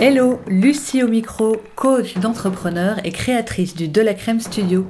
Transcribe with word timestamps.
Hello, 0.00 0.38
Lucie 0.46 1.02
au 1.02 1.08
micro, 1.08 1.56
coach 1.74 2.18
d'entrepreneurs 2.18 3.04
et 3.04 3.10
créatrice 3.10 3.74
du 3.74 3.88
De 3.88 4.00
la 4.00 4.14
Crème 4.14 4.38
Studio. 4.38 4.86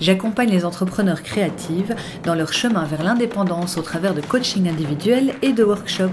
J'accompagne 0.00 0.48
les 0.48 0.64
entrepreneurs 0.64 1.22
créatives 1.22 1.94
dans 2.24 2.34
leur 2.34 2.54
chemin 2.54 2.84
vers 2.84 3.02
l'indépendance 3.02 3.76
au 3.76 3.82
travers 3.82 4.14
de 4.14 4.22
coaching 4.22 4.66
individuel 4.66 5.34
et 5.42 5.52
de 5.52 5.62
workshops. 5.62 6.08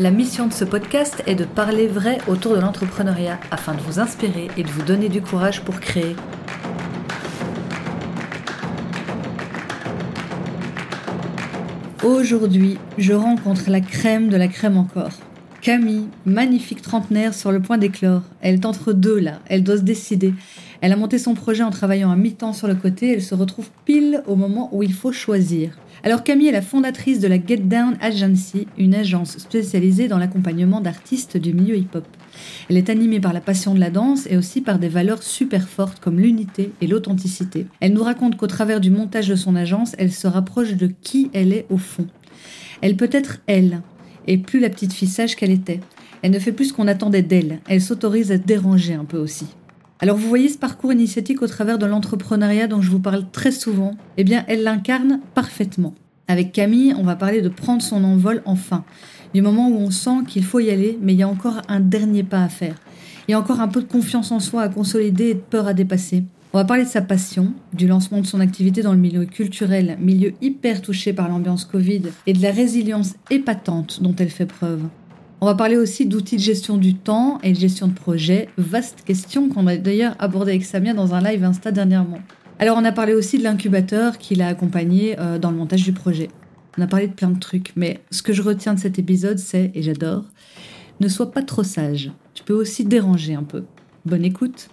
La 0.00 0.10
mission 0.10 0.48
de 0.48 0.52
ce 0.52 0.64
podcast 0.64 1.22
est 1.28 1.36
de 1.36 1.44
parler 1.44 1.86
vrai 1.86 2.18
autour 2.26 2.56
de 2.56 2.60
l'entrepreneuriat 2.60 3.38
afin 3.52 3.74
de 3.74 3.80
vous 3.82 4.00
inspirer 4.00 4.48
et 4.56 4.64
de 4.64 4.70
vous 4.70 4.82
donner 4.82 5.08
du 5.08 5.22
courage 5.22 5.60
pour 5.60 5.78
créer. 5.78 6.16
Aujourd'hui, 12.02 12.76
je 12.96 13.12
rencontre 13.12 13.70
la 13.70 13.80
crème 13.80 14.30
de 14.30 14.36
la 14.36 14.48
crème 14.48 14.76
encore. 14.76 15.12
Camille, 15.68 16.06
magnifique 16.24 16.80
trentenaire 16.80 17.34
sur 17.34 17.52
le 17.52 17.60
point 17.60 17.76
d'éclore. 17.76 18.22
Elle 18.40 18.54
est 18.54 18.64
entre 18.64 18.94
deux 18.94 19.18
là, 19.18 19.40
elle 19.50 19.62
doit 19.62 19.76
se 19.76 19.82
décider. 19.82 20.32
Elle 20.80 20.92
a 20.92 20.96
monté 20.96 21.18
son 21.18 21.34
projet 21.34 21.62
en 21.62 21.68
travaillant 21.68 22.10
à 22.10 22.16
mi-temps 22.16 22.54
sur 22.54 22.68
le 22.68 22.74
côté, 22.74 23.12
elle 23.12 23.22
se 23.22 23.34
retrouve 23.34 23.68
pile 23.84 24.22
au 24.26 24.34
moment 24.34 24.70
où 24.72 24.82
il 24.82 24.94
faut 24.94 25.12
choisir. 25.12 25.78
Alors 26.04 26.24
Camille 26.24 26.48
est 26.48 26.52
la 26.52 26.62
fondatrice 26.62 27.20
de 27.20 27.28
la 27.28 27.36
Get 27.36 27.58
Down 27.58 27.98
Agency, 28.00 28.66
une 28.78 28.94
agence 28.94 29.36
spécialisée 29.36 30.08
dans 30.08 30.16
l'accompagnement 30.16 30.80
d'artistes 30.80 31.36
du 31.36 31.52
milieu 31.52 31.76
hip-hop. 31.76 32.06
Elle 32.70 32.78
est 32.78 32.88
animée 32.88 33.20
par 33.20 33.34
la 33.34 33.42
passion 33.42 33.74
de 33.74 33.80
la 33.80 33.90
danse 33.90 34.26
et 34.26 34.38
aussi 34.38 34.62
par 34.62 34.78
des 34.78 34.88
valeurs 34.88 35.22
super 35.22 35.68
fortes 35.68 36.00
comme 36.00 36.18
l'unité 36.18 36.72
et 36.80 36.86
l'authenticité. 36.86 37.66
Elle 37.80 37.92
nous 37.92 38.04
raconte 38.04 38.38
qu'au 38.38 38.46
travers 38.46 38.80
du 38.80 38.90
montage 38.90 39.28
de 39.28 39.36
son 39.36 39.54
agence, 39.54 39.94
elle 39.98 40.12
se 40.12 40.28
rapproche 40.28 40.76
de 40.76 40.86
qui 40.86 41.30
elle 41.34 41.52
est 41.52 41.66
au 41.68 41.76
fond. 41.76 42.06
Elle 42.80 42.96
peut 42.96 43.10
être 43.12 43.40
elle, 43.46 43.82
et 44.28 44.38
plus 44.38 44.60
la 44.60 44.70
petite 44.70 44.92
fille 44.92 45.08
sage 45.08 45.34
qu'elle 45.34 45.50
était. 45.50 45.80
Elle 46.22 46.30
ne 46.30 46.38
fait 46.38 46.52
plus 46.52 46.66
ce 46.66 46.72
qu'on 46.72 46.86
attendait 46.86 47.22
d'elle, 47.22 47.58
elle 47.68 47.82
s'autorise 47.82 48.30
à 48.30 48.38
déranger 48.38 48.94
un 48.94 49.04
peu 49.04 49.18
aussi. 49.18 49.46
Alors 50.00 50.16
vous 50.16 50.28
voyez 50.28 50.48
ce 50.48 50.58
parcours 50.58 50.92
initiatique 50.92 51.42
au 51.42 51.48
travers 51.48 51.78
de 51.78 51.86
l'entrepreneuriat 51.86 52.68
dont 52.68 52.82
je 52.82 52.90
vous 52.90 53.00
parle 53.00 53.24
très 53.32 53.50
souvent? 53.50 53.96
Eh 54.16 54.22
bien, 54.22 54.44
elle 54.46 54.62
l'incarne 54.62 55.20
parfaitement. 55.34 55.94
Avec 56.28 56.52
Camille, 56.52 56.94
on 56.96 57.02
va 57.02 57.16
parler 57.16 57.40
de 57.40 57.48
prendre 57.48 57.82
son 57.82 58.04
envol 58.04 58.42
enfin, 58.44 58.84
du 59.34 59.42
moment 59.42 59.68
où 59.68 59.76
on 59.76 59.90
sent 59.90 60.24
qu'il 60.28 60.44
faut 60.44 60.60
y 60.60 60.70
aller, 60.70 60.98
mais 61.02 61.14
il 61.14 61.18
y 61.18 61.22
a 61.22 61.28
encore 61.28 61.62
un 61.68 61.80
dernier 61.80 62.22
pas 62.22 62.44
à 62.44 62.48
faire. 62.48 62.76
Il 63.26 63.32
y 63.32 63.34
a 63.34 63.40
encore 63.40 63.60
un 63.60 63.68
peu 63.68 63.82
de 63.82 63.88
confiance 63.88 64.30
en 64.30 64.40
soi 64.40 64.62
à 64.62 64.68
consolider 64.68 65.30
et 65.30 65.34
de 65.34 65.40
peur 65.40 65.66
à 65.66 65.74
dépasser. 65.74 66.24
On 66.54 66.58
va 66.58 66.64
parler 66.64 66.84
de 66.84 66.88
sa 66.88 67.02
passion, 67.02 67.52
du 67.74 67.86
lancement 67.86 68.22
de 68.22 68.26
son 68.26 68.40
activité 68.40 68.80
dans 68.80 68.92
le 68.92 68.98
milieu 68.98 69.26
culturel, 69.26 69.98
milieu 70.00 70.32
hyper 70.40 70.80
touché 70.80 71.12
par 71.12 71.28
l'ambiance 71.28 71.66
Covid, 71.66 72.04
et 72.26 72.32
de 72.32 72.40
la 72.40 72.50
résilience 72.50 73.16
épatante 73.28 74.02
dont 74.02 74.14
elle 74.18 74.30
fait 74.30 74.46
preuve. 74.46 74.80
On 75.42 75.46
va 75.46 75.54
parler 75.54 75.76
aussi 75.76 76.06
d'outils 76.06 76.36
de 76.36 76.40
gestion 76.40 76.78
du 76.78 76.94
temps 76.94 77.38
et 77.42 77.52
de 77.52 77.58
gestion 77.58 77.86
de 77.86 77.92
projet, 77.92 78.48
vaste 78.56 79.02
question 79.04 79.50
qu'on 79.50 79.66
a 79.66 79.76
d'ailleurs 79.76 80.16
abordée 80.18 80.52
avec 80.52 80.64
Samia 80.64 80.94
dans 80.94 81.14
un 81.14 81.20
live 81.20 81.44
Insta 81.44 81.70
dernièrement. 81.70 82.20
Alors 82.58 82.78
on 82.78 82.84
a 82.84 82.92
parlé 82.92 83.12
aussi 83.12 83.36
de 83.36 83.44
l'incubateur 83.44 84.16
qui 84.16 84.34
l'a 84.34 84.48
accompagné 84.48 85.20
euh, 85.20 85.38
dans 85.38 85.50
le 85.50 85.56
montage 85.58 85.84
du 85.84 85.92
projet. 85.92 86.28
On 86.78 86.82
a 86.82 86.86
parlé 86.86 87.08
de 87.08 87.12
plein 87.12 87.30
de 87.30 87.38
trucs, 87.38 87.72
mais 87.76 88.00
ce 88.10 88.22
que 88.22 88.32
je 88.32 88.40
retiens 88.40 88.72
de 88.72 88.80
cet 88.80 88.98
épisode, 88.98 89.38
c'est, 89.38 89.70
et 89.74 89.82
j'adore, 89.82 90.24
ne 91.00 91.08
sois 91.08 91.30
pas 91.30 91.42
trop 91.42 91.62
sage. 91.62 92.10
Tu 92.32 92.42
peux 92.42 92.54
aussi 92.54 92.86
déranger 92.86 93.34
un 93.34 93.42
peu. 93.42 93.64
Bonne 94.06 94.24
écoute 94.24 94.70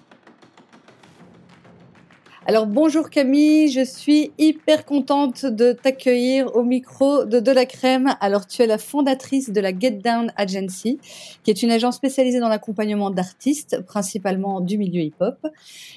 alors 2.47 2.67
bonjour 2.67 3.09
Camille, 3.09 3.72
je 3.72 3.83
suis 3.83 4.31
hyper 4.38 4.85
contente 4.85 5.47
de 5.47 5.72
t'accueillir 5.72 6.56
au 6.56 6.61
micro 6.61 7.25
de 7.25 7.39
De 7.39 7.51
la 7.51 7.66
Crème. 7.66 8.16
Alors 8.19 8.45
tu 8.45 8.61
es 8.61 8.67
la 8.67 8.78
fondatrice 8.78 9.50
de 9.50 9.59
la 9.59 9.75
Get 9.75 10.00
Down 10.03 10.31
Agency, 10.35 11.00
qui 11.44 11.50
est 11.50 11.63
une 11.63 11.72
agence 11.72 11.95
spécialisée 11.95 12.39
dans 12.39 12.47
l'accompagnement 12.47 13.09
d'artistes, 13.09 13.81
principalement 13.81 14.61
du 14.61 14.78
milieu 14.78 15.01
hip-hop. 15.01 15.47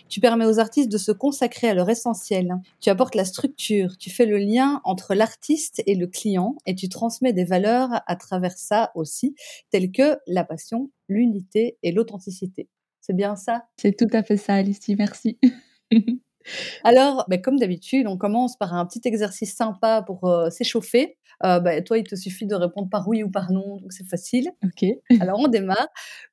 Tu 0.09 0.21
permets 0.21 0.47
aux 0.47 0.59
artistes 0.59 0.91
de 0.91 0.97
se 0.97 1.13
consacrer 1.13 1.69
à 1.69 1.75
leur 1.75 1.91
essentiel. 1.91 2.55
Tu 2.81 2.89
apportes 2.89 3.15
la 3.15 3.27
structure, 3.27 3.99
tu 3.99 4.09
fais 4.09 4.25
le 4.25 4.39
lien 4.39 4.81
entre 4.85 5.15
l'artiste 5.15 5.83
et 5.85 5.97
le 5.97 6.07
client 6.07 6.57
et 6.65 6.75
tu 6.75 6.89
transmets 6.89 7.35
des 7.35 7.45
valeurs 7.45 7.91
à 8.07 8.17
travers 8.17 8.57
ça 8.57 8.91
aussi, 8.95 9.35
telles 9.71 9.93
que 9.93 10.17
la 10.27 10.45
passion, 10.45 10.91
l'unité 11.11 11.77
et 11.83 11.93
l'authenticité. 11.93 12.71
C'est 13.03 13.15
bien 13.15 13.37
ça? 13.37 13.67
C'est 13.77 13.95
tout 13.95 14.09
à 14.15 14.23
fait 14.23 14.39
ça, 14.39 14.55
Alice. 14.55 14.81
Merci. 14.89 15.39
Alors, 16.85 17.25
ben, 17.29 17.41
comme 17.41 17.59
d'habitude, 17.59 18.07
on 18.07 18.17
commence 18.17 18.57
par 18.57 18.75
un 18.75 18.87
petit 18.87 19.01
exercice 19.05 19.55
sympa 19.55 20.03
pour 20.07 20.25
euh, 20.25 20.51
s'échauffer. 20.51 21.17
Euh, 21.45 21.61
ben, 21.61 21.83
toi, 21.85 21.99
il 21.99 22.05
te 22.05 22.17
suffit 22.17 22.47
de 22.47 22.55
répondre 22.55 22.89
par 22.91 23.09
oui 23.09 23.23
ou 23.23 23.31
par 23.31 23.53
non, 23.53 23.77
donc 23.77 23.93
c'est 23.93 24.07
facile. 24.07 24.51
Ok. 24.65 24.89
Alors, 25.21 25.39
on 25.39 25.49
démarre. 25.49 25.89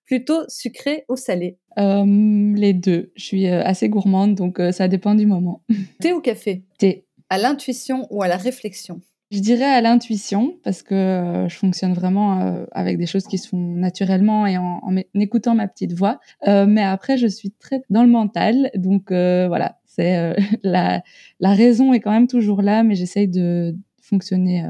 Plutôt 0.06 0.44
sucré 0.48 1.06
ou 1.10 1.16
salé? 1.16 1.58
Les 1.78 2.74
deux. 2.74 3.12
Je 3.16 3.24
suis 3.24 3.48
euh, 3.48 3.64
assez 3.64 3.90
gourmande, 3.90 4.36
donc 4.36 4.62
ça 4.72 4.88
dépend 4.88 5.16
du 5.16 5.26
moment. 5.26 5.64
Thé 6.00 6.14
ou 6.14 6.22
café? 6.22 6.64
Thé. 6.78 7.06
À 7.30 7.38
l'intuition 7.38 8.08
ou 8.12 8.22
à 8.22 8.28
la 8.28 8.38
réflexion? 8.38 9.02
Je 9.32 9.40
dirais 9.40 9.66
à 9.66 9.82
l'intuition 9.82 10.60
parce 10.64 10.84
que 10.84 11.48
je 11.50 11.56
fonctionne 11.56 11.94
vraiment 11.94 12.64
avec 12.72 13.00
des 13.00 13.08
choses 13.08 13.26
qui 13.26 13.40
se 13.40 13.48
font 13.50 13.58
naturellement 13.58 14.46
et 14.46 14.60
en, 14.60 14.80
en 14.84 14.96
écoutant 15.16 15.56
ma 15.56 15.68
petite 15.68 15.94
voix. 15.94 16.20
mais 16.46 16.84
après, 16.84 17.18
je 17.18 17.26
suis 17.26 17.52
très 17.52 17.82
dans 17.90 18.04
le 18.04 18.10
mental, 18.10 18.70
donc 18.76 19.08
voilà, 19.10 19.80
c'est 19.96 20.18
euh, 20.18 20.34
la, 20.64 21.04
la 21.40 21.54
raison 21.54 21.94
est 21.94 22.00
quand 22.00 22.12
même 22.12 22.28
toujours 22.28 22.62
là, 22.62 22.84
mais 22.84 22.96
j'essaye 22.96 23.28
de 23.28 23.76
fonctionner 24.02 24.66
euh, 24.66 24.70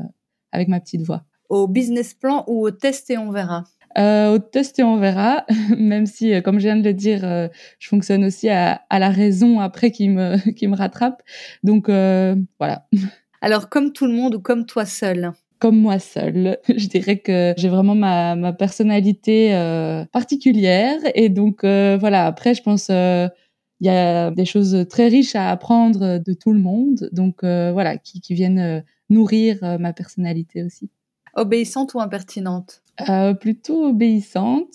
avec 0.51 0.67
ma 0.67 0.79
petite 0.79 1.01
voix. 1.01 1.23
Au 1.49 1.67
business 1.67 2.13
plan 2.13 2.43
ou 2.47 2.65
au 2.65 2.71
test 2.71 3.09
et 3.09 3.17
on 3.17 3.31
verra 3.31 3.63
euh, 3.97 4.33
au 4.33 4.39
test 4.39 4.77
et 4.79 4.83
on 4.83 4.97
verra, 4.97 5.45
même 5.77 6.05
si, 6.05 6.33
comme 6.41 6.59
je 6.59 6.65
viens 6.65 6.75
de 6.75 6.83
le 6.83 6.93
dire, 6.93 7.21
je 7.79 7.87
fonctionne 7.87 8.25
aussi 8.25 8.49
à, 8.49 8.81
à, 8.89 8.99
la 8.99 9.09
raison 9.09 9.61
après 9.61 9.89
qui 9.89 10.09
me, 10.09 10.35
qui 10.51 10.67
me 10.67 10.75
rattrape. 10.75 11.23
Donc 11.63 11.87
voilà. 11.87 12.87
Alors 13.39 13.69
comme 13.69 13.93
tout 13.93 14.05
le 14.05 14.11
monde 14.11 14.35
ou 14.35 14.41
comme 14.41 14.65
toi 14.65 14.83
seul? 14.85 15.31
Comme 15.59 15.77
moi 15.77 15.99
seule. 15.99 16.57
Je 16.67 16.87
dirais 16.87 17.19
que 17.19 17.53
j'ai 17.55 17.69
vraiment 17.69 17.95
ma, 17.95 18.35
ma 18.35 18.51
personnalité 18.51 19.51
particulière 20.11 20.99
et 21.13 21.29
donc 21.29 21.61
voilà. 21.61 22.25
Après, 22.25 22.53
je 22.53 22.63
pense 22.63 22.91
il 23.81 23.87
y 23.87 23.89
a 23.89 24.31
des 24.31 24.45
choses 24.45 24.85
très 24.89 25.07
riches 25.07 25.35
à 25.35 25.51
apprendre 25.51 26.19
de 26.19 26.33
tout 26.33 26.53
le 26.53 26.59
monde, 26.59 27.09
donc 27.11 27.43
euh, 27.43 27.71
voilà, 27.73 27.97
qui, 27.97 28.21
qui, 28.21 28.33
viennent 28.33 28.59
euh, 28.59 28.81
nourrir 29.09 29.59
euh, 29.63 29.77
ma 29.77 29.93
personnalité 29.93 30.63
aussi. 30.63 30.89
Obéissante 31.35 31.93
ou 31.93 31.99
impertinente? 31.99 32.81
Euh, 33.09 33.33
Plutôt 33.33 33.85
obéissante, 33.87 34.73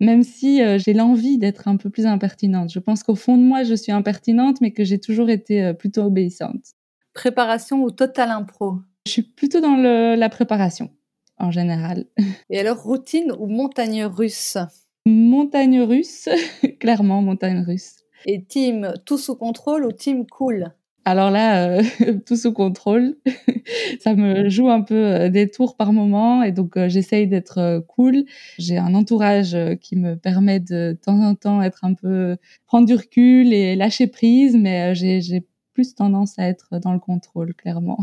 même 0.00 0.22
si 0.22 0.60
j'ai 0.78 0.92
l'envie 0.92 1.36
d'être 1.36 1.66
un 1.66 1.76
peu 1.76 1.90
plus 1.90 2.06
impertinente. 2.06 2.70
Je 2.72 2.78
pense 2.78 3.02
qu'au 3.02 3.16
fond 3.16 3.36
de 3.36 3.42
moi, 3.42 3.64
je 3.64 3.74
suis 3.74 3.90
impertinente, 3.90 4.60
mais 4.60 4.70
que 4.70 4.84
j'ai 4.84 5.00
toujours 5.00 5.30
été 5.30 5.74
plutôt 5.74 6.02
obéissante. 6.02 6.74
Préparation 7.12 7.82
ou 7.82 7.90
total 7.90 8.30
impro? 8.30 8.76
Je 9.04 9.10
suis 9.10 9.22
plutôt 9.22 9.60
dans 9.60 9.76
le, 9.76 10.14
la 10.14 10.28
préparation, 10.28 10.90
en 11.38 11.50
général. 11.50 12.04
Et 12.50 12.60
alors, 12.60 12.80
routine 12.80 13.32
ou 13.36 13.48
montagne 13.48 14.04
russe? 14.04 14.58
Montagne 15.04 15.80
russe, 15.80 16.28
clairement 16.78 17.20
montagne 17.20 17.64
russe. 17.66 18.05
Et 18.28 18.42
team 18.42 18.92
tout 19.04 19.18
sous 19.18 19.36
contrôle 19.36 19.84
ou 19.84 19.92
team 19.92 20.26
cool? 20.26 20.72
Alors 21.04 21.30
là, 21.30 21.68
euh, 21.68 21.82
tout 22.26 22.34
sous 22.34 22.52
contrôle, 22.52 23.16
ça 24.00 24.14
me 24.14 24.48
joue 24.48 24.68
un 24.68 24.82
peu 24.82 24.96
euh, 24.96 25.28
des 25.28 25.48
tours 25.48 25.76
par 25.76 25.92
moment 25.92 26.42
et 26.42 26.50
donc 26.50 26.76
euh, 26.76 26.88
j'essaye 26.88 27.28
d'être 27.28 27.84
cool. 27.86 28.24
J'ai 28.58 28.78
un 28.78 28.92
entourage 28.94 29.56
qui 29.80 29.94
me 29.94 30.16
permet 30.16 30.58
de, 30.58 30.92
de 30.92 30.98
temps 31.00 31.20
en 31.20 31.36
temps 31.36 31.62
être 31.62 31.84
un 31.84 31.94
peu 31.94 32.36
prendre 32.66 32.88
du 32.88 32.94
recul 32.94 33.52
et 33.52 33.76
lâcher 33.76 34.08
prise, 34.08 34.56
mais 34.56 34.96
j'ai 34.96 35.46
plus 35.72 35.94
tendance 35.94 36.36
à 36.40 36.48
être 36.48 36.80
dans 36.80 36.92
le 36.92 36.98
contrôle, 36.98 37.54
clairement. 37.54 37.98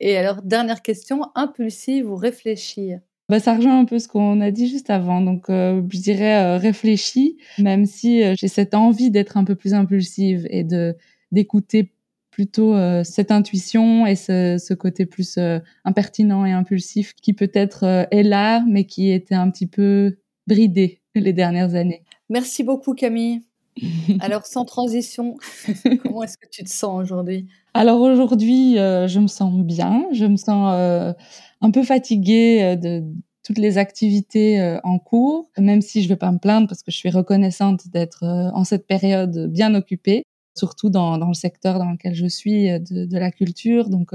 Et 0.00 0.16
alors, 0.16 0.42
dernière 0.42 0.82
question, 0.82 1.30
impulsive 1.36 2.10
ou 2.10 2.16
réfléchie? 2.16 2.94
Bah, 3.30 3.38
ça 3.38 3.54
rejoint 3.54 3.78
un 3.78 3.84
peu 3.84 4.00
ce 4.00 4.08
qu'on 4.08 4.40
a 4.40 4.50
dit 4.50 4.68
juste 4.68 4.90
avant. 4.90 5.20
Donc, 5.20 5.48
euh, 5.48 5.80
je 5.88 5.98
dirais 6.00 6.42
euh, 6.42 6.56
réfléchi, 6.56 7.38
même 7.58 7.86
si 7.86 8.24
euh, 8.24 8.34
j'ai 8.36 8.48
cette 8.48 8.74
envie 8.74 9.12
d'être 9.12 9.36
un 9.36 9.44
peu 9.44 9.54
plus 9.54 9.72
impulsive 9.72 10.48
et 10.50 10.64
de 10.64 10.96
d'écouter 11.30 11.92
plutôt 12.32 12.74
cette 13.04 13.30
intuition 13.30 14.06
et 14.06 14.16
ce, 14.16 14.56
ce 14.58 14.74
côté 14.74 15.04
plus 15.04 15.38
impertinent 15.84 16.44
et 16.44 16.52
impulsif 16.52 17.12
qui 17.14 17.34
peut-être 17.34 18.08
est 18.10 18.22
là, 18.22 18.64
mais 18.68 18.84
qui 18.84 19.10
était 19.10 19.34
un 19.34 19.50
petit 19.50 19.66
peu 19.66 20.16
bridé 20.46 21.00
les 21.14 21.32
dernières 21.32 21.74
années. 21.74 22.02
Merci 22.28 22.64
beaucoup 22.64 22.94
Camille. 22.94 23.42
Alors, 24.20 24.46
sans 24.46 24.64
transition, 24.64 25.36
comment 26.02 26.22
est-ce 26.22 26.38
que 26.38 26.48
tu 26.50 26.64
te 26.64 26.70
sens 26.70 27.02
aujourd'hui? 27.02 27.48
Alors 27.74 28.00
aujourd'hui, 28.00 28.74
je 28.74 29.18
me 29.20 29.26
sens 29.26 29.52
bien. 29.60 30.06
Je 30.12 30.24
me 30.26 30.36
sens 30.36 31.14
un 31.60 31.70
peu 31.70 31.82
fatiguée 31.82 32.76
de 32.76 33.04
toutes 33.44 33.58
les 33.58 33.78
activités 33.78 34.78
en 34.82 34.98
cours, 34.98 35.50
même 35.56 35.80
si 35.80 36.02
je 36.02 36.06
ne 36.06 36.10
vais 36.10 36.18
pas 36.18 36.32
me 36.32 36.38
plaindre 36.38 36.66
parce 36.68 36.82
que 36.82 36.90
je 36.90 36.96
suis 36.96 37.10
reconnaissante 37.10 37.88
d'être 37.88 38.24
en 38.24 38.64
cette 38.64 38.86
période 38.86 39.46
bien 39.50 39.74
occupée, 39.74 40.24
surtout 40.56 40.90
dans, 40.90 41.16
dans, 41.16 41.28
le 41.28 41.34
secteur 41.34 41.78
dans 41.78 41.92
lequel 41.92 42.14
je 42.14 42.26
suis 42.26 42.68
de, 42.68 43.06
de 43.06 43.18
la 43.18 43.30
culture. 43.30 43.88
Donc 43.88 44.12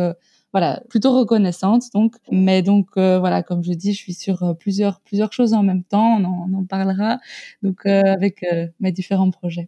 voilà, 0.55 0.81
plutôt 0.87 1.13
reconnaissante 1.13 1.83
donc. 1.93 2.15
Mais 2.31 2.61
donc 2.61 2.87
voilà, 2.95 3.43
comme 3.43 3.61
je 3.61 3.73
dis, 3.73 3.91
je 3.91 3.97
suis 3.97 4.13
sur 4.13 4.55
plusieurs 4.57 5.01
plusieurs 5.01 5.33
choses 5.33 5.53
en 5.53 5.63
même 5.63 5.83
temps. 5.83 6.15
On 6.17 6.23
en, 6.23 6.49
on 6.49 6.57
en 6.59 6.63
parlera 6.63 7.19
donc 7.61 7.85
avec 7.85 8.45
mes 8.79 8.93
différents 8.93 9.31
projets. 9.31 9.67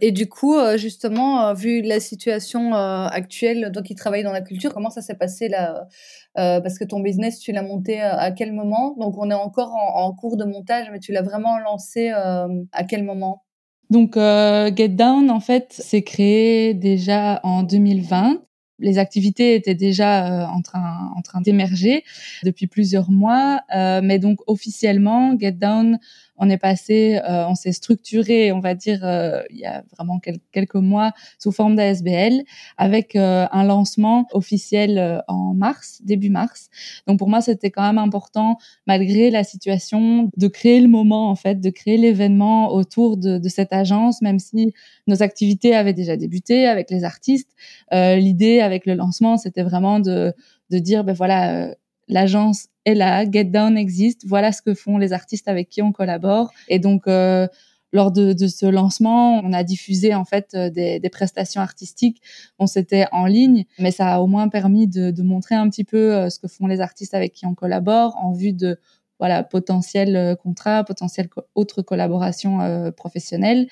Et 0.00 0.12
du 0.12 0.28
coup, 0.28 0.54
justement, 0.76 1.52
vu 1.54 1.82
la 1.82 1.98
situation 1.98 2.72
actuelle, 2.72 3.72
donc 3.72 3.82
qui 3.86 3.96
travaille 3.96 4.22
dans 4.22 4.30
la 4.30 4.42
culture, 4.42 4.72
comment 4.72 4.90
ça 4.90 5.02
s'est 5.02 5.16
passé 5.16 5.48
là 5.48 5.88
Parce 6.36 6.78
que 6.78 6.84
ton 6.84 7.00
business, 7.00 7.40
tu 7.40 7.50
l'as 7.50 7.64
monté 7.64 8.00
à 8.00 8.30
quel 8.30 8.52
moment? 8.52 8.94
Donc, 9.00 9.18
on 9.18 9.28
est 9.28 9.34
encore 9.34 9.74
en, 9.74 10.12
cours 10.12 10.36
de 10.36 10.44
montage, 10.44 10.86
mais 10.92 11.00
tu 11.00 11.10
l'as 11.10 11.22
vraiment 11.22 11.58
lancé 11.58 12.10
à 12.10 12.84
quel 12.88 13.02
moment? 13.02 13.42
Donc, 13.90 14.14
Get 14.14 14.90
Down, 14.90 15.30
en 15.32 15.40
fait, 15.40 15.72
s'est 15.72 16.02
créé 16.02 16.74
déjà 16.74 17.40
en 17.42 17.64
2020 17.64 18.42
les 18.78 18.98
activités 18.98 19.54
étaient 19.54 19.74
déjà 19.74 20.44
euh, 20.44 20.46
en 20.46 20.62
train 20.62 21.40
d'émerger 21.40 22.04
depuis 22.42 22.66
plusieurs 22.66 23.10
mois, 23.10 23.62
euh, 23.74 24.00
mais 24.02 24.18
donc 24.18 24.38
officiellement 24.46 25.38
Get 25.38 25.52
Down 25.52 25.98
on 26.38 26.48
est 26.48 26.58
passé, 26.58 27.20
euh, 27.28 27.46
on 27.48 27.54
s'est 27.54 27.72
structuré, 27.72 28.52
on 28.52 28.60
va 28.60 28.74
dire, 28.74 29.00
euh, 29.04 29.42
il 29.50 29.58
y 29.58 29.66
a 29.66 29.82
vraiment 29.96 30.20
quelques 30.52 30.74
mois 30.74 31.12
sous 31.38 31.52
forme 31.52 31.76
d'ASBL 31.76 32.42
avec 32.76 33.16
euh, 33.16 33.46
un 33.50 33.64
lancement 33.64 34.26
officiel 34.32 35.22
en 35.26 35.54
mars, 35.54 36.00
début 36.04 36.30
mars. 36.30 36.70
Donc 37.06 37.18
pour 37.18 37.28
moi, 37.28 37.40
c'était 37.40 37.70
quand 37.70 37.82
même 37.82 37.98
important, 37.98 38.58
malgré 38.86 39.30
la 39.30 39.44
situation, 39.44 40.30
de 40.36 40.48
créer 40.48 40.80
le 40.80 40.88
moment, 40.88 41.30
en 41.30 41.36
fait, 41.36 41.60
de 41.60 41.70
créer 41.70 41.96
l'événement 41.96 42.72
autour 42.72 43.16
de, 43.16 43.38
de, 43.38 43.48
cette 43.48 43.72
agence, 43.72 44.22
même 44.22 44.38
si 44.38 44.72
nos 45.06 45.22
activités 45.22 45.74
avaient 45.74 45.92
déjà 45.92 46.16
débuté 46.16 46.66
avec 46.66 46.90
les 46.90 47.04
artistes. 47.04 47.50
L'idée 47.92 48.60
avec 48.60 48.86
le 48.86 48.94
lancement, 48.94 49.36
c'était 49.36 49.62
vraiment 49.62 50.00
de, 50.00 50.32
de 50.70 50.78
dire, 50.78 51.02
ben 51.04 51.14
voilà, 51.14 51.74
l'agence 52.08 52.68
est 52.84 52.94
là, 52.94 53.30
Get 53.30 53.44
Down 53.44 53.76
existe, 53.76 54.26
voilà 54.26 54.52
ce 54.52 54.62
que 54.62 54.74
font 54.74 54.98
les 54.98 55.12
artistes 55.12 55.48
avec 55.48 55.68
qui 55.68 55.82
on 55.82 55.92
collabore. 55.92 56.50
Et 56.68 56.78
donc, 56.78 57.06
euh, 57.06 57.46
lors 57.92 58.12
de, 58.12 58.32
de, 58.32 58.46
ce 58.46 58.66
lancement, 58.66 59.40
on 59.44 59.52
a 59.52 59.62
diffusé 59.62 60.14
en 60.14 60.24
fait 60.24 60.50
euh, 60.54 60.70
des, 60.70 61.00
des 61.00 61.08
prestations 61.08 61.60
artistiques. 61.60 62.20
On 62.58 62.66
s'était 62.66 63.06
en 63.12 63.26
ligne, 63.26 63.64
mais 63.78 63.90
ça 63.90 64.14
a 64.14 64.20
au 64.20 64.26
moins 64.26 64.48
permis 64.48 64.86
de, 64.86 65.10
de, 65.10 65.22
montrer 65.22 65.54
un 65.54 65.68
petit 65.68 65.84
peu 65.84 66.14
euh, 66.14 66.30
ce 66.30 66.38
que 66.38 66.48
font 66.48 66.66
les 66.66 66.80
artistes 66.80 67.14
avec 67.14 67.32
qui 67.32 67.46
on 67.46 67.54
collabore 67.54 68.16
en 68.16 68.32
vue 68.32 68.52
de 68.52 68.78
voilà 69.18 69.42
potentiel 69.42 70.36
contrat, 70.40 70.84
potentiel 70.84 71.28
autre 71.54 71.82
collaboration 71.82 72.60
euh, 72.60 72.92
professionnelle. 72.92 73.66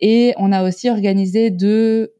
Et 0.00 0.32
on 0.36 0.52
a 0.52 0.62
aussi 0.62 0.90
organisé 0.90 1.50
deux 1.50 2.12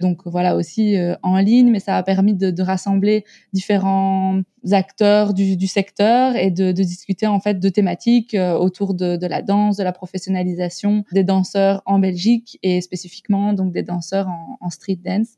donc 0.00 0.22
voilà 0.26 0.56
aussi 0.56 0.96
euh, 0.96 1.14
en 1.22 1.38
ligne, 1.38 1.70
mais 1.70 1.80
ça 1.80 1.96
a 1.96 2.02
permis 2.02 2.34
de, 2.34 2.62
rassembler 2.62 3.24
différents 3.52 4.42
acteurs 4.70 5.32
du, 5.34 5.66
secteur 5.66 6.36
et 6.36 6.50
de, 6.50 6.72
discuter 6.72 7.26
en 7.26 7.40
fait 7.40 7.58
de 7.58 7.68
thématiques 7.68 8.34
euh, 8.34 8.54
autour 8.54 8.94
de, 8.94 9.26
la 9.26 9.42
danse, 9.42 9.76
de 9.76 9.82
la 9.82 9.92
professionnalisation 9.92 11.04
des 11.12 11.24
danseurs 11.24 11.82
en 11.86 11.98
Belgique 11.98 12.58
et 12.62 12.80
spécifiquement 12.80 13.52
donc 13.52 13.72
des 13.72 13.82
danseurs 13.82 14.28
en 14.60 14.70
street 14.70 14.98
dance. 15.04 15.36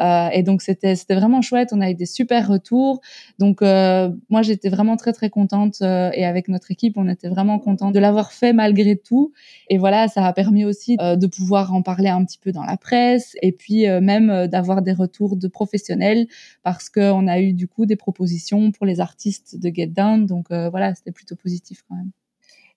Euh, 0.00 0.28
et 0.32 0.42
donc 0.42 0.62
c'était 0.62 0.96
c'était 0.96 1.14
vraiment 1.14 1.42
chouette. 1.42 1.70
On 1.72 1.80
a 1.80 1.90
eu 1.90 1.94
des 1.94 2.06
super 2.06 2.48
retours. 2.48 3.00
Donc 3.38 3.62
euh, 3.62 4.10
moi 4.28 4.42
j'étais 4.42 4.68
vraiment 4.68 4.96
très 4.96 5.12
très 5.12 5.30
contente 5.30 5.76
euh, 5.82 6.10
et 6.14 6.24
avec 6.24 6.48
notre 6.48 6.70
équipe 6.70 6.94
on 6.96 7.08
était 7.08 7.28
vraiment 7.28 7.58
content 7.58 7.90
de 7.90 7.98
l'avoir 7.98 8.32
fait 8.32 8.52
malgré 8.52 8.96
tout. 8.96 9.32
Et 9.68 9.78
voilà 9.78 10.08
ça 10.08 10.26
a 10.26 10.32
permis 10.32 10.64
aussi 10.64 10.96
de 10.96 11.26
pouvoir 11.26 11.72
en 11.74 11.82
parler 11.82 12.08
un 12.08 12.24
petit 12.24 12.38
peu 12.38 12.52
dans 12.52 12.64
la 12.64 12.76
presse 12.76 13.36
et 13.42 13.52
puis 13.52 13.86
même 14.00 14.46
d'avoir 14.48 14.82
des 14.82 14.92
retours 14.92 15.36
de 15.36 15.48
professionnels 15.48 16.26
parce 16.62 16.88
qu'on 16.88 17.26
a 17.26 17.40
eu 17.40 17.52
du 17.52 17.68
coup 17.68 17.86
des 17.86 17.96
propositions 17.96 18.72
pour 18.72 18.86
les 18.86 19.00
artistes 19.00 19.58
de 19.58 19.70
Get 19.72 19.88
Down. 19.88 20.26
Donc 20.26 20.46
voilà 20.50 20.94
c'était 20.94 21.12
plutôt 21.12 21.36
positif 21.36 21.82
quand 21.88 21.96
même. 21.96 22.10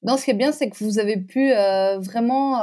Non, 0.03 0.15
ce 0.15 0.25
qui 0.25 0.31
est 0.31 0.35
bien, 0.35 0.51
c'est 0.51 0.69
que 0.69 0.83
vous 0.83 0.99
avez 0.99 1.17
pu 1.17 1.51
vraiment 1.51 2.55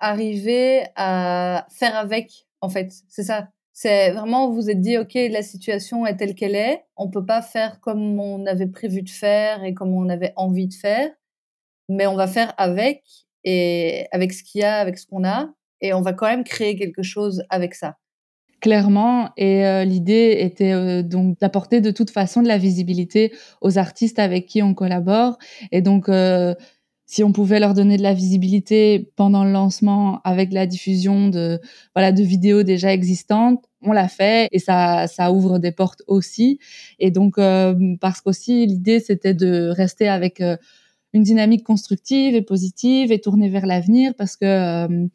arriver 0.00 0.84
à 0.96 1.66
faire 1.70 1.96
avec, 1.96 2.46
en 2.60 2.68
fait. 2.68 2.92
C'est 3.08 3.24
ça. 3.24 3.48
C'est 3.80 4.10
vraiment, 4.10 4.50
vous 4.50 4.70
êtes 4.70 4.80
dit, 4.80 4.98
OK, 4.98 5.14
la 5.14 5.44
situation 5.44 6.04
est 6.04 6.16
telle 6.16 6.34
qu'elle 6.34 6.56
est. 6.56 6.84
On 6.96 7.08
peut 7.08 7.24
pas 7.24 7.42
faire 7.42 7.78
comme 7.78 8.18
on 8.18 8.44
avait 8.44 8.66
prévu 8.66 9.02
de 9.02 9.08
faire 9.08 9.62
et 9.62 9.72
comme 9.72 9.94
on 9.94 10.08
avait 10.08 10.32
envie 10.34 10.66
de 10.66 10.74
faire. 10.74 11.08
Mais 11.88 12.08
on 12.08 12.16
va 12.16 12.26
faire 12.26 12.52
avec 12.56 13.04
et 13.44 14.08
avec 14.10 14.32
ce 14.32 14.42
qu'il 14.42 14.62
y 14.62 14.64
a, 14.64 14.80
avec 14.80 14.98
ce 14.98 15.06
qu'on 15.06 15.24
a. 15.24 15.50
Et 15.80 15.92
on 15.92 16.00
va 16.00 16.12
quand 16.12 16.26
même 16.26 16.42
créer 16.42 16.74
quelque 16.74 17.04
chose 17.04 17.44
avec 17.50 17.76
ça. 17.76 17.98
Clairement, 18.60 19.30
et 19.36 19.64
euh, 19.64 19.84
l'idée 19.84 20.38
était 20.40 20.72
euh, 20.72 21.04
donc 21.04 21.38
d'apporter 21.38 21.80
de 21.80 21.92
toute 21.92 22.10
façon 22.10 22.42
de 22.42 22.48
la 22.48 22.58
visibilité 22.58 23.32
aux 23.60 23.78
artistes 23.78 24.18
avec 24.18 24.46
qui 24.46 24.60
on 24.60 24.74
collabore. 24.74 25.38
Et 25.70 25.82
donc, 25.82 26.08
euh, 26.08 26.52
si 27.10 27.24
on 27.24 27.32
pouvait 27.32 27.58
leur 27.58 27.72
donner 27.72 27.96
de 27.96 28.02
la 28.02 28.12
visibilité 28.12 29.10
pendant 29.16 29.42
le 29.42 29.50
lancement 29.50 30.20
avec 30.24 30.52
la 30.52 30.66
diffusion 30.66 31.28
de 31.28 31.58
voilà 31.94 32.12
de 32.12 32.22
vidéos 32.22 32.62
déjà 32.64 32.92
existantes, 32.92 33.64
on 33.80 33.92
l'a 33.92 34.08
fait 34.08 34.48
et 34.52 34.58
ça 34.58 35.06
ça 35.06 35.32
ouvre 35.32 35.58
des 35.58 35.72
portes 35.72 36.02
aussi. 36.06 36.58
Et 36.98 37.10
donc 37.10 37.38
euh, 37.38 37.96
parce 37.98 38.20
qu'aussi 38.20 38.66
l'idée 38.66 39.00
c'était 39.00 39.32
de 39.32 39.70
rester 39.70 40.06
avec 40.06 40.42
euh, 40.42 40.58
une 41.14 41.22
dynamique 41.22 41.64
constructive 41.64 42.34
et 42.34 42.42
positive 42.42 43.10
et 43.10 43.20
tournée 43.22 43.48
vers 43.48 43.64
l'avenir 43.64 44.12
parce 44.18 44.36
que 44.36 44.44
euh, 44.44 45.06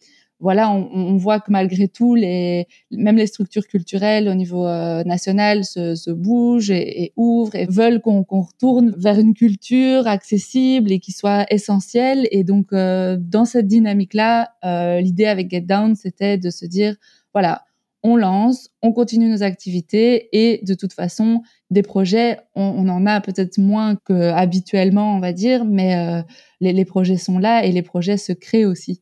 voilà, 0.43 0.69
on, 0.69 1.15
voit 1.15 1.39
que 1.39 1.49
malgré 1.51 1.87
tout, 1.87 2.15
même 2.15 3.15
les 3.15 3.27
structures 3.27 3.65
culturelles 3.65 4.27
au 4.27 4.33
niveau 4.33 4.67
euh, 4.67 5.01
national 5.05 5.63
se, 5.63 6.11
bougent 6.11 6.69
et, 6.69 7.13
ouvrent 7.15 7.55
et 7.55 7.65
veulent 7.65 8.01
qu'on 8.01 8.23
retourne 8.23 8.93
vers 8.97 9.17
une 9.17 9.35
culture 9.35 10.05
accessible 10.05 10.91
et 10.91 10.99
qui 10.99 11.13
soit 11.13 11.45
essentielle. 11.49 12.27
Et 12.31 12.43
donc, 12.43 12.73
euh, 12.73 13.15
dans 13.17 13.45
cette 13.45 13.67
dynamique-là, 13.67 14.49
euh, 14.65 14.99
l'idée 14.99 15.27
avec 15.27 15.49
Get 15.49 15.61
Down, 15.61 15.95
c'était 15.95 16.37
de 16.37 16.49
se 16.49 16.65
dire, 16.65 16.97
voilà, 17.31 17.63
on 18.03 18.17
lance, 18.17 18.69
on 18.81 18.91
continue 18.91 19.29
nos 19.29 19.43
activités 19.43 20.27
et 20.33 20.59
de 20.65 20.73
toute 20.73 20.91
façon, 20.91 21.41
des 21.69 21.83
projets, 21.83 22.39
on, 22.53 22.89
en 22.89 23.05
a 23.05 23.21
peut-être 23.21 23.59
moins 23.59 23.95
que 23.95 24.31
habituellement, 24.31 25.15
on 25.15 25.21
va 25.21 25.31
dire, 25.31 25.63
mais 25.63 26.21
les 26.59 26.83
projets 26.83 27.15
sont 27.15 27.39
là 27.39 27.63
et 27.63 27.71
les 27.71 27.81
projets 27.81 28.17
se 28.17 28.33
créent 28.33 28.65
aussi. 28.65 28.99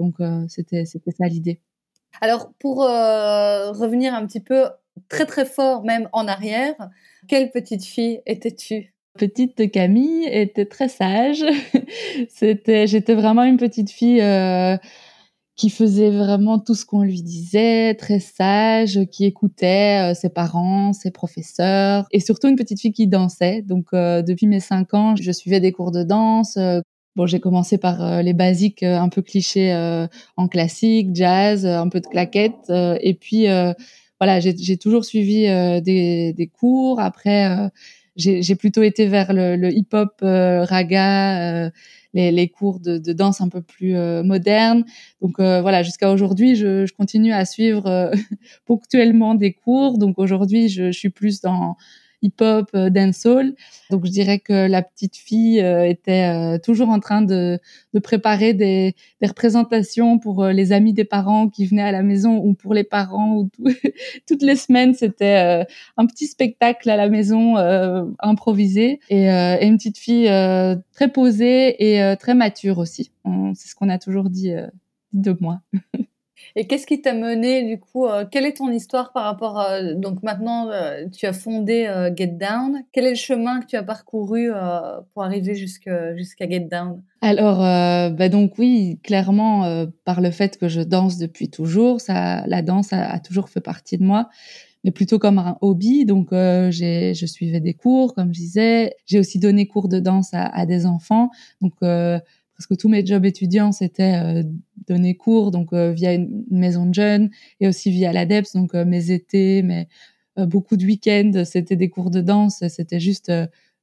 Donc, 0.00 0.14
euh, 0.20 0.46
c'était 0.48 0.86
ça 0.86 1.26
l'idée. 1.28 1.60
Alors, 2.22 2.52
pour 2.58 2.84
euh, 2.84 3.70
revenir 3.70 4.14
un 4.14 4.26
petit 4.26 4.40
peu 4.40 4.64
très 5.10 5.26
très 5.26 5.44
fort 5.44 5.84
même 5.84 6.08
en 6.12 6.26
arrière, 6.26 6.74
quelle 7.28 7.50
petite 7.50 7.84
fille 7.84 8.22
étais-tu? 8.24 8.94
Petite 9.18 9.70
Camille 9.70 10.24
était 10.26 10.64
très 10.64 10.88
sage. 10.88 11.44
c'était, 12.30 12.86
j'étais 12.86 13.14
vraiment 13.14 13.44
une 13.44 13.58
petite 13.58 13.90
fille 13.90 14.22
euh, 14.22 14.78
qui 15.54 15.68
faisait 15.68 16.10
vraiment 16.10 16.58
tout 16.58 16.74
ce 16.74 16.86
qu'on 16.86 17.02
lui 17.02 17.22
disait, 17.22 17.94
très 17.94 18.20
sage, 18.20 19.00
qui 19.12 19.26
écoutait 19.26 20.14
ses 20.14 20.30
parents, 20.30 20.94
ses 20.94 21.10
professeurs, 21.10 22.06
et 22.10 22.20
surtout 22.20 22.48
une 22.48 22.56
petite 22.56 22.80
fille 22.80 22.92
qui 22.92 23.06
dansait. 23.06 23.60
Donc 23.60 23.88
depuis 23.92 24.46
mes 24.46 24.60
cinq 24.60 24.94
ans, 24.94 25.14
je 25.16 25.30
suivais 25.30 25.60
des 25.60 25.72
cours 25.72 25.90
de 25.90 26.02
danse. 26.02 26.56
Bon, 27.16 27.26
j'ai 27.26 27.40
commencé 27.40 27.76
par 27.76 28.02
euh, 28.02 28.22
les 28.22 28.32
basiques 28.34 28.84
euh, 28.84 28.96
un 28.96 29.08
peu 29.08 29.20
clichés 29.20 29.72
euh, 29.72 30.06
en 30.36 30.46
classique, 30.46 31.08
jazz, 31.12 31.66
un 31.66 31.88
peu 31.88 32.00
de 32.00 32.06
claquettes, 32.06 32.70
et 32.70 33.14
puis 33.14 33.46
voilà, 34.20 34.38
j'ai 34.38 34.76
toujours 34.76 35.04
suivi 35.04 35.42
des, 35.82 36.34
des, 36.34 36.46
cours. 36.46 37.00
Après, 37.00 37.70
j'ai 38.16 38.54
plutôt 38.54 38.82
été 38.82 39.06
vers 39.06 39.32
le, 39.32 39.56
le 39.56 39.72
hip-hop, 39.72 40.12
raga, 40.20 41.70
les, 42.12 42.30
les, 42.32 42.48
cours 42.48 42.80
de, 42.80 42.98
de, 42.98 43.12
danse 43.12 43.40
un 43.40 43.48
peu 43.48 43.62
plus 43.62 43.94
modernes. 44.22 44.84
Donc 45.22 45.38
voilà, 45.38 45.82
jusqu'à 45.82 46.10
aujourd'hui, 46.12 46.54
je, 46.54 46.84
je, 46.86 46.92
continue 46.92 47.32
à 47.32 47.44
suivre 47.46 48.12
ponctuellement 48.66 49.34
des 49.34 49.54
cours. 49.54 49.98
Donc 49.98 50.18
aujourd'hui, 50.18 50.68
je, 50.68 50.92
je, 50.92 50.98
suis 50.98 51.10
plus 51.10 51.40
dans 51.40 51.76
hip-hop, 52.22 52.68
euh, 52.74 52.90
dancehall. 52.90 53.54
Donc 53.90 54.06
je 54.06 54.10
dirais 54.10 54.38
que 54.38 54.66
la 54.68 54.82
petite 54.82 55.16
fille 55.16 55.60
euh, 55.60 55.88
était 55.88 56.28
euh, 56.28 56.58
toujours 56.58 56.88
en 56.90 57.00
train 57.00 57.22
de, 57.22 57.58
de 57.94 57.98
préparer 57.98 58.54
des, 58.54 58.94
des, 59.20 59.26
représentations 59.26 60.18
pour 60.18 60.44
les 60.46 60.72
amis 60.72 60.92
des 60.92 61.04
parents 61.04 61.48
qui 61.48 61.66
venaient 61.66 61.82
à 61.82 61.92
la 61.92 62.02
maison 62.02 62.38
ou 62.38 62.54
pour 62.54 62.74
les 62.74 62.84
parents. 62.84 63.36
Ou 63.36 63.48
tout. 63.48 63.64
Toutes 64.28 64.42
les 64.42 64.56
semaines, 64.56 64.94
c'était 64.94 65.64
un 65.96 66.06
petit 66.06 66.26
spectacle 66.26 66.88
à 66.90 66.96
la 66.96 67.08
maison 67.08 67.56
improvisé 68.18 69.00
et, 69.08 69.28
une 69.28 69.76
petite 69.76 69.98
fille 69.98 70.28
très 70.92 71.08
posée 71.08 71.94
et 71.94 72.16
très 72.16 72.34
mature 72.34 72.78
aussi. 72.78 73.10
C'est 73.54 73.68
ce 73.68 73.74
qu'on 73.74 73.88
a 73.88 73.98
toujours 73.98 74.30
dit 74.30 74.52
de 75.12 75.36
moi. 75.40 75.60
Et 76.56 76.66
qu'est-ce 76.66 76.86
qui 76.86 77.00
t'a 77.00 77.14
mené 77.14 77.64
du 77.64 77.78
coup 77.78 78.06
euh, 78.06 78.24
Quelle 78.30 78.44
est 78.44 78.56
ton 78.56 78.70
histoire 78.70 79.12
par 79.12 79.24
rapport 79.24 79.58
à, 79.58 79.82
donc 79.94 80.22
maintenant 80.22 80.68
euh, 80.70 81.06
tu 81.12 81.26
as 81.26 81.32
fondé 81.32 81.86
euh, 81.86 82.10
Get 82.14 82.28
Down. 82.28 82.82
Quel 82.92 83.06
est 83.06 83.10
le 83.10 83.16
chemin 83.16 83.60
que 83.60 83.66
tu 83.66 83.76
as 83.76 83.82
parcouru 83.82 84.50
pour 85.12 85.22
arriver 85.22 85.54
jusqu'à 85.54 86.14
Get 86.40 86.68
Down? 86.70 87.02
Alors 87.22 87.58
bah 87.58 88.28
donc 88.28 88.58
oui, 88.58 88.98
clairement 89.02 89.86
par 90.04 90.20
le 90.20 90.30
fait 90.30 90.58
que 90.58 90.68
je 90.68 90.80
danse 90.80 91.18
depuis 91.18 91.50
toujours, 91.50 92.00
ça, 92.00 92.46
la 92.46 92.62
danse 92.62 92.92
a, 92.92 93.18
toujours 93.20 93.48
fait 93.48 93.60
partie 93.60 93.98
de 93.98 94.04
moi 94.04 94.28
mais 94.82 94.92
plutôt 94.92 95.18
comme 95.18 95.38
un 95.38 95.58
hobby. 95.60 96.06
Donc, 96.06 96.28
je 96.32 97.26
suivais 97.26 97.60
des 97.60 97.74
cours, 97.74 98.14
comme 98.14 98.32
je 98.32 98.40
disais. 98.40 98.94
J'ai 99.04 99.18
aussi 99.18 99.38
donné 99.38 99.66
cours 99.66 99.88
de 99.88 100.00
danse 100.00 100.32
à, 100.32 100.46
à 100.46 100.64
des 100.64 100.86
enfants. 100.86 101.28
Donc, 101.60 101.74
parce 102.60 102.66
que 102.66 102.74
tous 102.74 102.90
mes 102.90 103.06
jobs 103.06 103.24
étudiants, 103.24 103.72
c'était 103.72 104.20
euh, 104.22 104.42
donner 104.86 105.16
cours, 105.16 105.50
donc 105.50 105.72
euh, 105.72 105.92
via 105.92 106.12
une, 106.12 106.44
maison 106.50 106.84
de 106.84 106.92
jeunes 106.92 107.30
et 107.58 107.66
aussi 107.66 107.90
via 107.90 108.12
l'ADEPS, 108.12 108.52
donc 108.52 108.74
euh, 108.74 108.84
mes 108.84 109.12
étés, 109.12 109.62
mais 109.62 109.88
beaucoup 110.36 110.76
de 110.76 110.84
week-ends, 110.84 111.42
c'était 111.46 111.74
des 111.74 111.88
cours 111.88 112.10
de 112.10 112.20
danse, 112.20 112.62
c'était 112.68 113.00
juste 113.00 113.32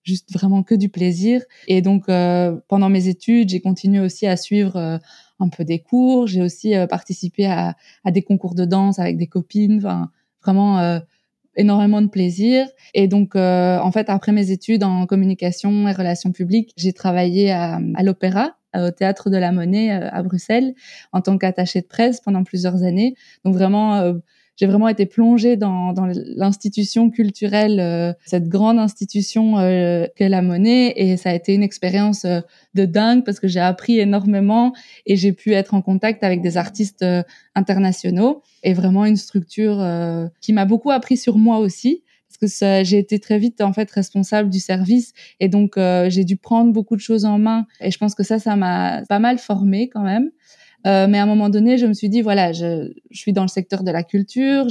juste 0.03 0.31
vraiment 0.31 0.63
que 0.63 0.75
du 0.75 0.89
plaisir. 0.89 1.41
Et 1.67 1.81
donc 1.81 2.05
pendant 2.05 2.89
mes 2.89 3.09
études, 3.09 3.49
j'ai 3.49 3.59
continué 3.59 3.99
aussi 3.99 4.25
à 4.25 4.37
suivre 4.37 4.99
un 5.39 5.49
peu 5.49 5.65
des 5.65 5.79
cours. 5.79 6.25
J'ai 6.25 6.41
aussi 6.41 6.73
participé 6.89 7.45
à, 7.45 7.75
à, 8.05 8.11
des 8.11 8.23
concours 8.23 8.55
de 8.55 8.65
danse 8.65 8.97
avec 8.97 9.17
des 9.17 9.27
copines. 9.27 9.77
Enfin, 9.77 10.09
vraiment 10.41 11.01
énormément 11.57 12.01
de 12.01 12.07
plaisir. 12.07 12.67
Et 12.93 13.07
donc, 13.07 13.35
euh, 13.35 13.79
en 13.79 13.91
fait, 13.91 14.09
après 14.09 14.31
mes 14.31 14.51
études 14.51 14.83
en 14.83 15.05
communication 15.05 15.87
et 15.87 15.91
relations 15.91 16.31
publiques, 16.31 16.71
j'ai 16.77 16.93
travaillé 16.93 17.51
à, 17.51 17.79
à 17.95 18.03
l'Opéra, 18.03 18.55
au 18.77 18.91
Théâtre 18.91 19.29
de 19.29 19.37
la 19.37 19.51
Monnaie 19.51 19.91
euh, 19.91 20.09
à 20.11 20.23
Bruxelles, 20.23 20.73
en 21.11 21.21
tant 21.21 21.37
qu'attachée 21.37 21.81
de 21.81 21.87
presse 21.87 22.21
pendant 22.21 22.43
plusieurs 22.43 22.83
années. 22.83 23.15
Donc 23.43 23.55
vraiment 23.55 23.95
euh, 23.95 24.13
j'ai 24.57 24.65
vraiment 24.65 24.87
été 24.87 25.05
plongée 25.05 25.55
dans, 25.55 25.93
l'institution 26.35 27.11
culturelle, 27.11 27.79
euh, 27.79 28.11
cette 28.25 28.49
grande 28.49 28.79
institution 28.79 29.59
euh, 29.59 30.07
qu'est 30.15 30.29
la 30.29 30.41
monnaie, 30.41 30.93
et 30.95 31.15
ça 31.15 31.29
a 31.29 31.33
été 31.33 31.53
une 31.53 31.61
expérience 31.61 32.25
euh, 32.25 32.41
de 32.73 32.85
dingue 32.85 33.23
parce 33.23 33.39
que 33.39 33.47
j'ai 33.47 33.59
appris 33.59 33.99
énormément 33.99 34.73
et 35.05 35.15
j'ai 35.15 35.31
pu 35.31 35.53
être 35.53 35.75
en 35.75 35.83
contact 35.83 36.23
avec 36.23 36.41
des 36.41 36.57
artistes 36.57 37.05
internationaux. 37.53 38.41
Et 38.63 38.73
vraiment 38.73 39.05
une 39.05 39.15
structure 39.15 39.83
qui 40.41 40.53
m'a 40.53 40.65
beaucoup 40.65 40.91
appris 40.91 41.17
sur 41.17 41.37
moi 41.37 41.59
aussi 41.59 42.03
parce 42.39 42.59
que 42.59 42.83
j'ai 42.83 42.99
été 42.99 43.19
très 43.19 43.39
vite 43.39 43.61
en 43.61 43.73
fait 43.73 43.89
responsable 43.91 44.49
du 44.49 44.59
service. 44.59 45.13
Et 45.39 45.49
donc 45.49 45.75
j'ai 45.77 46.23
dû 46.23 46.37
prendre 46.37 46.71
beaucoup 46.71 46.95
de 46.95 47.01
choses 47.01 47.25
en 47.25 47.37
main. 47.37 47.65
Et 47.81 47.91
je 47.91 47.97
pense 47.97 48.15
que 48.15 48.23
ça 48.23 48.39
ça 48.39 48.55
m'a 48.55 49.03
pas 49.07 49.19
mal 49.19 49.37
formé 49.37 49.89
quand 49.89 50.03
même. 50.03 50.31
Euh, 50.85 51.07
mais 51.07 51.17
à 51.19 51.23
un 51.23 51.25
moment 51.25 51.49
donné, 51.49 51.77
je 51.77 51.85
me 51.85 51.93
suis 51.93 52.09
dit, 52.09 52.21
voilà, 52.21 52.51
je, 52.53 52.91
suis 53.11 53.33
dans 53.33 53.41
le 53.41 53.47
secteur 53.47 53.83
de 53.83 53.91
la 53.91 54.03
culture, 54.03 54.67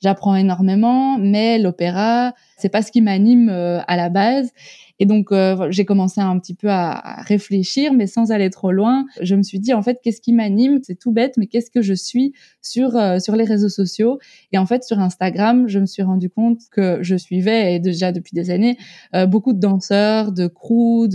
j'apprends 0.00 0.36
énormément, 0.36 1.18
mais 1.18 1.58
l'opéra, 1.58 2.34
c'est 2.58 2.68
pas 2.68 2.82
ce 2.82 2.92
qui 2.92 3.00
m'anime 3.00 3.48
euh, 3.48 3.80
à 3.86 3.96
la 3.96 4.08
base. 4.08 4.50
Et 4.98 5.06
donc, 5.06 5.32
euh, 5.32 5.68
j'ai 5.70 5.84
commencé 5.84 6.20
un 6.20 6.38
petit 6.38 6.54
peu 6.54 6.68
à, 6.68 7.22
réfléchir, 7.22 7.92
mais 7.92 8.06
sans 8.06 8.30
aller 8.30 8.50
trop 8.50 8.72
loin. 8.72 9.06
Je 9.20 9.34
me 9.34 9.42
suis 9.42 9.58
dit, 9.58 9.74
en 9.74 9.82
fait, 9.82 10.00
qu'est-ce 10.02 10.20
qui 10.20 10.32
m'anime? 10.32 10.80
C'est 10.82 10.98
tout 10.98 11.12
bête, 11.12 11.34
mais 11.36 11.46
qu'est-ce 11.46 11.70
que 11.70 11.82
je 11.82 11.94
suis 11.94 12.32
sur 12.60 12.96
euh, 12.96 13.18
sur 13.18 13.36
les 13.36 13.44
réseaux 13.44 13.68
sociaux? 13.68 14.18
Et 14.52 14.58
en 14.58 14.66
fait, 14.66 14.84
sur 14.84 14.98
Instagram, 14.98 15.68
je 15.68 15.78
me 15.78 15.86
suis 15.86 16.02
rendu 16.02 16.30
compte 16.30 16.60
que 16.70 16.98
je 17.02 17.16
suivais, 17.16 17.74
et 17.74 17.78
déjà 17.80 18.12
depuis 18.12 18.34
des 18.34 18.50
années, 18.50 18.76
euh, 19.14 19.26
beaucoup 19.26 19.52
de 19.52 19.60
danseurs, 19.60 20.32
de 20.32 20.46
crews, 20.46 21.08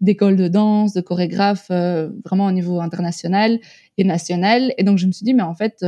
d'écoles 0.00 0.36
de 0.36 0.48
danse, 0.48 0.92
de 0.92 1.00
chorégraphes, 1.00 1.70
vraiment 1.70 2.46
au 2.46 2.52
niveau 2.52 2.80
international 2.80 3.58
et 3.98 4.04
national. 4.04 4.72
Et 4.78 4.84
donc, 4.84 4.98
je 4.98 5.06
me 5.06 5.12
suis 5.12 5.24
dit, 5.24 5.34
mais 5.34 5.42
en 5.42 5.54
fait, 5.54 5.84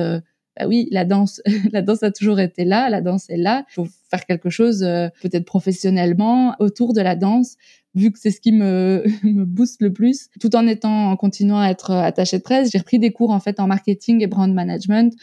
bah 0.57 0.67
oui, 0.69 0.89
la 0.91 1.05
danse, 1.05 1.41
la 1.73 1.83
danse 1.83 2.03
a 2.03 2.11
toujours 2.11 2.41
été 2.41 2.65
là, 2.65 2.91
la 2.91 3.01
danse 3.01 3.31
est 3.31 3.37
là. 3.37 3.65
Il 3.71 3.75
faut 3.75 3.87
faire 4.11 4.27
quelque 4.27 4.51
chose, 4.51 4.83
euh, 4.83 5.09
peut-être 5.23 5.45
professionnellement, 5.45 6.55
autour 6.59 6.93
de 6.93 7.01
la 7.01 7.17
danse, 7.17 7.57
vu 7.95 8.11
que 8.11 8.19
c'est 8.19 8.31
ce 8.31 8.41
qui 8.41 8.53
me, 8.53 9.05
me 9.25 9.45
booste 9.45 9.81
le 9.83 9.93
plus. 9.93 10.29
Tout 10.41 10.55
en 10.57 10.67
étant, 10.67 11.11
en 11.11 11.17
continuant 11.17 11.61
à 11.61 11.69
être 11.69 11.93
attachée 11.93 12.39
de 12.39 12.43
presse, 12.43 12.71
j'ai 12.71 12.79
repris 12.79 12.99
des 12.99 13.13
cours 13.13 13.31
en 13.31 13.41
fait 13.41 13.61
en 13.61 13.67
marketing 13.67 14.23
et 14.23 14.27
brand 14.27 14.53
management 14.53 15.15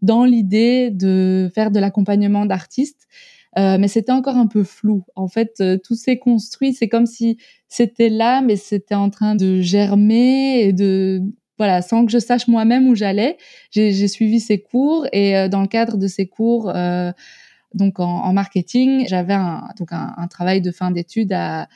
dans 0.00 0.24
l'idée 0.24 0.90
de 0.90 1.50
faire 1.54 1.70
de 1.70 1.78
l'accompagnement 1.78 2.44
d'artistes. 2.44 3.06
Euh, 3.58 3.76
mais 3.78 3.88
c'était 3.88 4.12
encore 4.12 4.36
un 4.36 4.46
peu 4.46 4.64
flou. 4.64 5.04
En 5.14 5.28
fait, 5.28 5.56
euh, 5.60 5.76
tout 5.76 5.94
s'est 5.94 6.18
construit. 6.18 6.72
C'est 6.72 6.88
comme 6.88 7.06
si 7.06 7.36
c'était 7.68 8.08
là, 8.08 8.40
mais 8.40 8.56
c'était 8.56 8.94
en 8.94 9.10
train 9.10 9.34
de 9.34 9.60
germer 9.60 10.60
et 10.62 10.72
de 10.72 11.22
voilà, 11.62 11.80
sans 11.80 12.04
que 12.04 12.10
je 12.10 12.18
sache 12.18 12.48
moi-même 12.48 12.88
où 12.88 12.96
j'allais, 12.96 13.36
j'ai 13.70 14.08
suivi 14.08 14.40
ces 14.40 14.58
cours 14.58 15.06
et 15.12 15.36
euh, 15.36 15.46
dans 15.46 15.60
le 15.60 15.68
cadre 15.68 15.96
de 15.96 16.08
ces 16.08 16.26
cours, 16.26 16.72
euh, 16.74 17.12
donc 17.72 18.00
en, 18.00 18.32
marketing, 18.32 19.06
j'avais 19.06 19.34
un, 19.34 19.68
donc 19.78 19.92
un, 19.92 20.26
travail 20.28 20.60
de 20.60 20.72
fin 20.72 20.90
d'études 20.90 21.32
à, 21.32 21.68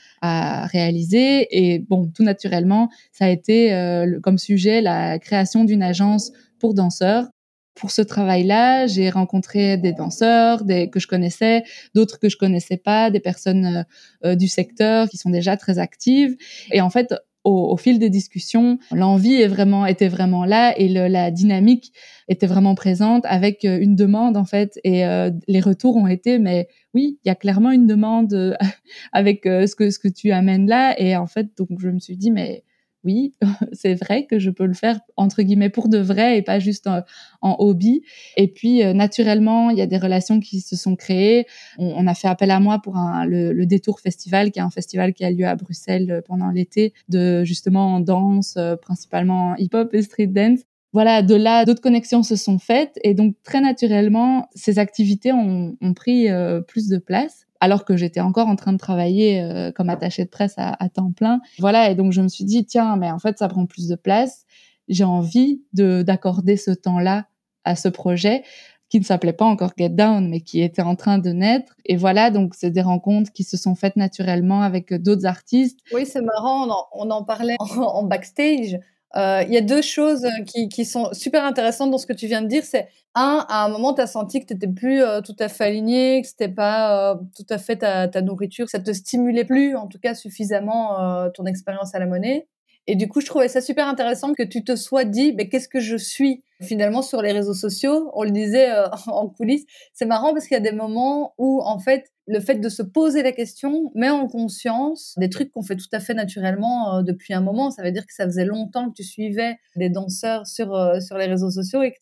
réaliser 0.67 1.47
et 1.53 1.79
bon, 1.79 2.11
tout 2.13 2.25
naturellement, 2.25 2.89
ça 3.13 3.27
a 3.27 3.29
été 3.29 3.73
euh, 3.73 4.19
comme 4.25 4.39
sujet 4.39 4.81
la 4.81 5.21
création 5.21 5.63
d'une 5.63 5.85
agence 5.85 6.33
pour 6.59 6.75
danseurs. 6.75 7.29
Pour 7.77 7.93
ce 7.93 8.03
travail-là, 8.03 8.89
j'ai 8.89 9.09
rencontré 9.09 9.77
des 9.77 9.93
danseurs, 9.93 10.65
que 10.67 10.99
je 10.99 11.07
connaissais, 11.07 11.63
d'autres 11.95 12.19
que 12.19 12.29
je 12.29 12.37
connaissais 12.37 12.79
pas, 12.79 13.13
des 13.13 13.21
personnes 13.21 13.85
du 14.25 14.49
secteur 14.49 15.09
qui 15.09 15.17
sont 15.17 15.31
déjà 15.31 15.57
très 15.57 15.79
actives. 15.79 16.37
Et 16.73 16.81
en 16.81 16.91
fait, 16.91 17.15
au, 17.47 17.77
fil 17.77 17.99
des 17.99 18.11
discussions, 18.11 18.79
l'envie 18.93 19.35
est 19.35 19.47
vraiment 19.47 19.87
était 19.87 20.09
vraiment 20.09 20.45
là 20.45 20.75
et 20.77 20.89
la 20.89 21.31
dynamique 21.31 21.93
était 22.29 22.47
vraiment 22.47 22.75
présente 22.75 23.25
avec 23.27 23.65
euh, 23.65 23.79
une 23.81 23.95
demande 23.95 24.37
en 24.37 24.45
fait. 24.45 24.81
Et 24.83 25.07
euh, 25.07 25.31
les 25.47 25.61
retours 25.61 25.97
ont 25.97 26.09
été 26.09 26.39
mais 26.39 26.69
oui 26.95 27.19
il 27.25 27.29
y 27.29 27.31
a 27.31 27.35
clairement 27.35 27.71
une 27.71 27.87
demande 27.87 28.33
euh, 28.35 28.55
avec 29.13 29.43
ce 29.45 29.75
que 29.77 29.91
ce 29.91 29.99
que 29.99 30.09
tu 30.09 30.33
amènes 30.33 30.67
là. 30.67 31.01
Et 31.01 31.17
en 31.17 31.27
fait 31.27 31.49
donc 31.57 31.69
je 31.79 31.89
me 31.89 32.01
suis 32.01 32.17
dit 32.17 32.31
mais 32.31 32.65
oui, 33.07 33.33
c'est 33.73 33.95
vrai 33.95 34.27
que 34.27 34.39
je 34.39 34.51
peux 34.51 34.67
le 34.67 34.75
faire 34.75 35.01
entre 35.17 35.43
guillemets 35.43 35.71
pour 35.71 35.89
de 35.89 35.99
vrai 35.99 36.37
et 36.37 36.43
pas 36.43 36.59
juste 36.59 36.89
en, 36.89 37.57
hobby. 37.59 38.03
Et 38.37 38.49
puis 38.49 38.83
euh, 38.83 38.93
naturellement, 38.93 39.71
il 39.71 39.79
y 39.79 39.81
a 39.81 39.87
des 39.87 39.97
relations 39.97 40.41
qui 40.41 40.61
se 40.61 40.75
sont 40.77 40.97
créées. 40.97 41.47
On, 41.79 42.07
a 42.07 42.15
fait 42.15 42.29
appel 42.29 42.51
à 42.51 42.59
moi 42.59 42.81
pour 42.83 42.97
le, 42.97 43.65
Détour 43.65 44.01
Festival, 44.01 44.51
qui 44.51 44.59
est 44.59 44.63
un 44.63 44.71
festival 44.71 45.15
qui 45.15 45.25
a 45.25 45.31
lieu 45.31 45.47
à 45.47 45.55
Bruxelles 45.55 46.11
euh, 46.11 46.21
pendant 46.21 46.51
l'été, 46.51 46.93
de 47.09 47.45
justement 47.45 47.95
en 47.95 48.01
danse, 48.01 48.57
euh, 48.57 48.77
principalement 48.77 49.55
hip-hop 49.57 49.95
et 49.95 50.03
street 50.03 50.27
dance 50.27 50.61
voilà, 50.93 51.21
de 51.21 51.35
là, 51.35 51.67
d'autres 51.67 51.83
connexions 51.83 52.23
se 52.23 52.37
sont 52.37 52.59
faites 52.59 52.99
et 53.05 53.13
donc 53.13 53.35
très 53.43 53.61
naturellement, 53.61 54.49
ces 54.55 54.79
activités 54.79 55.31
ont, 55.31 55.77
pris 55.95 56.29
plus 56.67 56.89
de 56.89 56.97
place 56.97 57.46
alors 57.61 57.85
que 57.85 57.97
j'étais 57.97 58.21
encore 58.21 58.49
en 58.49 58.57
train 58.57 58.73
de 58.73 58.79
travailler 58.79 59.41
euh, 59.41 59.73
comme 59.73 59.91
attachée 59.91 60.25
de 60.25 60.31
presse 60.31 60.55
à, 60.57 60.77
temps 60.89 61.13
plein. 61.13 61.41
Voilà, 61.59 61.91
et 61.91 61.95
donc 61.95 62.13
je 62.13 62.21
me 62.21 62.29
suis 62.29 62.45
dit, 62.45 62.65
tiens, 62.65 62.97
mais 62.97 63.11
en 63.11 63.19
fait, 63.19 63.39
ça 63.39 63.49
prend 63.49 63.67
plus 63.67 63.89
de 63.89 63.97
place. 63.97 64.45
J'ai 64.89 65.05
envie 65.05 65.63
de 65.73 66.03
d'accorder 66.03 66.57
ce 66.57 66.71
temps-là 66.71 67.27
à 67.65 67.75
ce 67.75 67.89
projet 67.89 68.45
qui 68.89 69.01
ne 69.01 69.05
s'appelait 69.05 69.33
pas 69.33 69.45
encore 69.45 69.73
Get 69.77 69.89
Down, 69.89 70.29
mais 70.29 70.41
qui 70.41 70.63
était 70.63 70.83
en 70.83 70.95
train 70.95 71.19
de 71.19 71.31
naître. 71.31 71.75
Et 71.85 71.97
voilà, 71.97 72.31
donc 72.31 72.55
c'est 72.55 72.71
des 72.71 72.83
rencontres 72.83 73.33
qui 73.33 73.43
se 73.43 73.57
sont 73.57 73.75
faites 73.75 73.97
naturellement 73.97 74.63
avec 74.63 74.95
d'autres 74.95 75.27
artistes. 75.27 75.81
Oui, 75.93 76.07
c'est 76.07 76.23
marrant, 76.23 76.69
on 76.93 77.11
en, 77.11 77.25
parlait 77.25 77.57
en 77.59 78.05
backstage. 78.05 78.79
Euh, 79.15 79.43
il 79.47 79.55
y 79.55 79.57
a 79.57 79.61
deux 79.61 79.83
choses 79.83 80.25
euh, 80.25 80.45
qui, 80.45 80.69
qui, 80.69 80.85
sont 80.85 81.13
super 81.13 81.45
intéressantes 81.45 81.91
dans 81.91 81.99
ce 81.99 82.07
que 82.07 82.13
tu 82.13 82.27
viens 82.27 82.43
de 82.43 82.49
dire. 82.49 82.65
C'est 82.65 82.89
un, 83.15 83.47
à 83.49 83.65
un 83.65 83.69
moment, 83.69 83.95
tu 83.95 84.01
as 84.01 84.07
senti 84.07 84.41
que 84.41 84.47
tu 84.47 84.55
n'étais 84.55 84.69
plus 84.69 85.01
euh, 85.03 85.21
tout 85.21 85.37
à 85.39 85.49
fait 85.49 85.65
aligné, 85.65 86.23
que 86.23 86.29
c'était 86.29 86.49
pas 86.49 87.19
tout 87.37 87.47
à 87.49 87.59
fait 87.59 87.77
ta, 87.77 88.09
ta, 88.09 88.21
nourriture, 88.21 88.69
ça 88.69 88.81
te 88.81 88.93
stimulait 88.93 89.45
plus, 89.45 89.77
en 89.77 89.87
tout 89.87 89.99
cas 89.99 90.15
suffisamment 90.15 91.31
ton 91.31 91.47
expérience 91.47 91.95
à 91.95 91.99
la 91.99 92.07
monnaie. 92.07 92.49
Et 92.87 92.97
du 92.97 93.09
coup, 93.09 93.21
je 93.21 93.27
trouvais 93.27 93.49
ça 93.49 93.61
super 93.61 93.89
intéressant 93.89 94.33
que 94.33 94.43
tu 94.43 94.63
te 94.63 94.77
sois 94.77 95.05
dit, 95.05 95.33
mais 95.37 95.49
qu'est-ce 95.49 95.69
que 95.69 95.81
je 95.81 95.97
suis 95.97 96.45
finalement 96.63 97.03
sur 97.03 97.21
les 97.21 97.33
réseaux 97.33 97.55
sociaux? 97.55 98.11
On 98.15 98.23
le 98.23 98.31
disait 98.31 98.71
en 99.09 99.29
coulisses. 99.29 99.67
C'est 99.93 100.07
marrant 100.07 100.33
parce 100.33 100.47
qu'il 100.47 100.55
y 100.55 100.61
a 100.61 100.71
des 100.71 100.77
moments 100.77 101.35
où, 101.39 101.61
en 101.63 101.79
fait, 101.79 102.13
le 102.29 102.41
fait 102.41 102.57
de 102.57 102.69
se 102.69 102.83
poser 102.83 103.23
la 103.23 103.33
question 103.33 103.93
met 103.95 104.11
en 104.11 104.27
conscience 104.27 105.15
des 105.17 105.31
trucs 105.31 105.53
qu'on 105.53 105.63
fait 105.63 105.77
tout 105.77 105.89
à 105.93 106.01
fait 106.01 106.15
naturellement 106.15 106.97
euh, 106.97 107.03
depuis 107.03 107.35
un 107.35 107.41
moment. 107.41 107.71
Ça 107.71 107.83
veut 107.83 107.93
dire 107.93 108.05
que 108.07 108.13
ça 108.13 108.25
faisait 108.25 108.45
longtemps 108.45 108.89
que 108.91 108.95
tu 108.95 109.05
suivais 109.05 109.57
des 109.77 109.91
danseurs 109.91 110.47
sur, 110.47 110.75
euh, 110.75 111.01
sur 111.01 111.19
les 111.19 111.27
réseaux 111.27 111.51
sociaux 111.51 111.83
et 111.83 111.93
que 111.93 111.97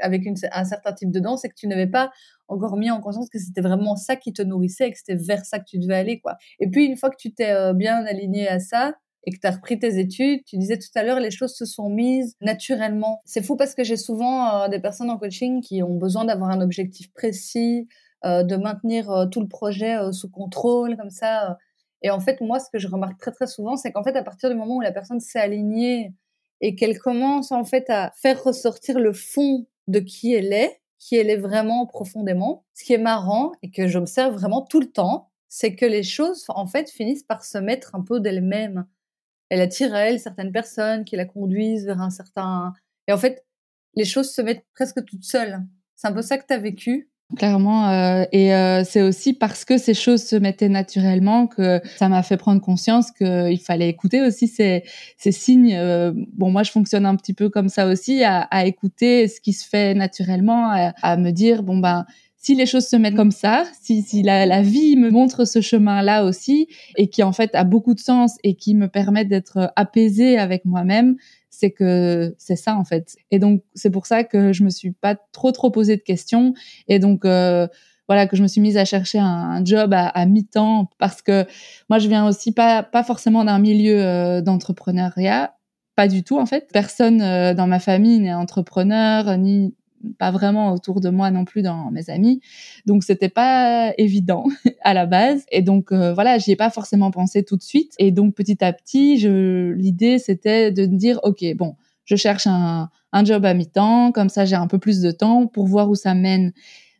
avec 0.00 0.26
un 0.26 0.64
certain 0.64 0.92
type 0.92 1.10
de 1.10 1.20
danse 1.20 1.44
et 1.44 1.48
que 1.48 1.54
tu 1.54 1.66
n'avais 1.66 1.86
pas 1.86 2.10
encore 2.48 2.76
mis 2.76 2.90
en 2.90 3.00
conscience 3.00 3.30
que 3.30 3.38
c'était 3.38 3.62
vraiment 3.62 3.96
ça 3.96 4.16
qui 4.16 4.32
te 4.32 4.42
nourrissait 4.42 4.88
et 4.88 4.92
que 4.92 4.98
c'était 4.98 5.16
vers 5.16 5.44
ça 5.46 5.58
que 5.58 5.64
tu 5.64 5.78
devais 5.78 5.96
aller. 5.96 6.20
quoi. 6.20 6.36
Et 6.60 6.68
puis, 6.68 6.84
une 6.84 6.96
fois 6.96 7.08
que 7.08 7.16
tu 7.18 7.32
t'es 7.32 7.50
euh, 7.50 7.72
bien 7.72 8.04
aligné 8.04 8.48
à 8.48 8.58
ça, 8.58 8.94
et 9.24 9.32
que 9.32 9.38
tu 9.38 9.46
as 9.46 9.52
repris 9.52 9.78
tes 9.78 9.98
études, 9.98 10.44
tu 10.44 10.56
disais 10.56 10.78
tout 10.78 10.88
à 10.94 11.02
l'heure, 11.02 11.20
les 11.20 11.30
choses 11.30 11.54
se 11.54 11.64
sont 11.64 11.88
mises 11.88 12.34
naturellement. 12.40 13.20
C'est 13.24 13.42
fou 13.42 13.56
parce 13.56 13.74
que 13.74 13.84
j'ai 13.84 13.96
souvent 13.96 14.68
des 14.68 14.80
personnes 14.80 15.10
en 15.10 15.18
coaching 15.18 15.60
qui 15.60 15.82
ont 15.82 15.94
besoin 15.94 16.24
d'avoir 16.24 16.50
un 16.50 16.60
objectif 16.60 17.12
précis, 17.12 17.86
euh, 18.24 18.44
de 18.44 18.54
maintenir 18.54 19.10
euh, 19.10 19.26
tout 19.26 19.40
le 19.40 19.48
projet 19.48 19.96
euh, 19.96 20.12
sous 20.12 20.30
contrôle, 20.30 20.96
comme 20.96 21.10
ça. 21.10 21.58
Et 22.02 22.10
en 22.10 22.20
fait, 22.20 22.40
moi, 22.40 22.60
ce 22.60 22.70
que 22.72 22.78
je 22.78 22.86
remarque 22.86 23.18
très 23.18 23.32
très 23.32 23.48
souvent, 23.48 23.76
c'est 23.76 23.90
qu'en 23.90 24.04
fait, 24.04 24.14
à 24.14 24.22
partir 24.22 24.48
du 24.48 24.54
moment 24.54 24.76
où 24.76 24.80
la 24.80 24.92
personne 24.92 25.18
s'est 25.18 25.40
alignée 25.40 26.14
et 26.60 26.76
qu'elle 26.76 26.98
commence 27.00 27.50
en 27.50 27.64
fait 27.64 27.90
à 27.90 28.12
faire 28.14 28.40
ressortir 28.44 29.00
le 29.00 29.12
fond 29.12 29.66
de 29.88 29.98
qui 29.98 30.34
elle 30.34 30.52
est, 30.52 30.80
qui 31.00 31.16
elle 31.16 31.30
est 31.30 31.36
vraiment 31.36 31.84
profondément. 31.86 32.64
Ce 32.74 32.84
qui 32.84 32.92
est 32.92 32.98
marrant 32.98 33.50
et 33.60 33.72
que 33.72 33.88
j'observe 33.88 34.34
vraiment 34.34 34.62
tout 34.62 34.78
le 34.78 34.92
temps, 34.92 35.28
c'est 35.48 35.74
que 35.74 35.86
les 35.86 36.04
choses 36.04 36.44
en 36.48 36.66
fait 36.66 36.90
finissent 36.90 37.24
par 37.24 37.44
se 37.44 37.58
mettre 37.58 37.96
un 37.96 38.02
peu 38.02 38.20
d'elles-mêmes. 38.20 38.86
Elle 39.52 39.60
attire 39.60 39.94
à 39.94 39.98
elle 40.08 40.18
certaines 40.18 40.50
personnes 40.50 41.04
qui 41.04 41.14
la 41.14 41.26
conduisent 41.26 41.84
vers 41.84 42.00
un 42.00 42.08
certain... 42.08 42.72
Et 43.06 43.12
en 43.12 43.18
fait, 43.18 43.44
les 43.94 44.06
choses 44.06 44.32
se 44.32 44.40
mettent 44.40 44.64
presque 44.74 45.04
toutes 45.04 45.24
seules. 45.24 45.60
C'est 45.94 46.08
un 46.08 46.12
peu 46.12 46.22
ça 46.22 46.38
que 46.38 46.46
tu 46.48 46.54
as 46.54 46.58
vécu 46.58 47.10
Clairement, 47.36 47.90
euh, 47.90 48.24
et 48.32 48.54
euh, 48.54 48.82
c'est 48.84 49.02
aussi 49.02 49.34
parce 49.34 49.66
que 49.66 49.76
ces 49.76 49.92
choses 49.92 50.22
se 50.22 50.36
mettaient 50.36 50.70
naturellement 50.70 51.46
que 51.46 51.80
ça 51.96 52.08
m'a 52.08 52.22
fait 52.22 52.38
prendre 52.38 52.62
conscience 52.62 53.10
qu'il 53.10 53.60
fallait 53.60 53.90
écouter 53.90 54.22
aussi 54.22 54.48
ces, 54.48 54.84
ces 55.18 55.32
signes. 55.32 55.74
Euh, 55.74 56.12
bon, 56.14 56.50
moi, 56.50 56.62
je 56.62 56.70
fonctionne 56.70 57.04
un 57.04 57.16
petit 57.16 57.34
peu 57.34 57.50
comme 57.50 57.68
ça 57.68 57.86
aussi, 57.86 58.22
à, 58.24 58.66
écouter 58.66 59.28
ce 59.28 59.40
qui 59.40 59.52
se 59.52 59.68
fait 59.68 59.92
naturellement, 59.92 60.70
à, 60.70 60.94
à, 61.02 61.16
me 61.18 61.30
dire 61.30 61.62
bon 61.62 61.76
ben 61.76 62.06
si 62.42 62.56
les 62.56 62.66
choses 62.66 62.88
se 62.88 62.96
mettent 62.96 63.14
comme 63.14 63.30
ça, 63.30 63.64
si, 63.80 64.02
si 64.02 64.22
la, 64.24 64.46
la 64.46 64.62
vie 64.62 64.96
me 64.96 65.10
montre 65.10 65.44
ce 65.44 65.60
chemin-là 65.60 66.24
aussi 66.24 66.66
et 66.96 67.08
qui 67.08 67.22
en 67.22 67.32
fait 67.32 67.54
a 67.54 67.62
beaucoup 67.62 67.94
de 67.94 68.00
sens 68.00 68.36
et 68.42 68.56
qui 68.56 68.74
me 68.74 68.88
permet 68.88 69.24
d'être 69.24 69.72
apaisée 69.76 70.38
avec 70.38 70.64
moi-même, 70.64 71.16
c'est 71.50 71.70
que 71.70 72.34
c'est 72.38 72.56
ça 72.56 72.76
en 72.76 72.84
fait. 72.84 73.16
Et 73.30 73.38
donc 73.38 73.62
c'est 73.74 73.90
pour 73.90 74.06
ça 74.06 74.24
que 74.24 74.52
je 74.52 74.64
me 74.64 74.70
suis 74.70 74.90
pas 74.90 75.14
trop 75.30 75.52
trop 75.52 75.70
posé 75.70 75.96
de 75.96 76.02
questions 76.02 76.52
et 76.88 76.98
donc 76.98 77.24
euh, 77.24 77.68
voilà 78.08 78.26
que 78.26 78.34
je 78.36 78.42
me 78.42 78.48
suis 78.48 78.60
mise 78.60 78.76
à 78.76 78.84
chercher 78.84 79.20
un, 79.20 79.64
job 79.64 79.94
à, 79.94 80.26
mi-temps 80.26 80.90
parce 80.98 81.22
que 81.22 81.46
moi 81.88 82.00
je 82.00 82.08
viens 82.08 82.26
aussi 82.26 82.50
pas 82.50 82.82
pas 82.82 83.04
forcément 83.04 83.44
d'un 83.44 83.60
milieu 83.60 84.02
euh, 84.02 84.40
d'entrepreneuriat, 84.40 85.54
pas 85.94 86.08
du 86.08 86.24
tout 86.24 86.40
en 86.40 86.46
fait. 86.46 86.68
Personne 86.72 87.22
euh, 87.22 87.54
dans 87.54 87.68
ma 87.68 87.78
famille 87.78 88.18
n'est 88.18 88.34
entrepreneur 88.34 89.38
ni 89.38 89.76
pas 90.18 90.30
vraiment 90.30 90.72
autour 90.72 91.00
de 91.00 91.10
moi 91.10 91.30
non 91.30 91.44
plus 91.44 91.62
dans 91.62 91.90
mes 91.90 92.10
amis. 92.10 92.40
Donc 92.86 93.04
c'était 93.04 93.28
pas 93.28 93.92
évident 93.98 94.44
à 94.82 94.94
la 94.94 95.06
base. 95.06 95.44
Et 95.50 95.62
donc 95.62 95.92
euh, 95.92 96.12
voilà, 96.12 96.38
j'y 96.38 96.52
ai 96.52 96.56
pas 96.56 96.70
forcément 96.70 97.10
pensé 97.10 97.42
tout 97.44 97.56
de 97.56 97.62
suite. 97.62 97.94
Et 97.98 98.10
donc 98.10 98.34
petit 98.34 98.62
à 98.64 98.72
petit, 98.72 99.16
l'idée 99.18 100.18
c'était 100.18 100.70
de 100.70 100.86
me 100.86 100.96
dire 100.96 101.20
OK, 101.22 101.44
bon, 101.56 101.76
je 102.04 102.16
cherche 102.16 102.46
un, 102.46 102.90
un 103.12 103.24
job 103.24 103.44
à 103.44 103.54
mi-temps, 103.54 104.12
comme 104.12 104.28
ça 104.28 104.44
j'ai 104.44 104.56
un 104.56 104.66
peu 104.66 104.78
plus 104.78 105.00
de 105.00 105.10
temps 105.10 105.46
pour 105.46 105.66
voir 105.66 105.88
où 105.88 105.94
ça 105.94 106.14
mène. 106.14 106.52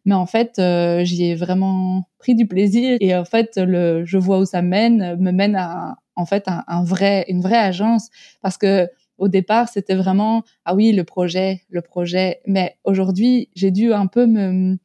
Mais 0.05 0.15
en 0.15 0.27
fait, 0.27 0.59
euh, 0.59 1.05
j'y 1.05 1.27
ai 1.27 1.35
vraiment 1.35 2.09
pris 2.19 2.35
du 2.35 2.47
plaisir. 2.47 2.97
Et 3.01 3.15
en 3.15 3.25
fait, 3.25 3.57
le 3.57 4.05
je 4.05 4.19
vois 4.19 4.39
où 4.41 4.45
ça 4.45 4.63
mène 4.63 5.17
me 5.21 5.31
mène 5.31 5.55
à 5.55 5.97
en 6.17 6.27
fait 6.27 6.45
un 6.49 6.85
vrai 6.85 7.25
une 7.29 7.41
vraie 7.41 7.57
agence. 7.57 8.09
Parce 8.43 8.59
que 8.59 8.89
au 9.19 9.29
départ, 9.29 9.69
c'était 9.69 9.95
vraiment 9.95 10.43
ah 10.65 10.75
oui 10.75 10.93
le 10.93 11.05
projet, 11.05 11.63
le 11.69 11.83
projet. 11.83 12.41
Mais 12.47 12.77
aujourd'hui, 12.85 13.49
j'ai 13.55 13.71
dû 13.71 13.93
un 13.93 14.07
peu 14.07 14.27
me, 14.27 14.79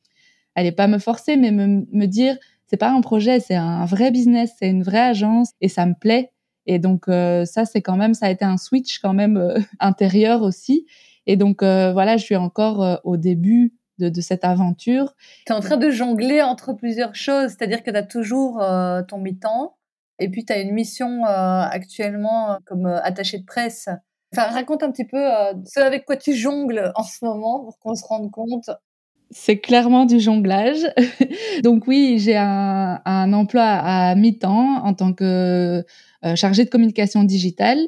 allez 0.56 0.72
pas 0.72 0.88
me 0.88 1.00
forcer, 1.00 1.38
mais 1.38 1.52
me, 1.52 1.86
me 1.92 2.06
dire 2.06 2.38
c'est 2.68 2.78
pas 2.78 2.92
un 2.92 3.02
projet, 3.02 3.40
c'est 3.40 3.56
un 3.56 3.86
vrai 3.86 4.12
business, 4.12 4.52
c'est 4.60 4.70
une 4.70 4.84
vraie 4.84 5.00
agence 5.00 5.52
et 5.62 5.70
ça 5.70 5.86
me 5.86 5.94
plaît. 5.94 6.32
Et 6.66 6.80
donc 6.80 7.08
euh, 7.08 7.46
ça, 7.46 7.66
c'est 7.66 7.82
quand 7.82 7.96
même, 7.96 8.14
ça 8.14 8.28
a 8.28 8.30
été 8.30 8.46
un 8.46 8.58
switch 8.58 9.00
quand 9.00 9.14
même 9.14 9.38
euh, 9.38 9.60
intérieur 9.80 10.44
aussi. 10.44 10.86
Et 11.26 11.38
donc 11.38 11.64
euh, 11.64 11.94
voilà, 11.94 12.18
je 12.18 12.24
suis 12.24 12.36
encore 12.36 13.02
au 13.04 13.18
début 13.18 13.74
de, 14.00 14.10
de, 14.10 14.22
cette 14.22 14.44
aventure. 14.44 15.16
Tu 15.46 15.54
es 15.54 15.56
en 15.56 15.60
train 15.60 15.78
de 15.78 15.90
jongler 15.90 16.42
entre 16.42 16.74
plusieurs 16.74 17.16
choses, 17.16 17.50
c'est-à-dire 17.50 17.84
que 17.84 17.90
tu 17.90 17.98
as 17.98 18.04
toujours 18.04 18.64
ton 19.08 19.18
mi-temps 19.18 19.76
et 20.20 20.30
puis 20.30 20.46
tu 20.46 20.54
as 20.54 20.60
une 20.60 20.72
mission 20.72 21.26
actuellement 21.26 22.60
comme 22.66 22.86
attaché 22.86 23.40
de 23.40 23.46
presse 23.46 23.90
Enfin, 24.34 24.48
raconte 24.50 24.84
un 24.84 24.92
petit 24.92 25.06
peu 25.06 25.18
euh, 25.18 25.54
ce 25.66 25.80
avec 25.80 26.06
quoi 26.06 26.18
tu 26.18 26.34
jongles 26.34 26.92
en 26.96 27.04
ce 27.04 27.24
moment 27.24 27.64
pour 27.64 27.80
qu'on 27.80 27.96
se 27.96 28.06
rende 28.06 28.30
compte. 28.32 28.70
C'est 29.30 29.60
clairement 29.60 30.06
du 30.06 30.20
jonglage. 30.20 30.86
Donc 31.64 31.88
oui, 31.88 32.18
j'ai 32.20 32.38
un, 32.38 33.02
un, 33.04 33.34
emploi 33.34 33.64
à 33.64 34.16
mi-temps 34.16 34.86
en 34.86 34.94
tant 34.94 35.14
que 35.14 35.84
euh, 36.26 36.36
chargée 36.36 36.66
de 36.66 36.70
communication 36.70 37.24
digitale. 37.24 37.80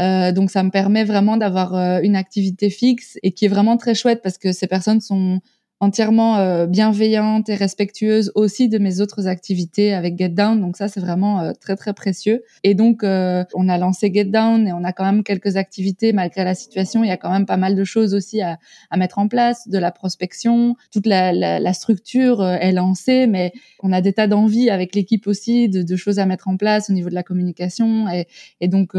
Euh, 0.00 0.32
donc 0.32 0.50
ça 0.50 0.62
me 0.62 0.70
permet 0.70 1.04
vraiment 1.04 1.36
d'avoir 1.36 1.74
euh, 1.74 2.00
une 2.02 2.16
activité 2.16 2.70
fixe 2.70 3.18
et 3.22 3.32
qui 3.32 3.46
est 3.46 3.48
vraiment 3.48 3.76
très 3.76 3.94
chouette 3.94 4.20
parce 4.22 4.38
que 4.38 4.52
ces 4.52 4.66
personnes 4.66 5.00
sont 5.00 5.40
entièrement 5.80 6.38
euh, 6.38 6.66
bienveillante 6.66 7.48
et 7.48 7.54
respectueuse 7.54 8.32
aussi 8.34 8.68
de 8.68 8.78
mes 8.78 9.00
autres 9.00 9.28
activités 9.28 9.94
avec 9.94 10.18
Get 10.18 10.30
Down. 10.30 10.60
Donc 10.60 10.76
ça, 10.76 10.88
c'est 10.88 11.00
vraiment 11.00 11.40
euh, 11.40 11.52
très, 11.52 11.76
très 11.76 11.94
précieux. 11.94 12.42
Et 12.64 12.74
donc, 12.74 13.04
euh, 13.04 13.44
on 13.54 13.68
a 13.68 13.78
lancé 13.78 14.10
Get 14.12 14.24
Down 14.24 14.66
et 14.66 14.72
on 14.72 14.82
a 14.82 14.92
quand 14.92 15.04
même 15.04 15.22
quelques 15.22 15.56
activités 15.56 16.12
malgré 16.12 16.44
la 16.44 16.54
situation. 16.54 17.04
Il 17.04 17.08
y 17.08 17.12
a 17.12 17.16
quand 17.16 17.30
même 17.30 17.46
pas 17.46 17.56
mal 17.56 17.76
de 17.76 17.84
choses 17.84 18.14
aussi 18.14 18.40
à, 18.40 18.58
à 18.90 18.96
mettre 18.96 19.18
en 19.18 19.28
place, 19.28 19.68
de 19.68 19.78
la 19.78 19.92
prospection. 19.92 20.74
Toute 20.92 21.06
la, 21.06 21.32
la, 21.32 21.60
la 21.60 21.72
structure 21.72 22.44
est 22.44 22.72
lancée, 22.72 23.26
mais 23.28 23.52
on 23.80 23.92
a 23.92 24.00
des 24.00 24.12
tas 24.12 24.26
d'envies 24.26 24.70
avec 24.70 24.94
l'équipe 24.94 25.26
aussi, 25.26 25.68
de, 25.68 25.82
de, 25.82 25.96
choses 25.96 26.18
à 26.18 26.26
mettre 26.26 26.48
en 26.48 26.56
place 26.56 26.90
au 26.90 26.92
niveau 26.92 27.08
de 27.08 27.14
la 27.14 27.22
communication. 27.22 28.08
Et, 28.08 28.26
et 28.60 28.68
donc, 28.68 28.94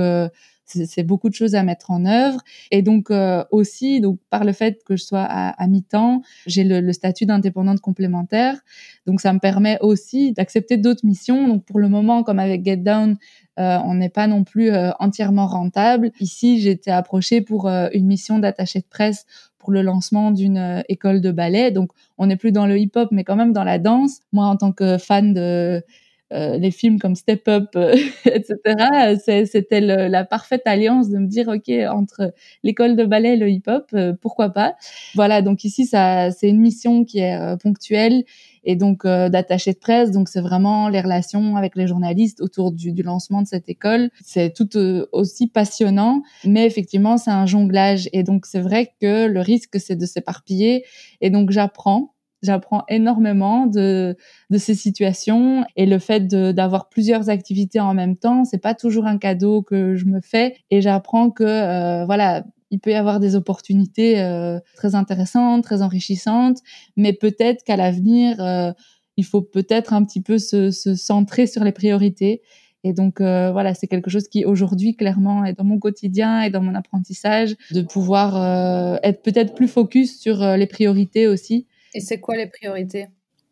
c'est 0.69 1.03
beaucoup 1.03 1.29
de 1.29 1.33
choses 1.33 1.55
à 1.55 1.63
mettre 1.63 1.91
en 1.91 2.05
œuvre. 2.05 2.41
Et 2.71 2.81
donc 2.81 3.11
euh, 3.11 3.43
aussi, 3.51 4.01
donc 4.01 4.19
par 4.29 4.43
le 4.43 4.53
fait 4.53 4.83
que 4.83 4.95
je 4.95 5.03
sois 5.03 5.23
à, 5.23 5.67
mi-temps, 5.67 6.21
j'ai 6.45 6.63
le, 6.63 6.93
statut 6.93 7.25
d'indépendante 7.25 7.81
complémentaire. 7.81 8.57
Donc 9.05 9.21
ça 9.21 9.33
me 9.33 9.39
permet 9.39 9.77
aussi 9.81 10.33
d'accepter 10.33 10.77
d'autres 10.77 11.05
missions. 11.05 11.47
Donc 11.47 11.65
pour 11.65 11.79
le 11.79 11.89
moment, 11.89 12.23
comme 12.23 12.39
avec 12.39 12.63
Get 12.63 12.77
Down, 12.77 13.17
euh, 13.59 13.77
on 13.83 13.95
n'est 13.95 14.09
pas 14.09 14.27
non 14.27 14.43
plus 14.43 14.71
euh, 14.71 14.91
entièrement 14.99 15.47
rentable. 15.47 16.11
Ici, 16.19 16.61
j'ai 16.61 16.71
été 16.71 16.91
approchée 16.91 17.41
pour 17.41 17.67
une 17.67 18.05
mission 18.05 18.39
d'attaché 18.39 18.79
de 18.79 18.87
presse 18.89 19.25
pour 19.57 19.71
le 19.71 19.81
lancement 19.81 20.31
d'une 20.31 20.83
école 20.87 21.19
de 21.21 21.31
ballet. 21.31 21.71
Donc 21.71 21.91
on 22.17 22.27
n'est 22.27 22.37
plus 22.37 22.51
dans 22.51 22.65
le 22.65 22.77
hip-hop, 22.77 23.09
mais 23.11 23.23
quand 23.23 23.35
même 23.35 23.53
dans 23.53 23.63
la 23.63 23.79
danse. 23.79 24.19
Moi, 24.31 24.45
en 24.45 24.55
tant 24.55 24.71
que 24.71 24.97
fan 24.97 25.33
de 25.33 25.83
euh, 26.31 26.57
les 26.57 26.69
films 26.69 26.99
comme 26.99 27.15
Step 27.15 27.47
Up, 27.47 27.69
euh, 27.75 27.95
etc. 28.25 29.17
C'était 29.45 29.81
la 29.81 30.23
parfaite 30.25 30.61
alliance 30.65 31.09
de 31.09 31.17
me 31.17 31.27
dire, 31.27 31.47
ok, 31.47 31.71
entre 31.91 32.33
l'école 32.63 32.95
de 32.95 33.05
ballet 33.05 33.33
et 33.33 33.37
le 33.37 33.49
hip-hop, 33.49 33.85
euh, 33.93 34.13
pourquoi 34.19 34.49
pas 34.49 34.75
Voilà, 35.15 35.41
donc 35.41 35.63
ici, 35.63 35.85
c'est 35.85 36.31
une 36.43 36.59
mission 36.59 37.03
qui 37.03 37.19
est 37.19 37.57
ponctuelle 37.61 38.23
et 38.63 38.75
donc 38.75 39.05
d'attaché 39.05 39.73
de 39.73 39.77
presse. 39.79 40.11
Donc 40.11 40.29
c'est 40.29 40.41
vraiment 40.41 40.89
les 40.89 41.01
relations 41.01 41.55
avec 41.55 41.75
les 41.75 41.87
journalistes 41.87 42.41
autour 42.41 42.71
du, 42.71 42.91
du 42.91 43.01
lancement 43.01 43.41
de 43.41 43.47
cette 43.47 43.69
école. 43.69 44.09
C'est 44.23 44.53
tout 44.53 44.69
aussi 45.11 45.47
passionnant, 45.47 46.21
mais 46.45 46.65
effectivement, 46.65 47.17
c'est 47.17 47.31
un 47.31 47.45
jonglage. 47.45 48.09
Et 48.13 48.23
donc 48.23 48.45
c'est 48.45 48.59
vrai 48.59 48.93
que 49.01 49.25
le 49.25 49.41
risque, 49.41 49.79
c'est 49.79 49.95
de 49.95 50.05
s'éparpiller. 50.05 50.85
Et 51.21 51.29
donc 51.29 51.51
j'apprends 51.51 52.13
J'apprends 52.41 52.83
énormément 52.87 53.65
de, 53.65 54.15
de 54.49 54.57
ces 54.57 54.75
situations 54.75 55.65
et 55.75 55.85
le 55.85 55.99
fait 55.99 56.27
d'avoir 56.27 56.87
plusieurs 56.87 57.29
activités 57.29 57.79
en 57.79 57.93
même 57.93 58.15
temps, 58.15 58.45
c'est 58.45 58.61
pas 58.61 58.75
toujours 58.75 59.05
un 59.05 59.17
cadeau 59.17 59.61
que 59.61 59.95
je 59.95 60.05
me 60.05 60.21
fais 60.21 60.55
et 60.71 60.81
j'apprends 60.81 61.31
que 61.31 61.43
euh, 61.43 62.05
voilà, 62.05 62.45
il 62.71 62.79
peut 62.79 62.91
y 62.91 62.95
avoir 62.95 63.19
des 63.19 63.35
opportunités 63.35 64.21
euh, 64.21 64.59
très 64.75 64.95
intéressantes, 64.95 65.63
très 65.63 65.81
enrichissantes, 65.81 66.59
mais 66.95 67.13
peut-être 67.13 67.63
qu'à 67.63 67.75
l'avenir, 67.75 68.39
euh, 68.39 68.71
il 69.17 69.25
faut 69.25 69.41
peut-être 69.41 69.93
un 69.93 70.03
petit 70.03 70.21
peu 70.21 70.37
se, 70.37 70.71
se, 70.71 70.95
centrer 70.95 71.47
sur 71.47 71.63
les 71.63 71.71
priorités. 71.71 72.41
Et 72.85 72.93
donc 72.93 73.19
euh, 73.19 73.51
voilà, 73.51 73.73
c'est 73.73 73.87
quelque 73.87 74.09
chose 74.09 74.29
qui 74.29 74.45
aujourd'hui 74.45 74.95
clairement 74.95 75.43
est 75.43 75.53
dans 75.53 75.65
mon 75.65 75.79
quotidien 75.79 76.43
et 76.43 76.49
dans 76.49 76.61
mon 76.61 76.75
apprentissage, 76.75 77.55
de 77.71 77.81
pouvoir 77.81 78.37
euh, 78.37 78.97
être 79.03 79.21
peut-être 79.21 79.53
plus 79.53 79.67
focus 79.67 80.19
sur 80.19 80.55
les 80.55 80.67
priorités 80.67 81.27
aussi 81.27 81.67
et 81.93 81.99
c'est 81.99 82.19
quoi 82.19 82.35
les 82.35 82.47
priorités? 82.47 83.07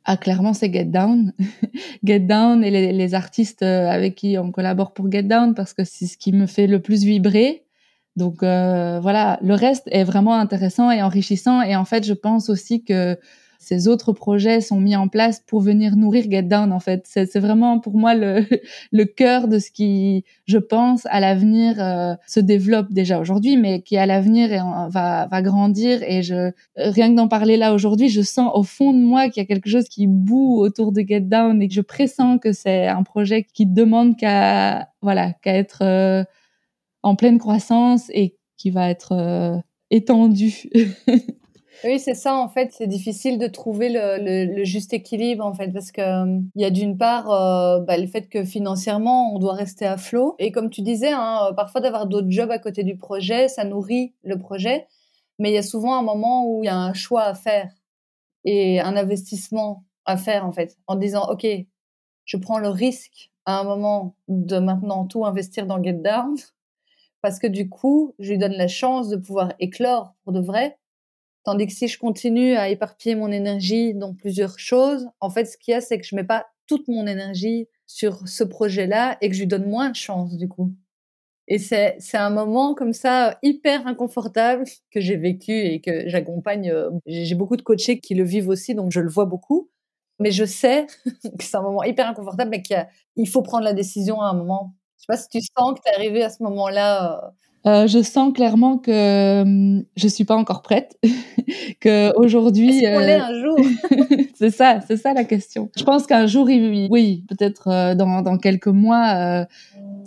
Ah, 0.10 0.16
clairement, 0.16 0.54
c'est 0.54 0.72
Get 0.72 0.86
Down. 0.86 1.34
Get 2.04 2.22
Down 2.22 2.64
et 2.64 2.72
les, 2.72 3.14
artistes 3.14 3.62
euh, 3.62 3.90
avec 3.90 4.16
qui 4.16 4.38
on 4.38 4.52
collabore 4.52 4.94
pour 4.94 5.12
Get 5.12 5.24
Down 5.24 5.54
parce 5.54 5.74
que 5.74 5.84
c'est 5.84 6.08
ce 6.08 6.18
qui 6.18 6.32
me 6.32 6.46
fait 6.46 6.66
le 6.66 6.82
plus 6.82 7.04
vibrer. 7.04 7.66
Donc 8.16 8.42
euh, 8.42 9.02
voilà, 9.02 9.38
le 9.42 9.54
reste 9.54 9.90
est 9.92 10.06
vraiment 10.06 10.36
intéressant 10.36 10.92
et 10.92 11.04
enrichissant. 11.04 11.62
Et 11.62 11.76
en 11.76 11.84
fait, 11.84 12.06
je 12.06 12.14
pense 12.14 12.50
aussi 12.50 12.86
que 12.86 13.20
ces 13.60 13.88
autres 13.88 14.14
projets 14.14 14.62
sont 14.62 14.80
mis 14.80 14.96
en 14.96 15.08
place 15.08 15.42
pour 15.46 15.62
venir 15.62 15.96
nourrir 15.96 16.30
Get 16.30 16.44
Down 16.44 16.72
en 16.72 16.80
fait. 16.80 17.04
C'est 17.06 17.40
vraiment 17.40 17.80
pour 17.80 17.98
moi 17.98 18.16
le, 18.16 18.46
le 18.92 19.06
cœur 19.06 19.48
de 19.48 19.60
ce 19.60 19.72
qui, 19.72 20.24
je 20.46 20.58
pense, 20.58 21.06
à 21.08 21.20
l'avenir 21.20 21.76
euh, 21.80 22.16
se 22.28 22.40
développe 22.40 22.92
déjà 22.92 23.20
aujourd'hui, 23.20 23.58
mais 23.58 23.82
qui 23.82 23.98
à 23.98 24.06
l'avenir 24.06 24.50
va, 24.90 25.28
va 25.28 25.42
grandir. 25.42 26.04
Et 26.04 26.24
je 26.24 26.52
rien 26.76 27.10
que 27.12 27.16
d'en 27.16 27.28
parler 27.28 27.58
là 27.58 27.74
aujourd'hui, 27.74 28.10
je 28.10 28.22
sens 28.22 28.52
au 28.54 28.64
fond 28.64 28.94
de 28.94 29.00
moi 29.00 29.30
qu'il 29.30 29.42
y 29.42 29.46
a 29.46 29.48
quelque 29.48 29.70
chose 29.70 29.88
qui 29.90 30.08
boue 30.08 30.60
autour 30.60 30.92
de 30.92 31.02
Get 31.02 31.22
Down 31.22 31.62
et 31.62 31.68
que 31.68 31.74
je 31.74 31.82
pressens 31.82 32.38
que 32.40 32.54
c'est 32.54 32.88
un 32.88 33.04
projet 33.04 33.44
qui 33.44 33.66
demande 33.66 34.18
qu'à 34.18 34.90
voilà 35.02 35.34
qu'à 35.42 35.54
être 35.56 35.84
euh, 35.84 36.24
en 37.04 37.16
pleine 37.16 37.38
croissance 37.38 38.10
et 38.14 38.36
qui 38.58 38.70
va 38.70 38.90
être 38.90 39.14
euh, 39.14 39.58
étendu. 39.90 40.70
Oui, 41.84 42.00
c'est 42.00 42.16
ça, 42.16 42.36
en 42.36 42.50
fait. 42.50 42.72
C'est 42.74 42.88
difficile 42.88 43.38
de 43.38 43.48
trouver 43.48 43.90
le, 43.92 44.64
juste 44.64 44.94
équilibre, 44.94 45.46
en 45.46 45.54
fait, 45.54 45.72
parce 45.72 45.92
que 45.92 46.02
euh, 46.02 46.42
y 46.56 46.66
a 46.66 46.72
d'une 46.72 46.98
part 46.98 47.32
euh, 47.32 47.80
bah, 47.82 47.98
le 47.98 48.08
fait 48.08 48.28
que 48.30 48.44
financièrement, 48.44 49.34
on 49.36 49.40
doit 49.40 49.54
rester 49.54 49.86
à 49.86 49.98
flot. 49.98 50.36
Et 50.40 50.52
comme 50.52 50.70
tu 50.70 50.82
disais, 50.82 51.12
hein, 51.12 51.52
parfois 51.56 51.82
d'avoir 51.82 52.08
d'autres 52.08 52.30
jobs 52.32 52.50
à 52.52 52.58
côté 52.60 52.84
du 52.84 52.98
projet, 52.98 53.48
ça 53.48 53.64
nourrit 53.64 54.14
le 54.24 54.40
projet. 54.40 54.88
Mais 55.40 55.52
il 55.52 55.54
y 55.54 55.58
a 55.58 55.64
souvent 55.64 55.98
un 55.98 56.02
moment 56.02 56.48
où 56.50 56.64
il 56.64 56.68
y 56.68 56.70
a 56.70 56.76
un 56.78 56.94
choix 56.94 57.24
à 57.24 57.36
faire 57.36 57.72
et 58.46 58.80
un 58.82 58.98
investissement 58.98 59.86
à 60.06 60.18
faire, 60.18 60.46
en 60.46 60.52
fait, 60.52 60.78
en 60.88 60.96
disant, 60.96 61.28
OK, 61.30 61.46
je 62.26 62.38
prends 62.38 62.60
le 62.60 62.70
risque 62.70 63.32
à 63.46 63.60
un 63.60 63.64
moment 63.64 64.16
de 64.28 64.60
maintenant 64.60 65.06
tout 65.06 65.26
investir 65.26 65.68
dans 65.68 65.82
Get 65.82 65.94
Down 65.94 66.36
parce 67.22 67.40
que 67.40 67.48
du 67.48 67.70
coup, 67.70 68.16
je 68.20 68.32
lui 68.32 68.38
donne 68.38 68.54
la 68.54 68.68
chance 68.68 69.10
de 69.10 69.18
pouvoir 69.18 69.54
éclore 69.60 70.14
pour 70.24 70.34
de 70.34 70.40
vrai. 70.40 70.78
Tandis 71.48 71.68
que 71.68 71.72
si 71.72 71.88
je 71.88 71.98
continue 71.98 72.58
à 72.58 72.68
éparpiller 72.68 73.16
mon 73.16 73.32
énergie 73.32 73.94
dans 73.94 74.14
plusieurs 74.14 74.60
choses, 74.60 75.08
en 75.22 75.30
fait, 75.30 75.46
ce 75.46 75.58
qu'il 75.58 75.72
y 75.72 75.76
a, 75.76 75.80
c'est 75.80 75.98
que 75.98 76.06
je 76.06 76.14
mets 76.14 76.26
pas 76.26 76.46
toute 76.66 76.90
mon 76.90 77.08
énergie 77.08 77.70
sur 77.86 78.28
ce 78.28 78.44
projet-là 78.44 79.18
et 79.22 79.30
que 79.30 79.34
je 79.34 79.40
lui 79.40 79.48
donne 79.48 79.66
moins 79.66 79.90
de 79.90 79.96
chance, 79.96 80.36
du 80.36 80.50
coup. 80.50 80.74
Et 81.48 81.58
c'est, 81.58 81.96
c'est 82.00 82.18
un 82.18 82.32
moment 82.32 82.76
comme 82.76 82.92
ça 82.92 83.40
hyper 83.44 83.88
inconfortable 83.88 84.66
que 84.92 85.00
j'ai 85.00 85.16
vécu 85.16 85.54
et 85.54 85.80
que 85.80 86.10
j'accompagne. 86.10 86.70
Euh, 86.70 86.90
j'ai 87.06 87.36
beaucoup 87.36 87.56
de 87.56 87.62
coachés 87.62 88.02
qui 88.02 88.14
le 88.14 88.26
vivent 88.26 88.50
aussi, 88.50 88.76
donc 88.76 88.92
je 88.92 89.00
le 89.00 89.08
vois 89.08 89.24
beaucoup. 89.24 89.70
Mais 90.20 90.32
je 90.32 90.44
sais 90.44 90.86
que 91.06 91.46
c'est 91.46 91.56
un 91.56 91.62
moment 91.62 91.84
hyper 91.84 92.10
inconfortable, 92.10 92.52
mais 92.52 92.62
qu'il 92.62 93.30
faut 93.30 93.42
prendre 93.42 93.64
la 93.64 93.72
décision 93.72 94.20
à 94.20 94.32
un 94.32 94.34
moment 94.34 94.76
je 94.98 95.04
sais 95.04 95.06
pas 95.08 95.18
si 95.18 95.30
tu 95.30 95.40
sens 95.42 95.76
que 95.76 95.82
tu 95.84 95.90
es 95.90 95.96
arrivé 95.96 96.24
à 96.24 96.30
ce 96.30 96.42
moment-là. 96.44 97.24
Euh. 97.24 97.30
Euh, 97.68 97.86
je 97.88 98.02
sens 98.02 98.34
clairement 98.34 98.78
que 98.78 98.92
je 98.94 100.08
je 100.08 100.08
suis 100.08 100.24
pas 100.24 100.36
encore 100.36 100.62
prête, 100.62 100.98
que 101.82 102.16
aujourd'hui. 102.18 102.70
Est-ce 102.70 102.94
qu'on 102.94 103.00
l'est 103.00 103.20
euh, 103.20 103.26
un 103.26 103.42
jour? 103.42 103.58
C'est 104.36 104.52
ça, 104.52 104.80
c'est 104.88 104.98
ça 104.98 105.14
la 105.14 105.24
question. 105.24 105.70
Je 105.76 105.84
pense 105.84 106.06
qu'un 106.06 106.28
jour, 106.28 106.46
oui, 106.46 107.26
peut-être 107.28 107.68
euh, 107.70 107.96
dans, 107.96 108.22
dans 108.22 108.38
quelques 108.38 108.68
mois, 108.68 109.46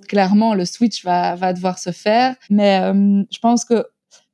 clairement 0.09 0.55
le 0.55 0.64
switch 0.64 1.05
va 1.05 1.35
va 1.35 1.53
devoir 1.53 1.79
se 1.79 1.90
faire. 1.90 2.37
Mais 2.49 2.81
je 3.31 3.38
pense 3.40 3.64
que 3.64 3.85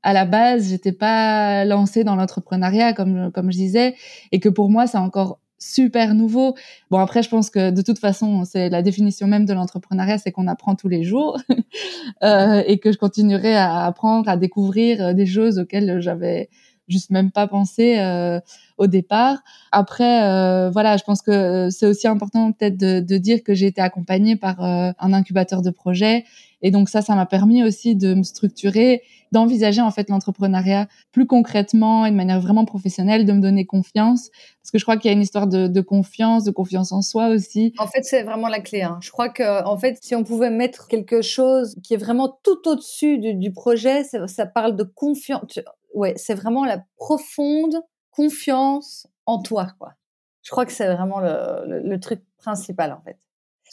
à 0.03 0.13
la 0.13 0.25
base, 0.27 0.69
j'étais 0.69 0.93
pas 0.93 1.65
lancée 1.65 2.05
dans 2.05 2.15
l'entrepreneuriat 2.15 2.93
comme 2.93 3.33
comme 3.33 3.51
je 3.51 3.57
disais, 3.57 3.97
et 4.33 4.39
que 4.39 4.51
pour 4.51 4.71
moi, 4.71 4.87
c'est 4.87 4.99
encore 4.99 5.41
super 5.59 6.15
nouveau. 6.15 6.55
Bon, 6.91 6.99
après, 6.99 7.23
je 7.23 7.29
pense 7.29 7.51
que 7.51 7.71
de 7.71 7.83
toute 7.83 7.99
façon, 7.99 8.45
c'est 8.45 8.69
la 8.69 8.83
définition 8.83 9.27
même 9.27 9.45
de 9.45 9.53
l'entrepreneuriat, 9.53 10.19
c'est 10.19 10.33
qu'on 10.33 10.47
apprend 10.47 10.75
tous 10.75 10.89
les 10.89 11.03
jours 11.03 11.39
euh, 12.23 12.63
et 12.67 12.79
que 12.79 12.93
je 12.93 12.99
continuerai 12.99 13.55
à 13.55 13.85
apprendre, 13.85 14.29
à 14.29 14.37
découvrir 14.37 15.03
euh, 15.03 15.13
des 15.13 15.27
choses 15.27 15.59
auxquelles 15.59 16.01
j'avais 16.01 16.49
juste 16.89 17.11
même 17.11 17.31
pas 17.31 17.47
pensé 17.47 17.99
euh, 17.99 18.41
au 18.79 18.87
départ. 18.87 19.43
Après, 19.73 20.25
euh, 20.25 20.71
voilà, 20.71 20.97
je 20.97 21.05
pense 21.05 21.23
que 21.23 21.69
c'est 21.71 21.87
aussi 21.87 22.07
important 22.07 22.53
peut-être 22.53 22.77
de, 22.77 23.01
de, 23.01 23.19
dire 23.19 23.43
que 23.43 23.55
j'ai 23.55 23.67
été 23.67 23.81
accompagnée 23.81 24.37
par 24.37 24.63
euh, 24.63 24.93
un 24.99 25.13
incubateur 25.13 25.63
de 25.63 25.71
projet 25.71 26.25
et 26.63 26.71
donc 26.71 26.89
ça, 26.89 27.03
ça 27.03 27.15
m'a 27.15 27.27
permis 27.27 27.63
aussi 27.63 27.97
de 27.97 28.15
me 28.15 28.23
structurer, 28.23 29.03
d'envisager 29.33 29.81
en 29.81 29.91
fait 29.91 30.09
l'entrepreneuriat 30.09 30.87
plus 31.13 31.27
concrètement 31.27 32.07
et 32.07 32.11
de 32.11 32.17
manière 32.17 32.41
vraiment 32.41 32.65
professionnelle, 32.65 33.25
de 33.25 33.33
me 33.33 33.41
donner 33.41 33.67
confiance, 33.67 34.31
parce 34.61 34.71
que 34.71 34.79
je 34.79 34.85
crois 34.85 34.97
qu'il 34.97 35.11
y 35.11 35.15
a 35.15 35.17
une 35.17 35.23
histoire 35.23 35.47
de, 35.47 35.81
confiance, 35.81 36.45
de 36.45 36.51
confiance 36.51 36.93
en 36.93 37.03
soi 37.03 37.29
aussi. 37.29 37.75
En 37.79 37.87
fait, 37.87 38.03
c'est 38.03 38.23
vraiment 38.23 38.49
la 38.49 38.61
clé. 38.61 38.83
Hein. 38.83 38.99
Je 39.01 39.11
crois 39.11 39.29
que 39.29 39.65
en 39.65 39.79
fait, 39.79 39.99
si 40.03 40.15
on 40.15 40.25
pouvait 40.25 40.51
mettre 40.51 40.89
quelque 40.89 41.23
chose 41.23 41.77
qui 41.83 41.95
est 41.95 41.99
vraiment 41.99 42.39
tout 42.43 42.69
au-dessus 42.69 43.19
du, 43.19 43.35
du 43.35 43.53
projet, 43.53 44.05
ça, 44.05 44.47
parle 44.47 44.77
de 44.77 44.85
confiance. 44.85 45.61
Ouais, 45.95 46.15
c'est 46.17 46.35
vraiment 46.35 46.65
la 46.65 46.85
profonde 46.97 47.77
confiance 48.11 49.07
en 49.27 49.43
toi, 49.43 49.69
quoi. 49.79 49.95
Je 50.43 50.51
crois 50.51 50.65
que 50.65 50.73
c'est 50.73 50.87
vraiment 50.87 51.19
le, 51.19 51.83
le 51.83 52.01
truc 52.01 52.23
principal 52.39 52.93
en 52.93 53.01
fait. 53.03 53.19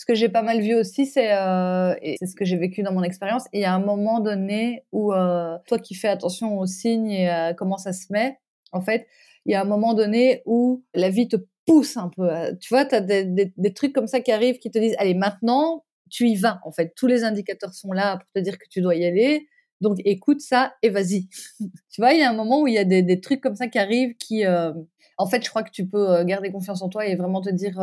Ce 0.04 0.06
que 0.06 0.16
j'ai 0.16 0.28
pas 0.28 0.42
mal 0.42 0.60
vu 0.60 0.76
aussi, 0.76 1.06
c'est 1.06 1.32
euh, 1.32 1.96
c'est 2.20 2.26
ce 2.26 2.36
que 2.36 2.44
j'ai 2.44 2.58
vécu 2.58 2.84
dans 2.84 2.92
mon 2.92 3.04
expérience. 3.04 3.46
Il 3.54 3.62
y 3.62 3.64
a 3.64 3.74
un 3.74 3.80
moment 3.80 4.20
donné 4.20 4.84
où 4.92 5.14
euh, 5.14 5.58
toi 5.66 5.80
qui 5.80 5.96
fais 5.96 6.10
attention 6.10 6.60
aux 6.60 6.66
signes 6.66 7.10
et 7.10 7.30
à 7.30 7.54
comment 7.54 7.78
ça 7.78 7.94
se 7.94 8.12
met, 8.12 8.38
en 8.74 8.82
fait, 8.82 9.08
il 9.46 9.54
y 9.54 9.56
a 9.56 9.62
un 9.62 9.66
moment 9.66 9.94
donné 9.94 10.42
où 10.46 10.84
la 10.94 11.10
vie 11.10 11.30
te 11.30 11.38
pousse 11.66 11.96
un 11.96 12.10
peu. 12.10 12.30
Tu 12.60 12.74
vois, 12.74 12.84
tu 12.84 12.96
as 12.96 13.00
des, 13.00 13.74
trucs 13.74 13.94
comme 13.94 14.08
ça 14.08 14.20
qui 14.20 14.34
arrivent 14.34 14.60
qui 14.60 14.70
te 14.72 14.78
disent 14.78 14.96
allez 14.98 15.14
maintenant 15.14 15.86
tu 16.10 16.28
y 16.28 16.36
vas. 16.36 16.60
En 16.66 16.74
fait, 16.74 16.92
tous 16.98 17.08
les 17.08 17.24
indicateurs 17.24 17.74
sont 17.74 17.94
là 17.94 18.18
pour 18.18 18.30
te 18.36 18.40
dire 18.40 18.58
que 18.58 18.66
tu 18.70 18.82
dois 18.82 18.96
y 18.96 19.06
aller. 19.06 19.48
Donc 19.80 20.00
écoute 20.04 20.42
ça 20.42 20.74
et 20.82 20.90
vas-y. 20.90 21.30
tu 21.60 22.02
vois, 22.02 22.12
il 22.12 22.20
y 22.20 22.24
a 22.24 22.30
un 22.30 22.36
moment 22.36 22.64
où 22.64 22.68
il 22.68 22.74
y 22.74 22.78
a 22.78 22.84
des, 22.84 23.22
trucs 23.22 23.40
comme 23.40 23.56
ça 23.56 23.68
qui 23.68 23.80
arrivent 23.80 24.16
qui, 24.18 24.46
euh, 24.46 24.74
en 25.18 25.28
fait, 25.28 25.46
je 25.46 25.50
crois 25.50 25.64
que 25.64 25.72
tu 25.72 25.88
peux 25.88 26.26
garder 26.26 26.52
confiance 26.52 26.82
en 26.82 26.90
toi 26.90 27.08
et 27.08 27.16
vraiment 27.16 27.40
te 27.40 27.50
dire 27.50 27.80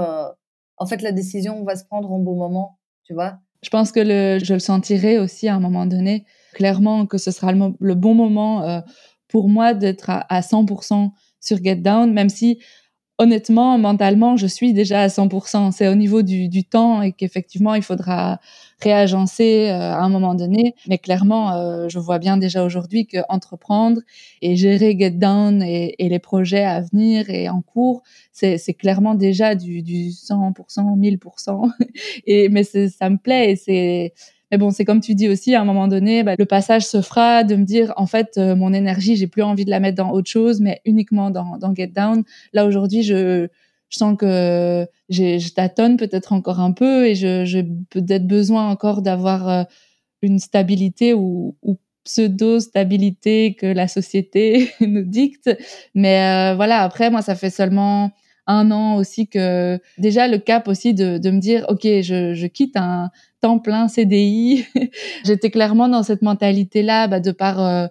en 0.80 0.86
fait, 0.86 1.02
la 1.02 1.12
décision 1.12 1.62
va 1.62 1.76
se 1.76 1.84
prendre 1.84 2.10
en 2.10 2.18
bon 2.18 2.36
moment, 2.36 2.78
tu 3.04 3.14
vois. 3.14 3.38
Je 3.62 3.68
pense 3.68 3.92
que 3.92 4.00
le, 4.00 4.42
je 4.42 4.54
le 4.54 4.58
sentirai 4.58 5.18
aussi 5.18 5.46
à 5.46 5.54
un 5.54 5.60
moment 5.60 5.84
donné, 5.84 6.24
clairement 6.54 7.06
que 7.06 7.18
ce 7.18 7.30
sera 7.30 7.52
le, 7.52 7.94
bon 7.94 8.14
moment 8.14 8.62
euh, 8.62 8.80
pour 9.28 9.48
moi 9.48 9.74
d'être 9.74 10.08
à, 10.08 10.20
à 10.34 10.40
100% 10.40 11.10
sur 11.38 11.62
Get 11.62 11.76
Down, 11.76 12.12
même 12.12 12.30
si 12.30 12.58
honnêtement, 13.20 13.76
mentalement, 13.76 14.38
je 14.38 14.46
suis 14.46 14.72
déjà 14.72 15.02
à 15.02 15.08
100%. 15.08 15.72
C'est 15.72 15.88
au 15.88 15.94
niveau 15.94 16.22
du, 16.22 16.48
du 16.48 16.64
temps 16.64 17.02
et 17.02 17.12
qu'effectivement, 17.12 17.74
il 17.74 17.82
faudra 17.82 18.40
réagencer 18.80 19.68
euh, 19.68 19.92
à 19.92 19.98
un 19.98 20.08
moment 20.08 20.34
donné. 20.34 20.74
Mais 20.88 20.96
clairement, 20.96 21.52
euh, 21.52 21.86
je 21.90 21.98
vois 21.98 22.18
bien 22.18 22.38
déjà 22.38 22.64
aujourd'hui 22.64 23.06
que 23.06 23.18
entreprendre 23.28 24.00
et 24.40 24.56
gérer 24.56 24.96
Get 24.98 25.10
Down 25.10 25.62
et, 25.62 25.94
et, 25.98 26.08
les 26.08 26.18
projets 26.18 26.64
à 26.64 26.80
venir 26.80 27.28
et 27.28 27.50
en 27.50 27.60
cours, 27.60 28.02
c'est 28.32 28.58
clairement 28.72 29.14
déjà 29.14 29.54
du, 29.54 29.82
du 29.82 30.08
100%, 30.08 30.98
1000%. 30.98 31.70
et, 32.26 32.48
mais 32.48 32.64
ça 32.64 33.10
me 33.10 33.18
plaît 33.18 33.52
et 33.52 33.56
c'est 33.56 34.14
mais 34.50 34.58
bon, 34.58 34.70
c'est 34.70 34.84
comme 34.84 35.00
tu 35.00 35.14
dis 35.14 35.28
aussi, 35.28 35.54
à 35.54 35.60
un 35.60 35.64
moment 35.64 35.88
donné, 35.88 36.22
bah, 36.22 36.34
le 36.38 36.44
passage 36.44 36.86
se 36.86 37.02
fera 37.02 37.44
de 37.44 37.54
me 37.56 37.64
dire, 37.64 37.92
en 37.96 38.06
fait, 38.06 38.36
euh, 38.36 38.56
mon 38.56 38.72
énergie, 38.72 39.16
j'ai 39.16 39.26
plus 39.26 39.42
envie 39.42 39.64
de 39.64 39.70
la 39.70 39.80
mettre 39.80 39.96
dans 39.96 40.10
autre 40.10 40.28
chose, 40.28 40.60
mais 40.60 40.80
uniquement 40.84 41.30
dans, 41.30 41.56
dans 41.58 41.74
Get 41.74 41.88
Down. 41.88 42.24
Là, 42.52 42.66
aujourd'hui, 42.66 43.02
je, 43.02 43.48
je 43.90 43.96
sens 43.96 44.16
que 44.18 44.86
je 45.08 45.52
tâtonne 45.52 45.96
peut-être 45.96 46.32
encore 46.32 46.60
un 46.60 46.72
peu 46.72 47.06
et 47.06 47.14
j'ai 47.14 47.64
peut-être 47.90 48.26
besoin 48.26 48.68
encore 48.70 49.02
d'avoir 49.02 49.48
euh, 49.48 49.62
une 50.22 50.38
stabilité 50.38 51.14
ou, 51.14 51.56
ou 51.62 51.78
pseudo-stabilité 52.04 53.54
que 53.54 53.66
la 53.66 53.88
société 53.88 54.72
nous 54.80 55.04
dicte. 55.04 55.56
Mais 55.94 56.52
euh, 56.52 56.56
voilà, 56.56 56.82
après, 56.82 57.10
moi, 57.10 57.22
ça 57.22 57.34
fait 57.34 57.50
seulement 57.50 58.10
un 58.50 58.70
an 58.70 58.96
aussi 58.96 59.28
que 59.28 59.78
déjà 59.98 60.28
le 60.28 60.38
cap 60.38 60.68
aussi 60.68 60.94
de, 60.94 61.18
de 61.18 61.30
me 61.30 61.38
dire 61.38 61.64
ok 61.68 61.82
je, 61.82 62.34
je 62.34 62.46
quitte 62.46 62.76
un 62.76 63.10
temps 63.40 63.58
plein 63.58 63.88
CDI 63.88 64.66
j'étais 65.24 65.50
clairement 65.50 65.88
dans 65.88 66.02
cette 66.02 66.22
mentalité 66.22 66.82
là 66.82 67.06
bah, 67.06 67.20
de 67.20 67.30
par 67.30 67.64
euh, 67.64 67.86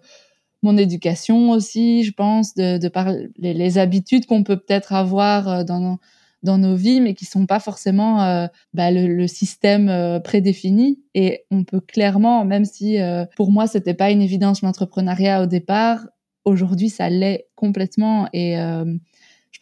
mon 0.61 0.77
éducation 0.77 1.51
aussi 1.51 2.03
je 2.03 2.11
pense 2.11 2.53
de, 2.55 2.87
par 2.89 3.13
les, 3.37 3.77
habitudes 3.77 4.25
qu'on 4.25 4.43
peut 4.43 4.57
peut-être 4.57 4.93
avoir 4.93 5.47
euh, 5.47 5.63
dans 5.63 5.97
dans 6.41 6.57
nos 6.57 6.75
vies 6.75 7.01
mais 7.01 7.15
qui 7.15 7.25
sont 7.25 7.45
pas 7.45 7.59
forcément 7.59 8.23
euh, 8.23 8.47
bah, 8.73 8.91
le, 8.91 9.07
le, 9.07 9.27
système 9.27 10.21
prédéfini. 10.23 10.99
Et 11.13 11.43
on 11.51 11.65
peut 11.65 11.81
clairement 11.81 12.45
même 12.45 12.63
si 12.63 12.97
pour 13.35 13.51
moi 13.51 13.67
c'était 13.67 13.93
pas 13.93 14.09
une 14.09 14.21
évidence 14.21 14.61
l'entrepreneuriat 14.61 15.43
au 15.43 15.47
départ 15.47 15.99
aujourd'hui 16.45 16.87
ça 16.87 17.09
l'est 17.09 17.49
complètement. 17.55 18.29
Et 18.31 18.55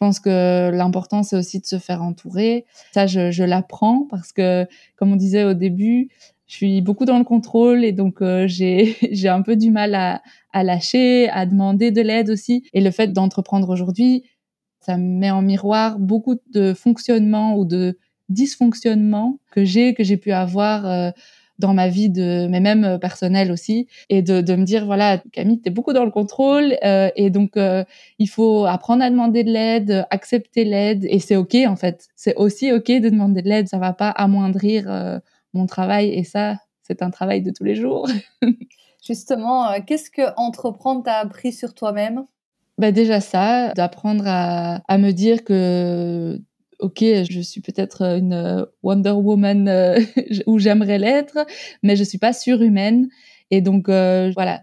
je 0.00 0.06
pense 0.06 0.20
que 0.20 0.70
l'important, 0.70 1.24
c'est 1.24 1.34
aussi 1.34 1.58
de 1.58 1.66
se 1.66 1.76
faire 1.80 2.04
entourer. 2.04 2.66
Ça, 2.92 3.08
je, 3.08 3.32
je 3.32 3.42
l'apprends 3.42 4.06
parce 4.08 4.30
que, 4.30 4.64
comme 4.94 5.12
on 5.12 5.16
disait 5.16 5.42
au 5.42 5.54
début, 5.54 6.08
je 6.46 6.54
suis 6.54 6.80
beaucoup 6.82 7.04
dans 7.04 7.18
le 7.18 7.24
contrôle 7.24 7.84
et 7.84 7.90
donc 7.90 8.22
euh, 8.22 8.46
j'ai 8.46 8.94
j'ai 9.10 9.28
un 9.28 9.42
peu 9.42 9.56
du 9.56 9.72
mal 9.72 9.96
à, 9.96 10.22
à 10.52 10.62
lâcher, 10.62 11.28
à 11.30 11.46
demander 11.46 11.90
de 11.90 12.00
l'aide 12.00 12.30
aussi. 12.30 12.62
Et 12.72 12.80
le 12.80 12.92
fait 12.92 13.12
d'entreprendre 13.12 13.70
aujourd'hui, 13.70 14.22
ça 14.78 14.96
met 14.96 15.32
en 15.32 15.42
miroir 15.42 15.98
beaucoup 15.98 16.36
de 16.52 16.74
fonctionnements 16.74 17.56
ou 17.56 17.64
de 17.64 17.98
dysfonctionnements 18.28 19.40
que 19.50 19.64
j'ai 19.64 19.94
que 19.94 20.04
j'ai 20.04 20.16
pu 20.16 20.30
avoir 20.30 20.86
euh, 20.86 21.10
dans 21.58 21.74
ma 21.74 21.88
vie 21.88 22.08
de 22.08 22.46
mais 22.48 22.60
même 22.60 22.84
euh, 22.84 22.98
personnelle 22.98 23.50
aussi 23.50 23.86
et 24.08 24.22
de, 24.22 24.40
de 24.40 24.54
me 24.54 24.64
dire 24.64 24.86
voilà 24.86 25.18
Camille 25.32 25.60
tu 25.60 25.68
es 25.68 25.72
beaucoup 25.72 25.92
dans 25.92 26.04
le 26.04 26.10
contrôle 26.10 26.76
euh, 26.84 27.10
et 27.16 27.30
donc 27.30 27.56
euh, 27.56 27.84
il 28.18 28.28
faut 28.28 28.64
apprendre 28.64 29.02
à 29.02 29.10
demander 29.10 29.44
de 29.44 29.50
l'aide 29.50 30.06
accepter 30.10 30.64
l'aide 30.64 31.04
et 31.08 31.18
c'est 31.18 31.36
ok 31.36 31.56
en 31.66 31.76
fait. 31.76 32.08
C'est 32.16 32.34
aussi 32.36 32.72
ok 32.72 32.86
de 32.86 33.08
demander 33.08 33.42
de 33.42 33.48
l'aide 33.48 33.68
ça 33.68 33.78
va 33.78 33.92
pas 33.92 34.10
amoindrir 34.10 34.84
euh, 34.88 35.18
mon 35.52 35.66
travail 35.66 36.08
et 36.10 36.24
ça 36.24 36.56
c'est 36.82 37.02
un 37.02 37.10
travail 37.10 37.42
de 37.42 37.50
tous 37.50 37.64
les 37.64 37.74
jours. 37.74 38.08
Justement 39.06 39.80
qu'est-ce 39.86 40.10
que 40.10 40.22
entreprendre 40.36 41.02
t'a 41.02 41.18
appris 41.18 41.52
sur 41.52 41.74
toi-même? 41.74 42.24
Bah 42.78 42.92
déjà 42.92 43.20
ça, 43.20 43.72
d'apprendre 43.74 44.24
à, 44.26 44.82
à 44.86 44.98
me 44.98 45.10
dire 45.10 45.42
que 45.42 46.40
ok, 46.78 47.04
je 47.28 47.40
suis 47.40 47.60
peut-être 47.60 48.02
une 48.02 48.32
euh, 48.32 48.64
Wonder 48.82 49.10
Woman 49.12 49.68
euh, 49.68 50.00
où 50.46 50.58
j'aimerais 50.58 50.98
l'être, 50.98 51.38
mais 51.82 51.96
je 51.96 52.04
suis 52.04 52.18
pas 52.18 52.32
surhumaine. 52.32 53.08
Et 53.50 53.60
donc 53.60 53.88
euh, 53.88 54.30
voilà, 54.34 54.62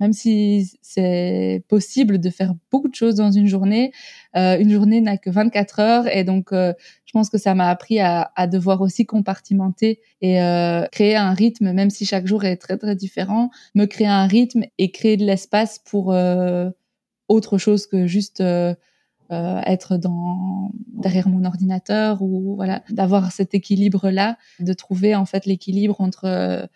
même 0.00 0.12
si 0.12 0.78
c'est 0.82 1.64
possible 1.68 2.18
de 2.18 2.30
faire 2.30 2.54
beaucoup 2.70 2.88
de 2.88 2.94
choses 2.94 3.14
dans 3.14 3.30
une 3.30 3.46
journée, 3.46 3.92
euh, 4.36 4.58
une 4.58 4.70
journée 4.70 5.00
n'a 5.00 5.16
que 5.16 5.30
24 5.30 5.80
heures 5.80 6.14
et 6.14 6.24
donc 6.24 6.52
euh, 6.52 6.72
je 7.06 7.12
pense 7.12 7.30
que 7.30 7.38
ça 7.38 7.54
m'a 7.54 7.70
appris 7.70 7.98
à, 8.00 8.30
devoir 8.46 8.80
aussi 8.82 9.06
compartimenter 9.06 10.00
et 10.20 10.42
euh, 10.42 10.86
créer 10.92 11.16
un 11.16 11.32
rythme, 11.32 11.72
même 11.72 11.90
si 11.90 12.04
chaque 12.04 12.26
jour 12.26 12.44
est 12.44 12.56
très 12.56 12.76
très 12.76 12.94
différent, 12.94 13.50
me 13.74 13.86
créer 13.86 14.06
un 14.06 14.26
rythme 14.26 14.64
et 14.78 14.90
créer 14.90 15.16
de 15.16 15.24
l'espace 15.24 15.78
pour 15.78 16.12
euh, 16.12 16.68
autre 17.28 17.58
chose 17.58 17.86
que 17.86 18.06
juste 18.06 18.42
euh, 19.32 19.60
être 19.66 19.96
dans 19.96 20.70
derrière 20.92 21.28
mon 21.28 21.44
ordinateur 21.44 22.22
ou 22.22 22.56
voilà 22.56 22.82
d'avoir 22.90 23.32
cet 23.32 23.54
équilibre 23.54 24.10
là 24.10 24.36
de 24.60 24.72
trouver 24.72 25.14
en 25.14 25.26
fait 25.26 25.46
l'équilibre 25.46 26.00
entre 26.00 26.68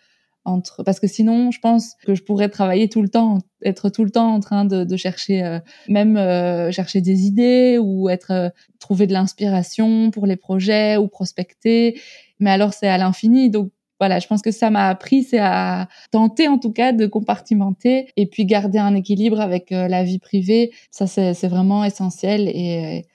entre 0.43 0.83
parce 0.83 0.99
que 0.99 1.07
sinon 1.07 1.51
je 1.51 1.59
pense 1.59 1.95
que 2.05 2.15
je 2.15 2.23
pourrais 2.23 2.49
travailler 2.49 2.89
tout 2.89 3.01
le 3.01 3.09
temps 3.09 3.39
être 3.63 3.89
tout 3.89 4.03
le 4.03 4.09
temps 4.09 4.33
en 4.33 4.39
train 4.39 4.65
de, 4.65 4.83
de 4.83 4.97
chercher 4.97 5.43
euh, 5.43 5.59
même 5.87 6.17
euh, 6.17 6.71
chercher 6.71 7.01
des 7.01 7.25
idées 7.25 7.77
ou 7.79 8.09
être 8.09 8.31
euh, 8.31 8.49
trouver 8.79 9.07
de 9.07 9.13
l'inspiration 9.13 10.09
pour 10.09 10.25
les 10.25 10.35
projets 10.35 10.97
ou 10.97 11.07
prospecter. 11.07 11.99
Mais 12.39 12.49
alors 12.49 12.73
c'est 12.73 12.87
à 12.87 12.97
l'infini 12.97 13.49
donc 13.49 13.71
voilà, 14.01 14.17
je 14.17 14.25
pense 14.25 14.41
que 14.41 14.49
ça 14.49 14.71
m'a 14.71 14.89
appris, 14.89 15.21
c'est 15.21 15.37
à 15.37 15.87
tenter 16.09 16.47
en 16.47 16.57
tout 16.57 16.71
cas 16.71 16.91
de 16.91 17.05
compartimenter 17.05 18.07
et 18.17 18.25
puis 18.25 18.45
garder 18.45 18.79
un 18.79 18.95
équilibre 18.95 19.39
avec 19.39 19.69
la 19.69 20.03
vie 20.03 20.17
privée. 20.17 20.71
Ça, 20.89 21.05
c'est 21.05 21.47
vraiment 21.47 21.85
essentiel 21.85 22.47
et 22.47 23.05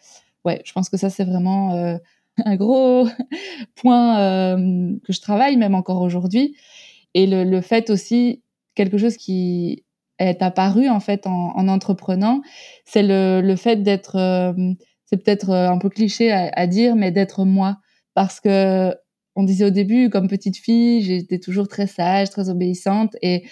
ouais, 0.44 0.62
je 0.64 0.72
pense 0.72 0.88
que 0.88 0.96
ça, 0.96 1.10
c'est 1.10 1.24
vraiment 1.24 1.98
un 2.44 2.54
gros 2.54 3.08
point 3.74 4.56
que 5.04 5.12
je 5.12 5.20
travaille 5.20 5.56
même 5.56 5.74
encore 5.74 6.02
aujourd'hui. 6.02 6.54
Et 7.14 7.26
le, 7.26 7.60
fait 7.62 7.90
aussi, 7.90 8.42
quelque 8.76 8.96
chose 8.96 9.16
qui 9.16 9.84
est 10.20 10.40
apparu 10.40 10.88
en 10.88 11.00
fait 11.00 11.26
en, 11.26 11.56
en 11.56 11.66
entreprenant, 11.66 12.42
c'est 12.84 13.02
le, 13.02 13.56
fait 13.56 13.82
d'être, 13.82 14.14
euh, 14.14 14.52
c'est 15.06 15.16
peut-être 15.16 15.50
euh, 15.50 15.68
un 15.68 15.78
peu 15.78 15.88
cliché 15.88 16.30
à 16.30 16.66
dire, 16.68 16.94
mais 16.94 17.10
d'être 17.10 17.44
moi. 17.44 17.78
Parce 18.14 18.38
que 18.38 18.94
on 19.36 19.44
disait 19.44 19.66
au 19.66 19.70
début, 19.70 20.10
comme 20.10 20.28
petite 20.28 20.56
fille, 20.56 21.02
j'étais 21.02 21.38
toujours 21.38 21.68
très 21.68 21.86
sage, 21.86 22.30
très 22.30 22.48
obéissante, 22.48 23.16
et 23.22 23.44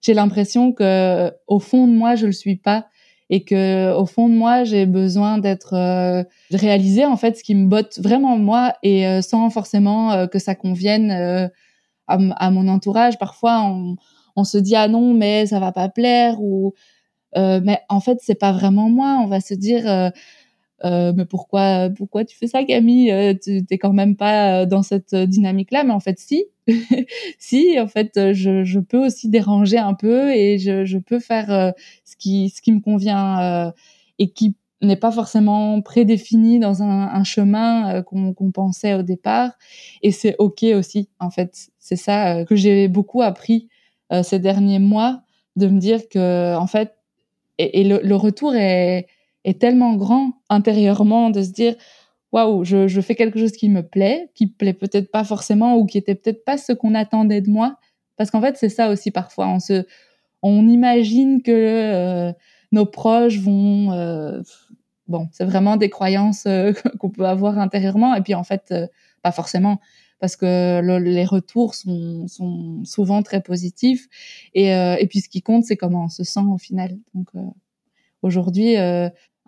j'ai 0.00 0.14
l'impression 0.14 0.72
que 0.72 1.30
au 1.46 1.58
fond 1.60 1.86
de 1.86 1.92
moi, 1.92 2.14
je 2.16 2.26
le 2.26 2.32
suis 2.32 2.56
pas, 2.56 2.86
et 3.30 3.44
que 3.44 3.92
au 3.94 4.06
fond 4.06 4.28
de 4.28 4.34
moi, 4.34 4.64
j'ai 4.64 4.86
besoin 4.86 5.38
d'être 5.38 5.74
euh, 5.74 6.24
réaliser 6.50 7.04
en 7.04 7.16
fait 7.16 7.36
ce 7.36 7.44
qui 7.44 7.54
me 7.54 7.68
botte 7.68 7.98
vraiment 7.98 8.38
moi, 8.38 8.72
et 8.82 9.06
euh, 9.06 9.20
sans 9.20 9.50
forcément 9.50 10.26
que 10.28 10.38
ça 10.38 10.54
convienne 10.54 11.50
à, 12.06 12.50
mon 12.50 12.68
entourage. 12.68 13.18
Parfois, 13.18 13.62
on, 13.62 13.96
on, 14.34 14.44
se 14.44 14.56
dit 14.56 14.76
ah 14.76 14.88
non, 14.88 15.12
mais 15.12 15.46
ça 15.46 15.60
va 15.60 15.72
pas 15.72 15.90
plaire 15.90 16.40
ou 16.40 16.72
euh, 17.36 17.60
mais 17.62 17.80
en 17.88 18.00
fait, 18.00 18.18
c'est 18.22 18.38
pas 18.38 18.52
vraiment 18.52 18.88
moi. 18.88 19.18
On 19.22 19.26
va 19.26 19.40
se 19.40 19.54
dire 19.54 20.12
euh, 20.84 21.08
euh, 21.08 21.12
mais 21.16 21.24
pourquoi 21.24 21.90
pourquoi 21.90 22.24
tu 22.24 22.36
fais 22.36 22.46
ça, 22.46 22.64
Camille? 22.64 23.10
Euh, 23.10 23.34
Tu 23.34 23.64
t'es 23.64 23.78
quand 23.78 23.92
même 23.92 24.16
pas 24.16 24.66
dans 24.66 24.82
cette 24.82 25.14
dynamique-là. 25.14 25.84
Mais 25.84 25.92
en 25.92 26.00
fait, 26.00 26.18
si, 26.18 26.44
si. 27.38 27.78
En 27.80 27.88
fait, 27.88 28.32
je, 28.32 28.64
je, 28.64 28.80
peux 28.80 29.04
aussi 29.06 29.28
déranger 29.28 29.78
un 29.78 29.94
peu 29.94 30.30
et 30.34 30.58
je, 30.58 30.84
je 30.84 30.98
peux 30.98 31.20
faire 31.20 31.72
ce 32.04 32.16
qui 32.16 32.50
ce 32.50 32.62
qui 32.62 32.72
me 32.72 32.80
convient 32.80 33.72
et 34.18 34.30
qui 34.30 34.56
n'est 34.80 34.96
pas 34.96 35.10
forcément 35.10 35.80
prédéfini 35.80 36.58
dans 36.58 36.82
un, 36.82 37.08
un 37.08 37.24
chemin 37.24 37.96
euh, 37.96 38.02
qu'on 38.02 38.52
pensait 38.52 38.94
au 38.94 39.02
départ. 39.02 39.52
Et 40.02 40.12
c'est 40.12 40.36
OK 40.38 40.62
aussi, 40.62 41.08
en 41.18 41.30
fait. 41.30 41.68
C'est 41.78 41.96
ça 41.96 42.36
euh, 42.36 42.44
que 42.44 42.54
j'ai 42.56 42.88
beaucoup 42.88 43.22
appris 43.22 43.68
euh, 44.12 44.22
ces 44.22 44.38
derniers 44.38 44.78
mois, 44.78 45.22
de 45.56 45.66
me 45.66 45.80
dire 45.80 46.08
que, 46.08 46.56
en 46.56 46.66
fait, 46.66 46.94
et, 47.58 47.82
le, 47.82 48.00
le, 48.04 48.14
retour 48.14 48.54
est, 48.54 49.08
tellement 49.54 49.94
grand 49.96 50.32
intérieurement 50.48 51.30
de 51.30 51.42
se 51.42 51.50
dire, 51.50 51.76
waouh, 52.32 52.64
je, 52.64 53.00
fais 53.00 53.14
quelque 53.14 53.38
chose 53.38 53.52
qui 53.52 53.68
me 53.68 53.82
plaît, 53.82 54.30
qui 54.34 54.46
plaît 54.46 54.74
peut-être 54.74 55.10
pas 55.10 55.24
forcément 55.24 55.76
ou 55.76 55.86
qui 55.86 55.98
était 55.98 56.14
peut-être 56.14 56.44
pas 56.44 56.58
ce 56.58 56.72
qu'on 56.72 56.94
attendait 56.94 57.40
de 57.40 57.50
moi. 57.50 57.76
Parce 58.16 58.30
qu'en 58.30 58.40
fait, 58.40 58.56
c'est 58.56 58.68
ça 58.68 58.90
aussi 58.90 59.10
parfois. 59.10 59.48
On 59.48 59.60
se, 59.60 59.86
on 60.42 60.66
imagine 60.68 61.42
que 61.42 62.32
nos 62.72 62.86
proches 62.86 63.38
vont 63.38 64.42
bon, 65.08 65.28
c'est 65.32 65.44
vraiment 65.44 65.76
des 65.76 65.90
croyances 65.90 66.46
euh, 66.46 66.72
qu'on 66.98 67.10
peut 67.10 67.26
avoir 67.26 67.58
intérieurement 67.58 68.14
et 68.14 68.20
puis 68.20 68.34
en 68.34 68.44
fait 68.44 68.66
euh, 68.70 68.86
pas 69.22 69.32
forcément 69.32 69.80
parce 70.20 70.34
que 70.34 70.80
les 70.98 71.24
retours 71.24 71.76
sont, 71.76 72.26
sont, 72.26 72.84
souvent 72.84 73.22
très 73.22 73.40
positifs 73.40 74.08
et, 74.52 74.74
euh, 74.74 74.96
et 74.98 75.06
puis 75.06 75.20
ce 75.20 75.28
qui 75.28 75.42
compte 75.42 75.64
c'est 75.64 75.76
comment 75.76 76.04
on 76.04 76.08
se 76.08 76.24
sent 76.24 76.40
au 76.52 76.58
final. 76.58 76.98
Donc 77.14 77.28
aujourd'hui 78.22 78.74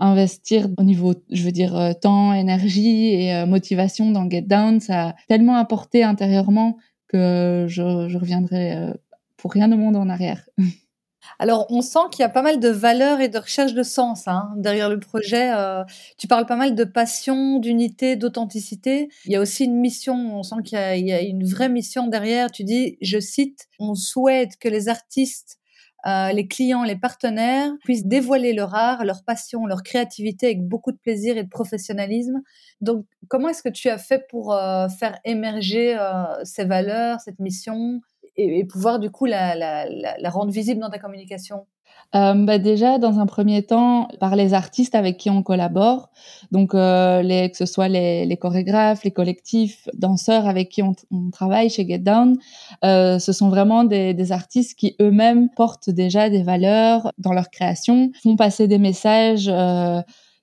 investir 0.07 0.69
au 0.79 0.83
niveau, 0.83 1.15
je 1.31 1.43
veux 1.45 1.53
dire, 1.53 1.95
temps, 2.01 2.33
énergie 2.33 3.15
et 3.15 3.45
motivation 3.47 4.11
dans 4.11 4.29
Get 4.29 4.43
Down, 4.43 4.81
ça 4.81 5.09
a 5.09 5.15
tellement 5.29 5.57
apporté 5.57 6.03
intérieurement 6.03 6.77
que 7.09 7.67
je, 7.69 7.83
reviendrai 8.17 8.93
pour 9.37 9.53
rien 9.53 9.71
au 9.73 9.77
monde 9.77 9.97
en 9.97 10.09
arrière. 10.09 10.49
Alors, 11.39 11.67
on 11.71 11.83
sent 11.83 12.01
qu'il 12.11 12.21
y 12.21 12.25
a 12.25 12.29
pas 12.29 12.43
mal 12.43 12.61
de 12.61 12.69
valeurs 12.69 13.21
et 13.21 13.29
de 13.29 13.39
recherche 13.39 13.75
de 13.75 13.83
sens 13.83 14.27
hein, 14.27 14.51
derrière 14.57 14.89
le 14.89 14.99
projet. 14.99 15.53
Euh, 15.55 15.85
tu 16.19 16.27
parles 16.27 16.47
pas 16.47 16.57
mal 16.57 16.75
de 16.75 16.85
passion, 16.85 17.59
d'unité, 17.59 18.17
d'authenticité. 18.17 19.09
Il 19.27 19.33
y 19.33 19.37
a 19.37 19.41
aussi 19.41 19.65
une 19.65 19.77
mission. 19.77 20.15
On 20.39 20.43
sent 20.43 20.57
qu'il 20.65 20.79
y, 20.79 21.13
a 21.13 21.23
une 21.23 21.45
vraie 21.45 21.69
mission 21.69 22.09
derrière. 22.09 22.51
Tu 22.51 22.65
dis, 22.65 22.99
je 23.01 23.19
cite, 23.19 23.69
on 23.79 23.95
souhaite 23.95 24.57
que 24.59 24.69
les 24.69 24.89
artistes, 24.89 25.60
euh, 26.07 26.33
les 26.33 26.47
clients, 26.47 26.83
les 26.83 26.97
partenaires 26.97 27.71
puissent 27.85 28.07
dévoiler 28.07 28.53
leur 28.53 28.75
art, 28.75 29.05
leur 29.05 29.23
passion, 29.25 29.67
leur 29.67 29.83
créativité 29.83 30.47
avec 30.47 30.67
beaucoup 30.67 30.93
de 30.93 30.97
plaisir 30.97 31.37
et 31.37 31.45
de 31.45 31.49
professionnalisme. 31.49 32.41
Donc, 32.81 33.05
comment 33.29 33.49
est-ce 33.51 33.63
que 33.63 33.69
tu 33.69 33.89
as 33.89 33.99
fait 33.99 34.27
pour 34.29 34.55
euh, 34.55 34.89
faire 34.89 35.19
émerger 35.25 35.97
euh, 35.99 36.25
ces 36.45 36.65
valeurs, 36.65 37.21
cette 37.21 37.39
mission 37.39 38.01
et, 38.37 38.65
pouvoir 38.65 38.99
du 38.99 39.11
coup 39.11 39.27
la, 39.27 39.87
rendre 40.27 40.53
visible 40.53 40.81
dans 40.81 40.91
ta 40.91 40.99
communication? 40.99 41.67
Bah 42.13 42.59
déjà, 42.59 42.99
dans 42.99 43.19
un 43.19 43.27
premier 43.27 43.63
temps, 43.63 44.09
par 44.19 44.35
les 44.37 44.55
artistes 44.55 44.95
avec 44.95 45.17
qui 45.17 45.31
on 45.31 45.43
collabore, 45.43 46.11
donc 46.51 46.75
euh, 46.75 47.23
les, 47.23 47.51
que 47.51 47.57
ce 47.57 47.67
soit 47.67 47.89
les, 47.89 48.27
les, 48.27 48.37
chorégraphes, 48.37 49.05
les 49.05 49.11
collectifs, 49.11 49.89
danseurs 49.95 50.47
avec 50.47 50.69
qui 50.69 50.83
on, 50.83 50.95
travaille 51.31 51.71
chez 51.71 51.87
Get 51.87 51.99
Down, 51.99 52.37
euh, 52.85 53.19
ce 53.19 53.33
sont 53.33 53.49
vraiment 53.49 53.85
des, 53.85 54.15
des 54.15 54.33
artistes 54.33 54.79
qui 54.79 54.97
eux-mêmes 55.01 55.49
portent 55.51 55.91
déjà 55.91 56.31
des 56.31 56.43
valeurs 56.43 57.13
dans 57.19 57.33
leur 57.33 57.51
création, 57.51 58.11
font 58.23 58.37
passer 58.37 58.67
des 58.67 58.79
messages 58.79 59.49
euh, 59.49 60.01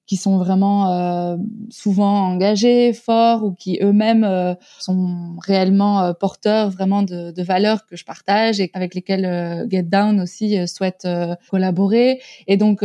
qui 0.08 0.16
sont 0.16 0.38
vraiment 0.38 0.92
euh, 0.92 1.38
souvent 1.70 2.30
engagés, 2.30 2.94
forts 2.94 3.44
ou 3.44 3.52
qui 3.52 3.78
eux-mêmes 3.82 4.24
euh, 4.24 4.56
sont 4.80 5.36
réellement 5.46 6.02
euh, 6.02 6.14
porteurs 6.14 6.70
vraiment 6.70 7.04
de, 7.04 7.32
de, 7.32 7.44
valeurs 7.44 7.86
que 7.86 7.98
je 7.98 8.06
partage 8.06 8.62
et 8.62 8.72
avec 8.74 8.96
lesquelles 8.96 9.26
euh, 9.26 9.68
Get 9.70 9.84
Down 9.84 10.22
aussi 10.22 10.66
souhaite 10.68 11.08
collaborer. 11.50 12.22
Et 12.48 12.56
donc 12.56 12.84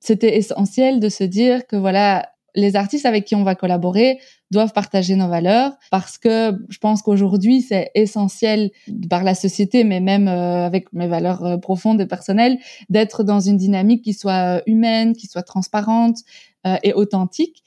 c'était 0.00 0.36
essentiel 0.36 0.98
de 1.00 1.08
se 1.08 1.24
dire 1.24 1.66
que 1.66 1.76
voilà 1.76 2.28
les 2.54 2.76
artistes 2.76 3.06
avec 3.06 3.24
qui 3.24 3.34
on 3.34 3.44
va 3.44 3.54
collaborer 3.54 4.18
doivent 4.50 4.72
partager 4.72 5.16
nos 5.16 5.28
valeurs 5.28 5.72
parce 5.90 6.18
que 6.18 6.52
je 6.68 6.78
pense 6.78 7.02
qu'aujourd'hui 7.02 7.62
c'est 7.62 7.90
essentiel 7.94 8.70
par 9.10 9.24
la 9.24 9.34
société 9.34 9.84
mais 9.84 10.00
même 10.00 10.28
euh, 10.28 10.66
avec 10.66 10.92
mes 10.92 11.08
valeurs 11.08 11.44
euh, 11.44 11.56
profondes 11.56 12.00
et 12.00 12.06
personnelles 12.06 12.58
d'être 12.88 13.24
dans 13.24 13.40
une 13.40 13.56
dynamique 13.56 14.02
qui 14.02 14.14
soit 14.14 14.62
humaine, 14.66 15.14
qui 15.14 15.26
soit 15.26 15.42
transparente 15.42 16.18
euh, 16.66 16.76
et 16.82 16.92
authentique 16.92 17.64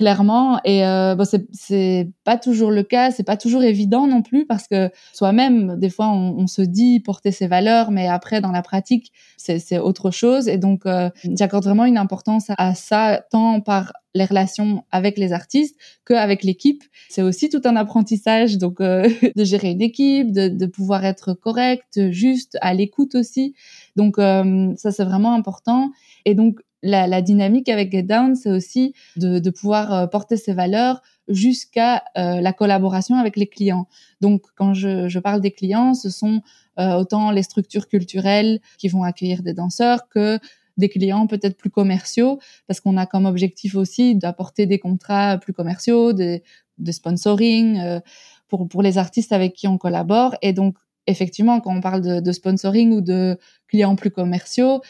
clairement. 0.00 0.58
Et 0.64 0.86
euh, 0.86 1.14
bon, 1.14 1.26
c'est 1.52 2.08
pas 2.24 2.38
toujours 2.38 2.70
le 2.70 2.82
cas, 2.82 3.10
c'est 3.10 3.22
pas 3.22 3.36
toujours 3.36 3.62
évident 3.62 4.06
non 4.06 4.22
plus 4.22 4.46
parce 4.46 4.66
que 4.66 4.90
soi-même, 5.12 5.78
des 5.78 5.90
fois, 5.90 6.08
on, 6.08 6.38
on, 6.38 6.46
se 6.46 6.62
dit 6.62 7.00
porter 7.00 7.32
ses 7.32 7.46
valeurs, 7.46 7.90
mais 7.90 8.08
après, 8.08 8.40
dans 8.40 8.50
la 8.50 8.62
pratique, 8.62 9.12
c'est 9.36 9.78
autre 9.78 10.10
chose. 10.10 10.48
Et 10.48 10.56
donc, 10.56 10.86
euh, 10.86 11.10
j'accorde 11.36 11.64
vraiment 11.64 11.84
une 11.84 11.98
importance 11.98 12.46
à 12.56 12.74
ça, 12.74 13.22
tant 13.30 13.60
par 13.60 13.92
les 14.14 14.24
relations 14.24 14.84
avec 14.90 15.18
les 15.18 15.34
artistes 15.34 15.76
qu'avec 16.06 16.44
l'équipe. 16.44 16.82
C'est 17.10 17.22
aussi 17.22 17.50
tout 17.50 17.60
un 17.64 17.76
apprentissage, 17.76 18.56
donc 18.56 18.80
euh, 18.80 19.06
de 19.36 19.44
gérer 19.44 19.70
une 19.70 19.82
équipe, 19.82 20.32
de, 20.32 20.48
de, 20.48 20.66
pouvoir 20.66 21.04
être 21.04 21.34
correct, 21.34 22.10
juste, 22.10 22.56
à 22.62 22.72
l'écoute 22.72 23.14
aussi. 23.14 23.54
Donc, 23.96 24.18
euh, 24.18 24.72
ça, 24.76 24.92
c'est 24.92 25.04
vraiment 25.04 25.34
important. 25.34 25.90
Et 26.24 26.34
donc, 26.34 26.60
la, 26.82 27.06
la, 27.06 27.22
dynamique 27.22 27.68
avec 27.68 27.92
Get 27.92 28.04
Down, 28.04 28.34
c'est 28.34 28.50
aussi 28.50 28.94
de, 29.16 29.38
de, 29.38 29.50
pouvoir 29.50 29.92
euh, 29.92 30.06
porter 30.06 30.36
ses 30.36 30.52
valeurs 30.52 31.02
jusqu'à 31.28 32.02
euh, 32.16 32.40
la 32.40 32.52
collaboration 32.52 33.16
avec 33.16 33.36
les 33.36 33.46
clients. 33.46 33.86
Donc, 34.20 34.42
quand 34.54 34.74
je, 34.74 35.08
je 35.08 35.18
parle 35.18 35.40
des 35.40 35.50
clients, 35.50 35.94
ce 35.94 36.10
sont 36.10 36.42
euh, 36.78 36.94
autant 36.94 37.30
les 37.30 37.42
structures 37.42 37.88
culturelles 37.88 38.60
qui 38.78 38.88
vont 38.88 39.02
accueillir 39.02 39.42
des 39.42 39.52
danseurs 39.52 40.08
que 40.08 40.38
des 40.76 40.88
clients 40.88 41.26
peut-être 41.26 41.58
plus 41.58 41.70
commerciaux, 41.70 42.38
parce 42.66 42.80
qu'on 42.80 42.96
a 42.96 43.04
comme 43.04 43.26
objectif 43.26 43.74
aussi 43.74 44.14
d'apporter 44.14 44.64
des 44.66 44.78
contrats 44.78 45.36
plus 45.36 45.52
commerciaux, 45.52 46.14
de, 46.14 46.40
de 46.78 46.92
sponsoring 46.92 48.00
pour, 48.48 48.66
pour 48.66 48.80
les 48.80 48.96
artistes 48.96 49.32
avec 49.32 49.52
qui 49.52 49.68
on 49.68 49.76
collabore. 49.76 50.34
Et 50.40 50.54
donc, 50.54 50.76
effectivement, 51.06 51.60
quand 51.60 51.76
on 51.76 51.80
parle 51.80 52.00
de, 52.00 52.20
de 52.20 52.32
sponsoring 52.32 52.92
ou 52.92 53.02
de 53.02 53.38
clients 53.68 53.96
plus 53.96 54.10
commerciaux, 54.10 54.80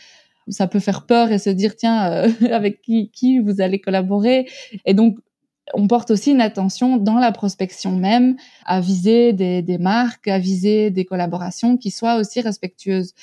ça 0.51 0.67
peut 0.69 0.81
faire 0.81 1.07
peur 1.07 1.33
et 1.33 1.39
se 1.39 1.51
dire 1.51 1.77
tiens 1.77 2.11
euh, 2.13 2.29
avec 2.53 2.83
qui, 2.83 3.39
vous 3.41 3.61
allez 3.61 3.81
collaborer 3.81 4.49
et 4.85 4.95
donc 4.95 5.19
on 5.75 5.87
porte 5.87 6.11
aussi 6.11 6.33
une 6.33 6.41
attention 6.41 6.97
dans 6.97 7.19
la 7.19 7.33
prospection 7.33 7.93
même 7.97 8.37
à 8.67 8.81
viser 8.81 9.33
des, 9.33 9.63
des 9.63 9.79
marques, 9.79 10.29
à 10.29 10.39
viser 10.39 10.91
des 10.91 11.05
collaborations 11.05 11.77
qui 11.77 11.91
soient 11.93 12.17
aussi 12.17 12.41
respectueuses. 12.41 13.15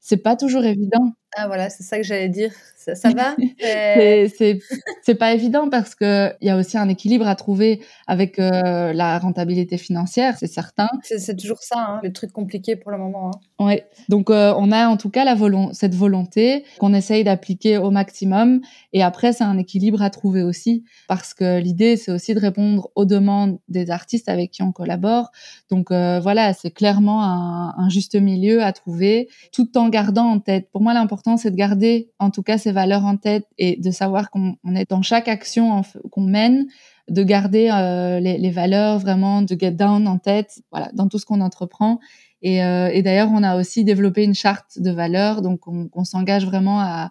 C'est 0.00 0.16
pas 0.16 0.34
toujours 0.36 0.64
évident. 0.64 1.14
Ah 1.36 1.46
voilà, 1.46 1.70
c'est 1.70 1.82
ça 1.82 1.96
que 1.96 2.02
j'allais 2.02 2.28
dire. 2.28 2.52
Ça, 2.76 2.94
ça 2.94 3.10
va? 3.10 3.36
C'est 5.02 5.14
pas 5.14 5.32
évident 5.32 5.68
parce 5.70 5.94
que 5.94 6.32
il 6.40 6.48
y 6.48 6.50
a 6.50 6.56
aussi 6.56 6.76
un 6.76 6.88
équilibre 6.88 7.26
à 7.26 7.36
trouver 7.36 7.80
avec 8.06 8.38
euh, 8.38 8.92
la 8.92 9.18
rentabilité 9.18 9.78
financière, 9.78 10.36
c'est 10.38 10.48
certain. 10.48 10.88
C'est 11.02 11.36
toujours 11.36 11.62
ça, 11.62 11.78
hein, 11.78 12.00
le 12.02 12.12
truc 12.12 12.32
compliqué 12.32 12.76
pour 12.76 12.90
le 12.90 12.98
moment. 12.98 13.30
Hein. 13.30 13.64
Ouais. 13.64 13.86
Donc 14.08 14.30
euh, 14.30 14.52
on 14.56 14.72
a 14.72 14.88
en 14.88 14.96
tout 14.96 15.10
cas 15.10 15.24
la 15.24 15.36
cette 15.72 15.94
volonté 15.94 16.64
qu'on 16.78 16.92
essaye 16.94 17.24
d'appliquer 17.24 17.78
au 17.78 17.90
maximum. 17.90 18.60
Et 18.92 19.02
après 19.02 19.32
c'est 19.32 19.44
un 19.44 19.58
équilibre 19.58 20.02
à 20.02 20.10
trouver 20.10 20.42
aussi 20.42 20.84
parce 21.08 21.34
que 21.34 21.60
l'idée 21.60 21.96
c'est 21.96 22.12
aussi 22.12 22.34
de 22.34 22.40
répondre 22.40 22.90
aux 22.94 23.04
demandes 23.04 23.58
des 23.68 23.90
artistes 23.90 24.28
avec 24.28 24.50
qui 24.50 24.62
on 24.62 24.72
collabore. 24.72 25.30
Donc 25.70 25.90
euh, 25.90 26.20
voilà, 26.20 26.52
c'est 26.52 26.70
clairement 26.70 27.22
un, 27.22 27.74
un 27.76 27.88
juste 27.88 28.16
milieu 28.16 28.62
à 28.62 28.72
trouver, 28.72 29.28
tout 29.52 29.78
en 29.78 29.88
gardant 29.88 30.26
en 30.26 30.40
tête. 30.40 30.68
Pour 30.72 30.82
moi 30.82 30.94
l'important 30.94 31.21
c'est 31.36 31.50
de 31.50 31.56
garder 31.56 32.10
en 32.18 32.30
tout 32.30 32.42
cas 32.42 32.58
ces 32.58 32.72
valeurs 32.72 33.04
en 33.04 33.16
tête 33.16 33.46
et 33.58 33.76
de 33.80 33.90
savoir 33.90 34.30
qu'on 34.30 34.56
est 34.74 34.90
dans 34.90 35.02
chaque 35.02 35.28
action 35.28 35.82
qu'on 36.10 36.22
mène, 36.22 36.66
de 37.08 37.22
garder 37.22 37.70
euh, 37.72 38.20
les, 38.20 38.50
valeurs 38.50 38.98
vraiment 38.98 39.42
de 39.42 39.56
get 39.58 39.72
down 39.72 40.06
en 40.06 40.18
tête, 40.18 40.60
voilà, 40.70 40.90
dans 40.94 41.08
tout 41.08 41.18
ce 41.18 41.26
qu'on 41.26 41.40
entreprend. 41.40 41.98
Et, 42.42 42.64
euh, 42.64 43.02
d'ailleurs, 43.02 43.30
on 43.32 43.42
a 43.42 43.56
aussi 43.56 43.84
développé 43.84 44.24
une 44.24 44.34
charte 44.34 44.78
de 44.80 44.90
valeurs, 44.90 45.42
donc 45.42 45.60
on, 45.66 46.04
s'engage 46.04 46.46
vraiment 46.46 46.80
à, 46.80 47.10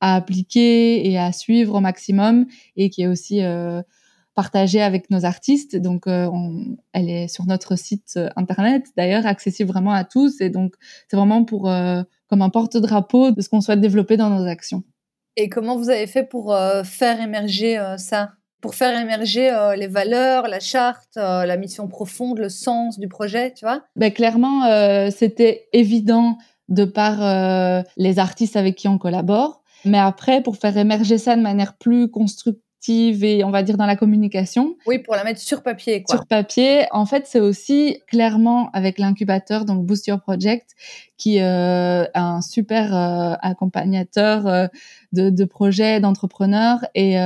appliquer 0.00 1.10
et 1.10 1.18
à 1.18 1.32
suivre 1.32 1.74
au 1.74 1.80
maximum, 1.80 2.46
et 2.76 2.90
qui 2.90 3.02
est 3.02 3.06
aussi 3.06 3.42
euh, 3.42 3.82
partagée 4.34 4.82
avec 4.82 5.10
nos 5.10 5.24
artistes. 5.24 5.76
Donc, 5.76 6.04
elle 6.06 7.10
est 7.10 7.28
sur 7.28 7.46
notre 7.46 7.76
site 7.76 8.18
internet, 8.36 8.86
d'ailleurs, 8.96 9.26
accessible 9.26 9.70
vraiment 9.70 9.92
à 9.92 10.04
tous. 10.04 10.40
Et 10.40 10.50
donc, 10.50 10.74
c'est 11.08 11.16
vraiment 11.16 11.44
pour 11.44 11.70
comme 12.28 12.42
un 12.42 12.50
porte-drapeau 12.50 13.30
de 13.30 13.40
ce 13.40 13.48
qu'on 13.48 13.60
souhaite 13.60 13.80
développer 13.80 14.16
dans 14.16 14.30
nos 14.30 14.46
actions. 14.46 14.82
Et 15.36 15.48
comment 15.48 15.76
vous 15.76 15.90
avez 15.90 16.06
fait 16.06 16.24
pour 16.24 16.54
euh, 16.54 16.82
faire 16.82 17.20
émerger 17.20 17.78
euh, 17.78 17.96
ça? 17.98 18.32
Pour 18.62 18.74
faire 18.74 18.98
émerger 18.98 19.50
euh, 19.52 19.76
les 19.76 19.86
valeurs, 19.86 20.48
la 20.48 20.60
charte, 20.60 21.16
la 21.16 21.56
mission 21.56 21.88
profonde, 21.88 22.38
le 22.38 22.48
sens 22.48 22.98
du 22.98 23.06
projet, 23.06 23.52
tu 23.52 23.64
vois? 23.64 23.82
Ben, 23.96 24.10
Clairement, 24.10 24.62
c'était 25.10 25.68
évident 25.72 26.38
de 26.68 26.84
par 26.84 27.84
les 27.96 28.18
artistes 28.18 28.56
avec 28.56 28.74
qui 28.74 28.88
on 28.88 28.98
collabore. 28.98 29.62
Mais 29.84 29.98
après, 29.98 30.42
pour 30.42 30.56
faire 30.56 30.76
émerger 30.76 31.18
ça 31.18 31.36
de 31.36 31.42
manière 31.42 31.76
plus 31.76 32.10
constructive, 32.10 32.60
et 32.88 33.44
on 33.44 33.50
va 33.50 33.62
dire 33.62 33.76
dans 33.76 33.86
la 33.86 33.96
communication. 33.96 34.76
Oui, 34.86 34.98
pour 34.98 35.14
la 35.14 35.24
mettre 35.24 35.40
sur 35.40 35.62
papier. 35.62 36.02
Quoi. 36.02 36.16
Sur 36.16 36.26
papier. 36.26 36.86
En 36.92 37.06
fait, 37.06 37.26
c'est 37.26 37.40
aussi 37.40 37.98
clairement 38.06 38.70
avec 38.72 38.98
l'incubateur, 38.98 39.64
donc 39.64 39.84
Boost 39.84 40.06
Your 40.06 40.20
Project, 40.20 40.70
qui 41.16 41.40
euh, 41.40 42.04
est 42.04 42.10
un 42.14 42.40
super 42.40 42.94
euh, 42.94 43.34
accompagnateur 43.40 44.46
euh, 44.46 44.66
de, 45.12 45.30
de 45.30 45.44
projets 45.44 46.00
d'entrepreneurs 46.00 46.84
et 46.94 47.16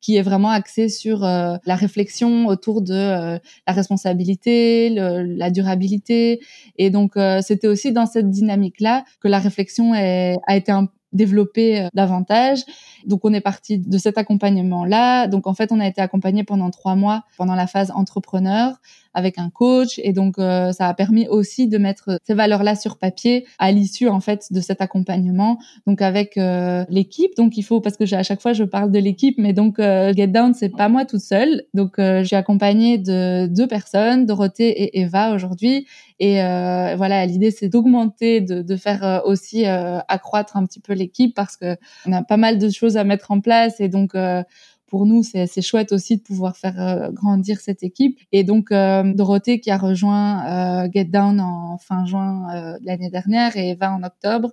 qui 0.00 0.16
est 0.16 0.22
vraiment 0.22 0.50
axé 0.50 0.88
sur 0.88 1.20
la 1.20 1.76
réflexion 1.76 2.46
autour 2.46 2.82
de 2.82 3.38
la 3.66 3.72
responsabilité, 3.72 4.90
la 4.90 5.50
durabilité. 5.50 6.40
Et 6.76 6.90
donc, 6.90 7.12
c'était 7.40 7.68
aussi 7.68 7.92
dans 7.92 8.06
cette 8.06 8.28
dynamique-là 8.28 9.04
que 9.20 9.28
la 9.28 9.38
réflexion 9.38 9.94
est, 9.94 10.36
a 10.46 10.56
été 10.56 10.72
un, 10.72 10.88
développer 11.12 11.88
davantage. 11.94 12.64
Donc 13.06 13.24
on 13.24 13.32
est 13.32 13.40
parti 13.40 13.78
de 13.78 13.98
cet 13.98 14.18
accompagnement 14.18 14.84
là. 14.84 15.26
Donc 15.26 15.46
en 15.46 15.54
fait 15.54 15.72
on 15.72 15.80
a 15.80 15.86
été 15.86 16.00
accompagné 16.00 16.44
pendant 16.44 16.70
trois 16.70 16.94
mois 16.94 17.22
pendant 17.36 17.54
la 17.54 17.66
phase 17.66 17.90
entrepreneur 17.94 18.74
avec 19.14 19.38
un 19.38 19.50
coach 19.50 20.00
et 20.02 20.12
donc 20.12 20.38
euh, 20.38 20.72
ça 20.72 20.88
a 20.88 20.94
permis 20.94 21.28
aussi 21.28 21.68
de 21.68 21.78
mettre 21.78 22.18
ces 22.24 22.34
valeurs 22.34 22.62
là 22.62 22.74
sur 22.74 22.98
papier 22.98 23.46
à 23.58 23.72
l'issue 23.72 24.08
en 24.08 24.20
fait 24.20 24.46
de 24.50 24.60
cet 24.60 24.80
accompagnement. 24.80 25.58
Donc 25.86 26.02
avec 26.02 26.36
euh, 26.36 26.84
l'équipe. 26.88 27.32
Donc 27.36 27.56
il 27.56 27.62
faut 27.62 27.80
parce 27.80 27.96
que 27.96 28.14
à 28.14 28.22
chaque 28.22 28.40
fois 28.40 28.52
je 28.52 28.64
parle 28.64 28.90
de 28.90 28.98
l'équipe, 28.98 29.36
mais 29.38 29.52
donc 29.52 29.78
euh, 29.78 30.12
Get 30.14 30.28
Down 30.28 30.54
c'est 30.54 30.70
pas 30.70 30.88
moi 30.88 31.04
toute 31.04 31.20
seule. 31.20 31.62
Donc 31.74 31.94
je 31.98 32.24
suis 32.24 32.36
accompagnée 32.36 32.98
de 32.98 33.46
deux 33.46 33.66
personnes, 33.66 34.26
Dorothée 34.26 34.70
et 34.70 35.00
Eva 35.00 35.34
aujourd'hui. 35.34 35.86
Et 36.24 36.36
voilà 36.36 37.26
l'idée 37.26 37.50
c'est 37.50 37.68
d'augmenter, 37.68 38.40
de, 38.40 38.76
faire 38.76 39.22
aussi 39.24 39.64
accroître 39.66 40.56
un 40.56 40.64
petit 40.66 40.78
peu 40.78 40.92
l'équipe 40.92 41.34
parce 41.34 41.56
que 41.56 41.76
on 42.06 42.12
a 42.12 42.22
pas 42.22 42.36
mal 42.36 42.58
de 42.58 42.70
choses 42.70 42.96
à 42.96 43.02
mettre 43.02 43.32
en 43.32 43.40
place 43.40 43.80
et 43.80 43.88
donc 43.88 44.14
euh, 44.14 44.42
pour 44.92 45.06
nous, 45.06 45.22
c'est 45.22 45.62
chouette 45.62 45.90
aussi 45.92 46.18
de 46.18 46.22
pouvoir 46.22 46.54
faire 46.54 46.78
euh, 46.78 47.10
grandir 47.12 47.60
cette 47.60 47.82
équipe. 47.82 48.18
Et 48.30 48.44
donc, 48.44 48.70
euh, 48.70 49.02
Dorothée 49.14 49.58
qui 49.58 49.70
a 49.70 49.78
rejoint 49.78 50.90
Get 50.92 51.04
Down 51.06 51.40
en 51.40 51.78
fin 51.78 52.04
juin 52.04 52.76
l'année 52.84 53.08
dernière 53.08 53.56
et 53.56 53.70
Eva 53.70 53.90
en 53.90 54.02
octobre, 54.02 54.50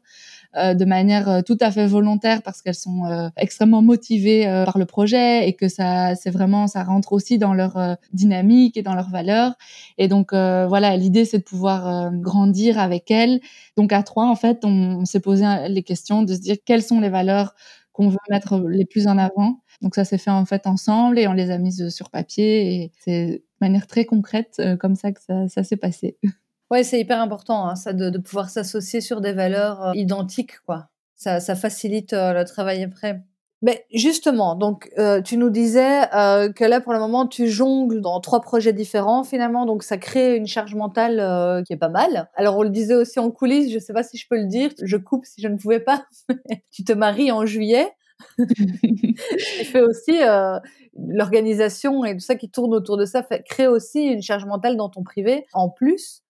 de 0.56 0.86
manière 0.86 1.44
tout 1.46 1.58
à 1.60 1.72
fait 1.72 1.86
volontaire 1.88 2.42
parce 2.42 2.62
qu'elles 2.62 2.74
sont 2.74 3.30
extrêmement 3.36 3.82
motivées 3.82 4.46
par 4.66 4.78
le 4.78 4.86
projet 4.86 5.50
et 5.50 5.54
que 5.54 5.68
ça, 5.68 6.16
c'est 6.16 6.30
vraiment, 6.30 6.68
ça 6.68 6.84
rentre 6.86 7.12
aussi 7.12 7.38
dans 7.38 7.54
leur 7.54 7.98
dynamique 8.14 8.78
et 8.78 8.82
dans 8.82 8.96
leurs 8.96 9.10
valeurs. 9.10 9.56
Et 9.98 10.08
donc, 10.08 10.30
voilà, 10.32 10.96
l'idée, 10.96 11.26
c'est 11.26 11.40
de 11.40 11.44
pouvoir 11.44 12.14
grandir 12.14 12.80
avec 12.80 13.12
elles. 13.12 13.42
Donc, 13.76 13.92
à 13.92 14.04
trois, 14.04 14.28
en 14.28 14.36
fait, 14.38 14.64
on 14.64 15.04
s'est 15.04 15.20
posé 15.20 15.46
les 15.68 15.84
questions 15.84 16.24
de 16.24 16.34
se 16.34 16.40
dire 16.40 16.56
quelles 16.66 16.84
sont 16.84 17.02
les 17.02 17.10
valeurs 17.10 17.54
qu'on 17.92 18.08
veut 18.08 18.18
mettre 18.30 18.58
les 18.70 18.86
plus 18.86 19.08
en 19.08 19.18
avant. 19.18 19.60
Donc 19.82 19.96
ça 19.96 20.04
s'est 20.04 20.18
fait 20.18 20.32
en 20.32 20.46
fait 20.46 20.68
ensemble 20.68 21.20
et 21.20 21.28
on 21.28 21.34
les 21.34 21.52
a 21.52 21.58
mises 21.58 21.90
sur 21.90 22.10
papier 22.10 22.76
et 22.76 22.92
c'est 23.00 23.28
de 23.28 23.42
manière 23.62 23.88
très 23.88 24.06
concrète 24.06 24.56
euh, 24.60 24.76
comme 24.76 24.96
ça 24.96 25.12
que 25.12 25.20
ça, 25.48 25.64
s'est 25.64 25.78
passé. 25.78 26.18
Ouais, 26.72 26.84
c'est 26.84 27.00
hyper 27.00 27.20
important 27.20 27.68
hein, 27.68 27.76
ça 27.76 27.94
de, 27.94 28.16
pouvoir 28.20 28.52
s'associer 28.52 29.02
sur 29.02 29.22
des 29.22 29.34
valeurs 29.34 29.88
euh, 29.88 29.92
identiques 29.96 30.60
quoi. 30.68 30.90
Ça, 31.16 31.40
ça 31.40 31.56
facilite 31.56 32.14
euh, 32.14 32.32
le 32.32 32.46
travail 32.46 32.84
après. 32.84 33.24
Mais 33.64 33.88
justement, 33.92 34.54
donc 34.54 34.90
tu 35.26 35.36
nous 35.36 35.50
disais 35.50 36.08
que 36.56 36.64
là 36.64 36.80
pour 36.80 36.94
le 36.94 37.00
moment 37.00 37.28
tu 37.28 37.50
jongles 37.50 38.00
dans 38.00 38.22
trois 38.22 38.40
projets 38.40 38.72
différents 38.72 39.26
finalement, 39.26 39.66
donc 39.66 39.84
ça 39.84 39.98
crée 39.98 40.38
une 40.38 40.48
charge 40.48 40.76
mentale 40.76 41.64
qui 41.66 41.74
est 41.74 41.78
pas 41.78 41.90
mal. 41.90 42.30
Alors 42.36 42.58
on 42.58 42.64
le 42.64 42.70
disait 42.70 42.96
aussi 42.96 43.20
en 43.20 43.32
coulisses, 43.32 43.74
je 43.74 43.80
sais 43.80 43.92
pas 43.92 44.04
si 44.04 44.16
je 44.18 44.28
peux 44.30 44.38
le 44.38 44.46
dire, 44.46 44.70
je 44.82 44.96
coupe 44.96 45.26
si 45.26 45.42
je 45.42 45.50
ne 45.50 45.58
pouvais 45.58 45.82
pas. 45.82 46.06
tu 46.72 46.86
te 46.86 46.94
maries 46.94 47.34
en 47.34 47.46
juillet. 47.46 47.92
tu 48.38 49.66
fais 49.66 49.82
aussi 49.82 50.18
l'organisation 50.96 52.04
et 52.06 52.14
tout 52.14 52.20
ça 52.20 52.36
qui 52.36 52.50
tourne 52.50 52.74
autour 52.74 52.98
de 52.98 53.06
ça 53.06 53.24
fait, 53.24 53.44
crée 53.44 53.68
aussi 53.68 54.04
une 54.06 54.22
charge 54.22 54.46
mentale 54.46 54.78
dans 54.78 54.90
ton 54.90 55.04
privé 55.04 55.46
en 55.54 55.70
plus. 55.70 56.24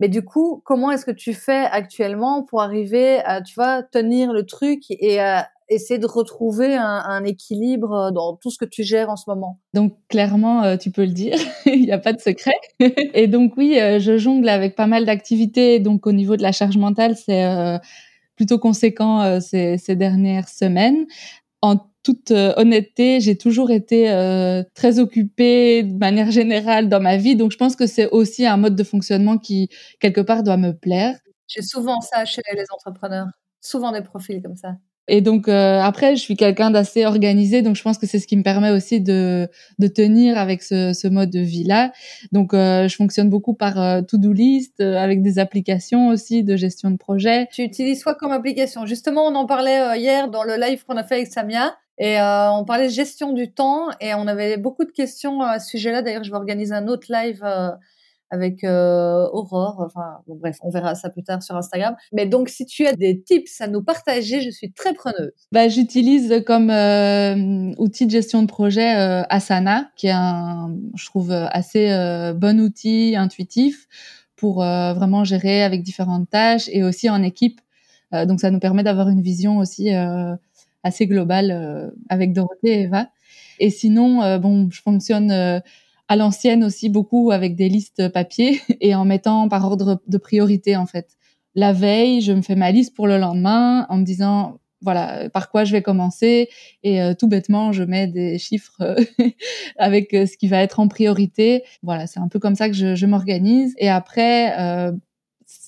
Mais 0.00 0.08
du 0.08 0.22
coup, 0.22 0.62
comment 0.64 0.90
est-ce 0.90 1.04
que 1.04 1.10
tu 1.10 1.34
fais 1.34 1.66
actuellement 1.70 2.42
pour 2.42 2.62
arriver 2.62 3.18
à, 3.18 3.42
tu 3.42 3.54
vois, 3.54 3.82
tenir 3.82 4.32
le 4.32 4.46
truc 4.46 4.84
et 4.88 5.20
à 5.20 5.48
essayer 5.68 6.00
de 6.00 6.06
retrouver 6.06 6.74
un, 6.74 7.22
équilibre 7.24 7.92
euh, 7.92 8.10
dans 8.10 8.34
tout 8.34 8.50
ce 8.50 8.58
que 8.58 8.64
tu 8.64 8.82
gères 8.82 9.10
en 9.10 9.16
ce 9.16 9.24
moment? 9.28 9.60
Donc 9.74 9.94
clairement, 10.08 10.64
euh, 10.64 10.76
tu 10.78 10.90
peux 10.90 11.04
le 11.04 11.12
dire, 11.12 11.36
il 11.66 11.82
n'y 11.82 11.92
a 11.92 11.98
pas 11.98 12.14
de 12.14 12.20
secret. 12.20 12.54
et 12.80 13.28
donc 13.28 13.52
oui, 13.58 13.78
euh, 13.78 14.00
je 14.00 14.16
jongle 14.16 14.48
avec 14.48 14.74
pas 14.74 14.86
mal 14.86 15.04
d'activités. 15.04 15.78
Donc 15.80 16.06
au 16.06 16.12
niveau 16.12 16.36
de 16.36 16.42
la 16.42 16.52
charge 16.52 16.78
mentale, 16.78 17.14
c'est 17.14 17.78
plutôt 18.40 18.58
conséquent 18.58 19.38
ces, 19.38 19.76
ces, 19.76 19.96
dernières 19.96 20.48
semaines. 20.48 21.04
En 21.60 21.76
toute 22.02 22.30
honnêteté, 22.30 23.20
j'ai 23.20 23.36
toujours 23.36 23.70
été 23.70 24.06
très 24.74 24.98
occupée 24.98 25.82
de 25.82 25.98
manière 25.98 26.30
générale 26.30 26.88
dans 26.88 27.00
ma 27.00 27.18
vie. 27.18 27.36
Donc 27.36 27.52
je 27.52 27.58
pense 27.58 27.76
que 27.76 27.86
c'est 27.86 28.08
aussi 28.08 28.46
un 28.46 28.56
mode 28.56 28.76
de 28.76 28.82
fonctionnement 28.82 29.36
qui, 29.36 29.68
quelque 30.00 30.22
part, 30.22 30.42
doit 30.42 30.56
me 30.56 30.72
plaire. 30.72 31.18
J'ai 31.48 31.60
souvent 31.60 32.00
ça 32.00 32.24
chez 32.24 32.40
les 32.54 32.64
entrepreneurs, 32.72 33.26
souvent 33.60 33.92
des 33.92 34.00
profils 34.00 34.40
comme 34.40 34.56
ça. 34.56 34.76
Et 35.12 35.22
donc 35.22 35.48
euh, 35.48 35.80
après, 35.80 36.14
je 36.14 36.20
suis 36.20 36.36
quelqu'un 36.36 36.70
d'assez 36.70 37.04
organisé, 37.04 37.62
donc 37.62 37.74
je 37.74 37.82
pense 37.82 37.98
que 37.98 38.06
c'est 38.06 38.20
ce 38.20 38.28
qui 38.28 38.36
me 38.36 38.44
permet 38.44 38.70
aussi 38.70 39.00
de, 39.00 39.48
de 39.80 39.86
tenir 39.88 40.38
avec 40.38 40.62
ce, 40.62 40.92
ce 40.92 41.08
mode 41.08 41.30
de 41.30 41.40
vie-là. 41.40 41.90
Donc 42.30 42.54
euh, 42.54 42.86
je 42.86 42.94
fonctionne 42.94 43.28
beaucoup 43.28 43.52
par 43.52 43.82
euh, 43.82 44.02
to-do 44.02 44.32
list, 44.32 44.80
avec 44.80 45.20
des 45.20 45.40
applications 45.40 46.10
aussi 46.10 46.44
de 46.44 46.54
gestion 46.54 46.92
de 46.92 46.96
projet. 46.96 47.48
Tu 47.52 47.64
utilises 47.64 48.04
quoi 48.04 48.14
comme 48.14 48.30
application? 48.30 48.86
Justement, 48.86 49.26
on 49.26 49.34
en 49.34 49.46
parlait 49.46 49.98
hier 49.98 50.30
dans 50.30 50.44
le 50.44 50.54
live 50.54 50.84
qu'on 50.84 50.96
a 50.96 51.02
fait 51.02 51.16
avec 51.16 51.26
Samia. 51.26 51.74
Et 52.02 52.16
on 52.18 52.64
parlait 52.64 52.86
de 52.86 52.92
gestion 52.92 53.34
du 53.34 53.52
temps 53.52 53.88
et 54.00 54.14
on 54.14 54.26
avait 54.26 54.56
beaucoup 54.56 54.86
de 54.86 54.90
questions 54.90 55.42
à 55.42 55.58
ce 55.58 55.68
sujet-là. 55.68 56.00
D'ailleurs, 56.00 56.24
je 56.24 56.30
vais 56.30 56.36
organiser 56.36 56.72
un 56.72 56.86
autre 56.86 57.08
live 57.10 57.44
avec 58.30 58.64
euh, 58.64 59.28
Aurore. 59.32 59.82
Enfin, 59.84 60.18
bref, 60.26 60.58
on 60.62 60.70
verra 60.70 60.94
ça 60.94 61.10
plus 61.10 61.22
tard 61.22 61.42
sur 61.42 61.56
Instagram. 61.56 61.96
Mais 62.12 62.26
donc, 62.26 62.48
si 62.48 62.64
tu 62.64 62.86
as 62.86 62.94
des 62.94 63.20
tips 63.20 63.60
à 63.60 63.66
nous 63.66 63.82
partager, 63.82 64.40
je 64.40 64.50
suis 64.50 64.72
très 64.72 64.94
preneuse. 64.94 65.32
Bah, 65.52 65.68
j'utilise 65.68 66.42
comme 66.46 66.70
euh, 66.70 67.72
outil 67.78 68.06
de 68.06 68.10
gestion 68.10 68.42
de 68.42 68.46
projet 68.46 68.96
euh, 68.96 69.22
Asana, 69.28 69.90
qui 69.96 70.06
est 70.06 70.12
un, 70.12 70.76
je 70.94 71.06
trouve, 71.06 71.32
assez 71.32 71.88
bon 72.36 72.60
outil, 72.60 73.14
intuitif 73.16 73.88
pour 74.36 74.56
vraiment 74.56 75.24
gérer 75.24 75.62
avec 75.62 75.82
différentes 75.82 76.30
tâches 76.30 76.68
et 76.72 76.82
aussi 76.82 77.10
en 77.10 77.22
équipe. 77.22 77.60
donc 78.12 78.40
ça 78.40 78.50
nous 78.50 78.58
permet 78.58 78.82
d'avoir 78.82 79.10
une 79.10 79.20
vision 79.20 79.58
aussi 79.58 79.90
assez 80.82 81.06
globale 81.06 81.92
avec 82.08 82.32
Dorothée 82.32 82.80
et 82.80 82.80
Eva. 82.82 83.08
Et 83.58 83.68
sinon, 83.68 84.38
bon, 84.38 84.68
je 84.70 84.80
fonctionne 84.80 85.60
à 86.10 86.16
l'ancienne 86.16 86.64
aussi 86.64 86.88
beaucoup 86.88 87.30
avec 87.30 87.54
des 87.54 87.68
listes 87.68 88.08
papier 88.08 88.60
et 88.80 88.96
en 88.96 89.04
mettant 89.04 89.48
par 89.48 89.64
ordre 89.64 90.02
de 90.06 90.18
priorité 90.18 90.76
en 90.76 90.84
fait. 90.84 91.16
La 91.54 91.72
veille, 91.72 92.20
je 92.20 92.32
me 92.32 92.42
fais 92.42 92.56
ma 92.56 92.72
liste 92.72 92.96
pour 92.96 93.06
le 93.06 93.16
lendemain 93.16 93.86
en 93.88 93.96
me 93.96 94.04
disant 94.04 94.58
voilà 94.82 95.28
par 95.30 95.50
quoi 95.50 95.62
je 95.62 95.72
vais 95.72 95.82
commencer 95.82 96.48
et 96.82 97.00
euh, 97.00 97.14
tout 97.14 97.28
bêtement 97.28 97.70
je 97.70 97.84
mets 97.84 98.08
des 98.08 98.38
chiffres 98.38 98.80
euh, 98.80 98.96
avec 99.76 100.12
euh, 100.14 100.26
ce 100.26 100.36
qui 100.36 100.48
va 100.48 100.62
être 100.62 100.80
en 100.80 100.88
priorité 100.88 101.62
voilà 101.82 102.06
c'est 102.06 102.18
un 102.18 102.28
peu 102.28 102.38
comme 102.38 102.54
ça 102.54 102.68
que 102.70 102.74
je, 102.74 102.94
je 102.94 103.06
m'organise 103.06 103.74
et 103.76 103.90
après 103.90 104.90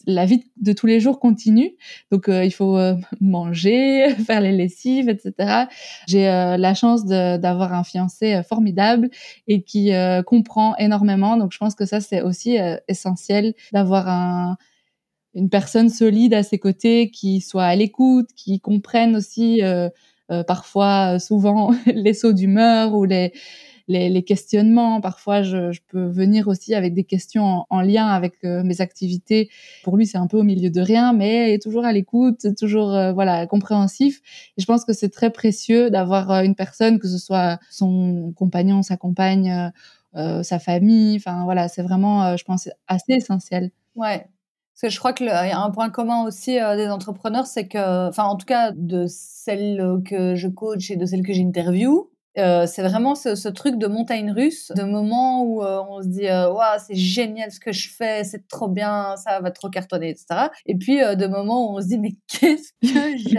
la 0.06 0.26
vie 0.26 0.44
de 0.60 0.72
tous 0.72 0.86
les 0.86 1.00
jours 1.00 1.20
continue. 1.20 1.76
Donc, 2.10 2.24
il 2.28 2.52
faut 2.52 2.78
manger, 3.20 4.14
faire 4.26 4.40
les 4.40 4.52
lessives, 4.52 5.08
etc. 5.08 5.66
J'ai 6.08 6.24
la 6.24 6.74
chance 6.74 7.04
d'avoir 7.04 7.72
un 7.72 7.84
fiancé 7.84 8.42
formidable 8.48 9.10
et 9.46 9.62
qui 9.62 9.92
comprend 10.26 10.76
énormément. 10.76 11.36
Donc, 11.36 11.52
je 11.52 11.58
pense 11.58 11.74
que 11.74 11.86
ça, 11.86 12.00
c'est 12.00 12.22
aussi 12.22 12.58
essentiel 12.88 13.54
d'avoir 13.72 14.08
un, 14.08 14.56
une 15.34 15.48
personne 15.48 15.88
solide 15.88 16.34
à 16.34 16.42
ses 16.42 16.58
côtés 16.58 17.10
qui 17.10 17.40
soit 17.40 17.64
à 17.64 17.76
l'écoute, 17.76 18.28
qui 18.36 18.60
comprenne 18.60 19.16
aussi 19.16 19.62
euh, 19.62 19.88
euh, 20.30 20.44
parfois, 20.44 21.14
euh, 21.14 21.18
souvent 21.18 21.72
les 21.86 22.14
sauts 22.14 22.32
d'humeur 22.32 22.94
ou 22.94 23.04
les, 23.04 23.32
les, 23.92 24.22
questionnements. 24.22 25.00
Parfois, 25.00 25.42
je, 25.42 25.78
peux 25.88 26.06
venir 26.06 26.48
aussi 26.48 26.74
avec 26.74 26.94
des 26.94 27.04
questions 27.04 27.66
en, 27.68 27.80
lien 27.80 28.06
avec 28.06 28.42
mes 28.42 28.80
activités. 28.80 29.50
Pour 29.84 29.96
lui, 29.96 30.06
c'est 30.06 30.18
un 30.18 30.26
peu 30.26 30.38
au 30.38 30.42
milieu 30.42 30.70
de 30.70 30.80
rien, 30.80 31.12
mais 31.12 31.58
toujours 31.58 31.84
à 31.84 31.92
l'écoute, 31.92 32.46
toujours 32.58 32.90
voilà 33.14 33.46
compréhensif. 33.46 34.20
Et 34.56 34.60
je 34.60 34.66
pense 34.66 34.84
que 34.84 34.92
c'est 34.92 35.10
très 35.10 35.30
précieux 35.30 35.90
d'avoir 35.90 36.30
une 36.42 36.54
personne, 36.54 36.98
que 36.98 37.08
ce 37.08 37.18
soit 37.18 37.58
son 37.70 38.32
compagnon, 38.36 38.82
sa 38.82 38.96
compagne, 38.96 39.72
sa 40.14 40.58
famille. 40.58 41.16
Enfin 41.16 41.44
voilà, 41.44 41.68
c'est 41.68 41.82
vraiment, 41.82 42.36
je 42.36 42.44
pense, 42.44 42.68
assez 42.88 43.12
essentiel. 43.12 43.70
Ouais, 43.94 44.26
parce 44.74 44.82
que 44.82 44.88
je 44.88 44.98
crois 44.98 45.12
qu'il 45.12 45.26
y 45.26 45.30
a 45.30 45.60
un 45.60 45.70
point 45.70 45.90
commun 45.90 46.24
aussi 46.24 46.58
euh, 46.58 46.76
des 46.76 46.88
entrepreneurs, 46.88 47.46
c'est 47.46 47.68
que, 47.68 48.08
enfin, 48.08 48.24
en 48.24 48.36
tout 48.36 48.46
cas, 48.46 48.72
de 48.74 49.04
celles 49.06 50.00
que 50.04 50.34
je 50.34 50.48
coach 50.48 50.90
et 50.90 50.96
de 50.96 51.04
celles 51.04 51.22
que 51.22 51.34
j'interview, 51.34 52.10
euh, 52.38 52.66
c'est 52.66 52.82
vraiment 52.82 53.14
ce, 53.14 53.34
ce, 53.34 53.48
truc 53.48 53.76
de 53.76 53.86
montagne 53.86 54.32
russe, 54.32 54.72
de 54.74 54.82
moments 54.84 55.44
où 55.44 55.62
euh, 55.62 55.82
on 55.88 56.02
se 56.02 56.08
dit 56.08 56.26
waouh 56.26 56.78
c'est 56.84 56.94
génial 56.94 57.50
ce 57.50 57.60
que 57.60 57.72
je 57.72 57.90
fais, 57.90 58.24
c'est 58.24 58.48
trop 58.48 58.68
bien, 58.68 59.16
ça 59.16 59.40
va 59.40 59.50
trop 59.50 59.68
cartonner, 59.68 60.10
etc. 60.10 60.48
Et 60.66 60.76
puis 60.76 60.98
de 60.98 61.26
moments 61.26 61.70
où 61.70 61.76
on 61.76 61.80
se 61.80 61.88
dit 61.88 61.98
mais 61.98 62.16
qu'est-ce 62.28 62.72
que 62.80 63.16
j'ai 63.16 63.38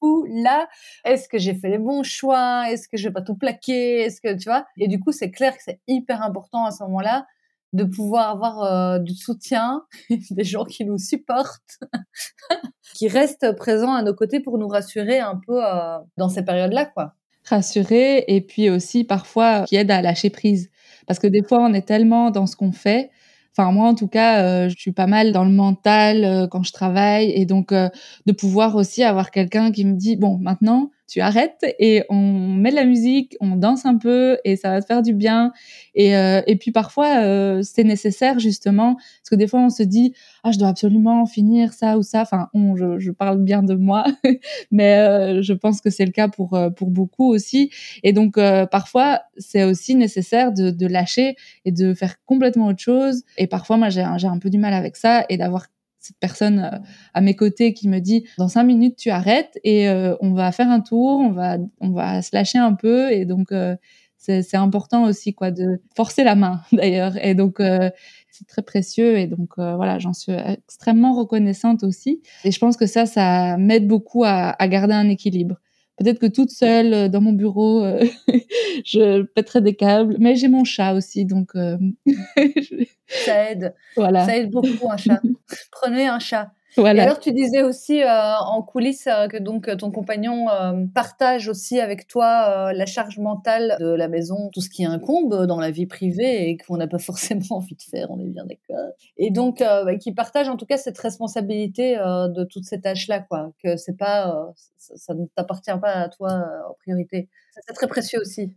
fou 0.00 0.26
là 0.28 0.68
Est-ce 1.04 1.28
que 1.28 1.38
j'ai 1.38 1.54
fait 1.54 1.68
les 1.68 1.78
bons 1.78 2.02
choix 2.02 2.70
Est-ce 2.70 2.88
que 2.88 2.96
je 2.96 3.08
vais 3.08 3.12
pas 3.12 3.22
tout 3.22 3.36
plaquer 3.36 4.00
Est-ce 4.02 4.20
que 4.20 4.34
tu 4.36 4.48
vois? 4.48 4.66
Et 4.76 4.88
du 4.88 4.98
coup 4.98 5.12
c'est 5.12 5.30
clair 5.30 5.56
que 5.56 5.62
c'est 5.64 5.80
hyper 5.86 6.22
important 6.22 6.64
à 6.64 6.70
ce 6.70 6.82
moment-là 6.84 7.26
de 7.72 7.84
pouvoir 7.84 8.30
avoir 8.30 8.62
euh, 8.62 8.98
du 8.98 9.14
soutien, 9.14 9.84
des 10.30 10.44
gens 10.44 10.64
qui 10.64 10.84
nous 10.84 10.98
supportent, 10.98 11.80
qui 12.94 13.08
restent 13.08 13.52
présents 13.56 13.94
à 13.94 14.02
nos 14.02 14.14
côtés 14.14 14.40
pour 14.40 14.58
nous 14.58 14.68
rassurer 14.68 15.18
un 15.18 15.40
peu 15.46 15.64
euh, 15.64 15.98
dans 16.16 16.28
ces 16.28 16.44
périodes-là, 16.44 16.86
quoi. 16.86 17.14
Rassurer 17.44 18.24
et 18.28 18.40
puis 18.40 18.70
aussi 18.70 19.04
parfois 19.04 19.64
qui 19.64 19.76
aident 19.76 19.90
à 19.90 20.02
lâcher 20.02 20.30
prise. 20.30 20.70
Parce 21.06 21.18
que 21.18 21.26
des 21.26 21.42
fois, 21.42 21.60
on 21.60 21.74
est 21.74 21.86
tellement 21.86 22.30
dans 22.30 22.46
ce 22.46 22.56
qu'on 22.56 22.72
fait. 22.72 23.10
Enfin, 23.56 23.70
moi, 23.72 23.88
en 23.88 23.94
tout 23.94 24.08
cas, 24.08 24.42
euh, 24.44 24.68
je 24.68 24.76
suis 24.78 24.92
pas 24.92 25.06
mal 25.06 25.32
dans 25.32 25.44
le 25.44 25.50
mental 25.50 26.48
quand 26.50 26.62
je 26.62 26.72
travaille. 26.72 27.30
Et 27.32 27.44
donc, 27.44 27.72
de 27.72 28.32
pouvoir 28.32 28.76
aussi 28.76 29.02
avoir 29.02 29.30
quelqu'un 29.30 29.72
qui 29.72 29.84
me 29.84 29.94
dit, 29.96 30.16
bon, 30.16 30.38
maintenant, 30.38 30.90
tu 31.12 31.20
arrêtes 31.20 31.62
et 31.78 32.04
on 32.08 32.16
met 32.16 32.70
de 32.70 32.74
la 32.74 32.86
musique, 32.86 33.36
on 33.40 33.56
danse 33.56 33.84
un 33.84 33.98
peu 33.98 34.38
et 34.44 34.56
ça 34.56 34.70
va 34.70 34.80
te 34.80 34.86
faire 34.86 35.02
du 35.02 35.12
bien. 35.12 35.52
Et, 35.94 36.16
euh, 36.16 36.40
puis 36.58 36.72
parfois, 36.72 37.22
euh, 37.22 37.60
c'est 37.62 37.84
nécessaire 37.84 38.38
justement, 38.38 38.94
parce 38.94 39.28
que 39.30 39.34
des 39.34 39.46
fois, 39.46 39.60
on 39.60 39.68
se 39.68 39.82
dit, 39.82 40.14
ah, 40.42 40.52
je 40.52 40.58
dois 40.58 40.68
absolument 40.68 41.26
finir 41.26 41.74
ça 41.74 41.98
ou 41.98 42.02
ça. 42.02 42.22
Enfin, 42.22 42.48
on, 42.54 42.76
je, 42.76 43.10
parle 43.10 43.42
bien 43.42 43.62
de 43.62 43.74
moi, 43.74 44.06
mais 44.70 44.96
euh, 44.96 45.42
je 45.42 45.52
pense 45.52 45.82
que 45.82 45.90
c'est 45.90 46.06
le 46.06 46.12
cas 46.12 46.28
pour, 46.28 46.58
pour 46.76 46.90
beaucoup 46.90 47.30
aussi. 47.30 47.70
Et 48.02 48.14
donc, 48.14 48.36
parfois, 48.70 49.20
c'est 49.36 49.64
aussi 49.64 49.94
nécessaire 49.94 50.50
de, 50.50 50.70
de 50.70 50.86
lâcher 50.86 51.36
et 51.66 51.72
de 51.72 51.92
faire 51.92 52.14
complètement 52.24 52.68
autre 52.68 52.80
chose. 52.80 53.22
Et 53.36 53.46
parfois, 53.46 53.76
moi, 53.76 53.90
j'ai 53.90 54.00
un 54.02 54.38
peu 54.38 54.48
du 54.48 54.56
mal 54.56 54.72
avec 54.72 54.96
ça 54.96 55.26
et 55.28 55.36
d'avoir 55.36 55.66
cette 56.02 56.18
personne 56.18 56.58
euh, 56.58 56.78
à 57.14 57.20
mes 57.20 57.34
côtés 57.34 57.72
qui 57.72 57.88
me 57.88 58.00
dit 58.00 58.26
dans 58.36 58.48
cinq 58.48 58.64
minutes 58.64 58.96
tu 58.96 59.10
arrêtes 59.10 59.58
et 59.64 59.88
euh, 59.88 60.16
on 60.20 60.34
va 60.34 60.50
faire 60.52 60.68
un 60.68 60.80
tour, 60.80 61.20
on 61.20 61.30
va 61.30 61.58
on 61.80 61.90
va 61.90 62.20
se 62.22 62.30
lâcher 62.32 62.58
un 62.58 62.74
peu 62.74 63.10
et 63.12 63.24
donc 63.24 63.52
euh, 63.52 63.76
c'est 64.18 64.54
important 64.54 65.04
aussi 65.04 65.34
quoi 65.34 65.50
de 65.50 65.80
forcer 65.96 66.22
la 66.22 66.36
main 66.36 66.60
d'ailleurs. 66.72 67.16
Et 67.24 67.34
donc 67.34 67.56
c'est 67.58 68.46
très 68.46 68.62
précieux 68.62 69.18
et 69.18 69.26
donc 69.26 69.56
voilà 69.56 69.98
j'en 69.98 70.12
suis 70.12 70.32
extrêmement 70.32 71.12
reconnaissante 71.12 71.82
aussi. 71.82 72.22
Et 72.44 72.52
je 72.52 72.58
pense 72.60 72.76
que 72.76 72.86
ça 72.86 73.06
ça 73.06 73.56
m'aide 73.56 73.88
beaucoup 73.88 74.22
à, 74.22 74.54
à 74.62 74.68
garder 74.68 74.94
un 74.94 75.08
équilibre 75.08 75.56
Peut-être 76.02 76.18
que 76.18 76.26
toute 76.26 76.50
seule 76.50 76.92
euh, 76.92 77.08
dans 77.08 77.20
mon 77.20 77.32
bureau, 77.32 77.84
euh, 77.84 78.04
je 78.84 79.22
pèterais 79.22 79.60
des 79.60 79.76
câbles. 79.76 80.16
Mais 80.18 80.34
j'ai 80.34 80.48
mon 80.48 80.64
chat 80.64 80.94
aussi, 80.94 81.24
donc 81.24 81.50
euh, 81.54 81.78
ça 83.06 83.50
aide. 83.50 83.74
Voilà. 83.96 84.26
Ça 84.26 84.36
aide 84.36 84.50
beaucoup 84.50 84.90
un 84.90 84.96
chat. 84.96 85.20
Prenez 85.70 86.06
un 86.06 86.18
chat. 86.18 86.50
Voilà. 86.76 87.02
Et 87.02 87.04
alors, 87.04 87.20
tu 87.20 87.32
disais 87.32 87.62
aussi 87.62 88.02
euh, 88.02 88.36
en 88.38 88.62
coulisses 88.62 89.06
euh, 89.06 89.28
que 89.28 89.36
donc 89.36 89.74
ton 89.76 89.90
compagnon 89.90 90.48
euh, 90.48 90.86
partage 90.94 91.48
aussi 91.48 91.78
avec 91.80 92.06
toi 92.06 92.72
la 92.72 92.86
charge 92.86 93.18
mentale 93.18 93.76
de 93.78 93.92
la 93.92 94.08
maison, 94.08 94.48
tout 94.52 94.62
ce 94.62 94.70
qui 94.70 94.84
incombe 94.84 95.46
dans 95.46 95.60
la 95.60 95.70
vie 95.70 95.86
privée 95.86 96.48
et 96.48 96.56
qu'on 96.56 96.78
n'a 96.78 96.86
pas 96.86 96.98
forcément 96.98 97.56
envie 97.56 97.74
de 97.74 97.82
faire, 97.82 98.10
on 98.10 98.18
est 98.20 98.28
bien 98.28 98.46
d'accord. 98.46 98.92
Et 99.18 99.30
donc, 99.30 99.58
bah, 99.58 99.96
qui 99.96 100.12
partage 100.12 100.48
en 100.48 100.56
tout 100.56 100.66
cas 100.66 100.78
cette 100.78 100.98
responsabilité 100.98 101.96
de 101.96 102.44
toutes 102.44 102.64
ces 102.64 102.80
tâches-là, 102.80 103.20
quoi. 103.20 103.52
Que 103.62 103.76
c'est 103.76 103.96
pas, 103.96 104.52
ça, 104.78 104.96
ça, 104.96 105.14
ne 105.14 105.26
t'appartient 105.36 105.78
pas 105.80 105.92
à 105.92 106.08
toi 106.08 106.44
en 106.70 106.74
priorité. 106.74 107.28
C'est 107.66 107.74
très 107.74 107.86
précieux 107.86 108.20
aussi. 108.20 108.54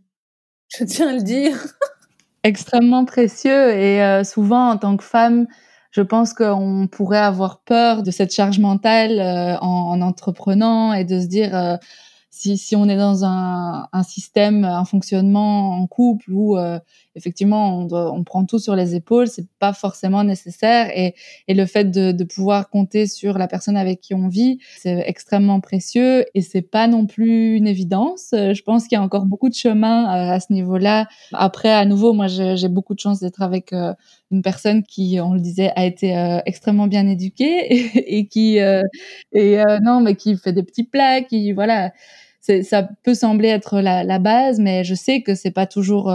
Je 0.76 0.84
tiens 0.84 1.08
à 1.10 1.12
le 1.12 1.22
dire. 1.22 1.56
Extrêmement 2.42 3.04
précieux 3.04 3.72
et 3.72 4.22
souvent 4.24 4.70
en 4.70 4.78
tant 4.78 4.96
que 4.96 5.04
femme 5.04 5.46
je 5.96 6.02
pense 6.02 6.34
qu'on 6.34 6.88
pourrait 6.92 7.16
avoir 7.16 7.60
peur 7.60 8.02
de 8.02 8.10
cette 8.10 8.30
charge 8.30 8.58
mentale 8.58 9.18
euh, 9.18 9.56
en, 9.62 9.92
en, 9.92 10.02
entreprenant 10.02 10.92
et 10.92 11.04
de 11.04 11.18
se 11.18 11.24
dire 11.24 11.56
euh, 11.56 11.76
si, 12.28 12.76
on 12.76 12.86
est 12.86 12.98
dans 12.98 13.24
un, 13.24 13.88
un, 13.90 14.02
système, 14.02 14.64
un 14.64 14.84
fonctionnement 14.84 15.70
en 15.70 15.86
couple 15.86 16.30
où 16.32 16.58
euh, 16.58 16.78
effectivement 17.16 17.86
on, 17.90 18.24
prend 18.24 18.44
tout 18.44 18.58
sur 18.58 18.76
les 18.76 18.94
épaules, 18.94 19.26
c'est 19.26 19.48
pas 19.58 19.72
forcément 19.72 20.22
nécessaire 20.22 20.90
et, 20.96 21.14
le 21.48 21.66
fait 21.66 21.90
de, 21.90 22.24
pouvoir 22.24 22.68
compter 22.70 23.06
sur 23.06 23.38
la 23.38 23.48
personne 23.48 23.76
avec 23.76 24.00
qui 24.00 24.14
on 24.14 24.28
vit, 24.28 24.58
c'est 24.76 25.02
extrêmement 25.06 25.60
précieux 25.60 26.26
et 26.34 26.42
c'est 26.42 26.62
pas 26.62 26.86
non 26.86 27.06
plus 27.06 27.56
une 27.56 27.66
évidence. 27.66 28.28
Je 28.32 28.62
pense 28.62 28.86
qu'il 28.86 28.96
y 28.96 28.98
a 28.98 29.02
encore 29.02 29.24
beaucoup 29.24 29.48
de 29.48 29.54
chemin 29.54 30.04
à 30.04 30.38
ce 30.38 30.52
niveau-là. 30.52 31.06
Après, 31.32 31.72
à 31.72 31.84
nouveau, 31.86 32.12
moi 32.12 32.26
j'ai 32.26 32.68
beaucoup 32.68 32.94
de 32.94 33.00
chance 33.00 33.20
d'être 33.20 33.42
avec 33.42 33.72
une 34.30 34.42
personne 34.42 34.82
qui, 34.82 35.18
on 35.20 35.34
le 35.34 35.40
disait, 35.40 35.72
a 35.76 35.84
été 35.84 36.16
euh, 36.16 36.40
extrêmement 36.46 36.86
bien 36.86 37.06
éduquée 37.08 37.66
et, 38.18 38.26
qui 38.26 38.58
euh, 38.60 38.82
euh, 39.36 39.78
non, 39.82 40.00
mais 40.00 40.16
qui 40.16 40.36
fait 40.36 40.52
des 40.52 40.62
petits 40.62 40.84
plats, 40.84 41.22
qui 41.22 41.52
voilà, 41.52 41.92
ça 42.40 42.88
peut 43.02 43.14
sembler 43.14 43.48
être 43.48 43.80
la, 43.80 44.18
base, 44.18 44.60
mais 44.60 44.84
je 44.84 44.94
sais 44.94 45.22
que 45.22 45.34
c'est 45.34 45.50
pas 45.50 45.66
toujours 45.66 46.12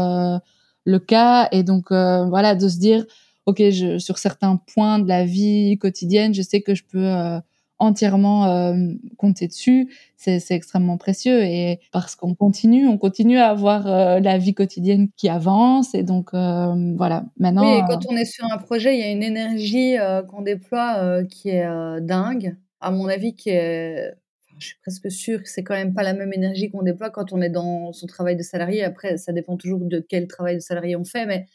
le 0.85 0.99
cas 0.99 1.47
et 1.51 1.63
donc 1.63 1.89
voilà 1.89 2.55
de 2.55 2.67
se 2.67 2.77
dire, 2.79 3.05
ok, 3.45 3.57
je, 3.69 3.97
sur 3.97 4.17
certains 4.17 4.57
points 4.57 4.99
de 4.99 5.07
la 5.07 5.25
vie 5.25 5.77
quotidienne, 5.79 6.33
je 6.33 6.41
sais 6.41 6.61
que 6.61 6.75
je 6.75 6.83
peux 6.83 7.41
entièrement 7.81 8.45
euh, 8.45 8.75
compter 9.17 9.47
dessus, 9.47 9.91
c'est 10.15 10.39
extrêmement 10.51 10.97
précieux. 10.97 11.43
Et 11.43 11.79
parce 11.91 12.15
qu'on 12.15 12.35
continue, 12.35 12.87
on 12.87 12.99
continue 12.99 13.39
à 13.39 13.49
avoir 13.49 13.87
euh, 13.87 14.19
la 14.19 14.37
vie 14.37 14.53
quotidienne 14.53 15.09
qui 15.17 15.29
avance. 15.29 15.95
Et 15.95 16.03
donc, 16.03 16.29
euh, 16.33 16.93
voilà, 16.95 17.25
maintenant... 17.39 17.63
Oui, 17.63 17.79
et 17.79 17.81
quand 17.87 18.05
on 18.07 18.15
est 18.15 18.25
sur 18.25 18.45
un 18.45 18.59
projet, 18.59 18.95
il 18.95 18.99
y 18.99 19.03
a 19.03 19.09
une 19.09 19.23
énergie 19.23 19.95
qu'on 20.29 20.43
déploie 20.43 21.23
qui 21.23 21.49
est 21.49 21.67
dingue. 22.01 22.55
À 22.79 22.91
mon 22.91 23.07
avis, 23.07 23.35
qui 23.35 23.49
est... 23.49 24.13
Je 24.61 24.67
suis 24.67 24.77
presque 24.81 25.11
sûre 25.11 25.41
que 25.43 25.49
c'est 25.49 25.63
quand 25.63 25.73
même 25.75 25.93
pas 25.93 26.03
la 26.03 26.13
même 26.13 26.33
énergie 26.33 26.69
qu'on 26.71 26.83
déploie 26.83 27.09
quand 27.09 27.33
on 27.33 27.41
est 27.41 27.49
dans 27.49 27.93
son 27.93 28.07
travail 28.07 28.35
de 28.35 28.43
salarié. 28.43 28.83
Après, 28.83 29.17
ça 29.17 29.33
dépend 29.33 29.57
toujours 29.57 29.79
de 29.81 29.99
quel 29.99 30.27
travail 30.27 30.55
de 30.55 30.59
salarié 30.61 30.95
on 30.95 31.03
fait, 31.05 31.25
mais 31.25 31.47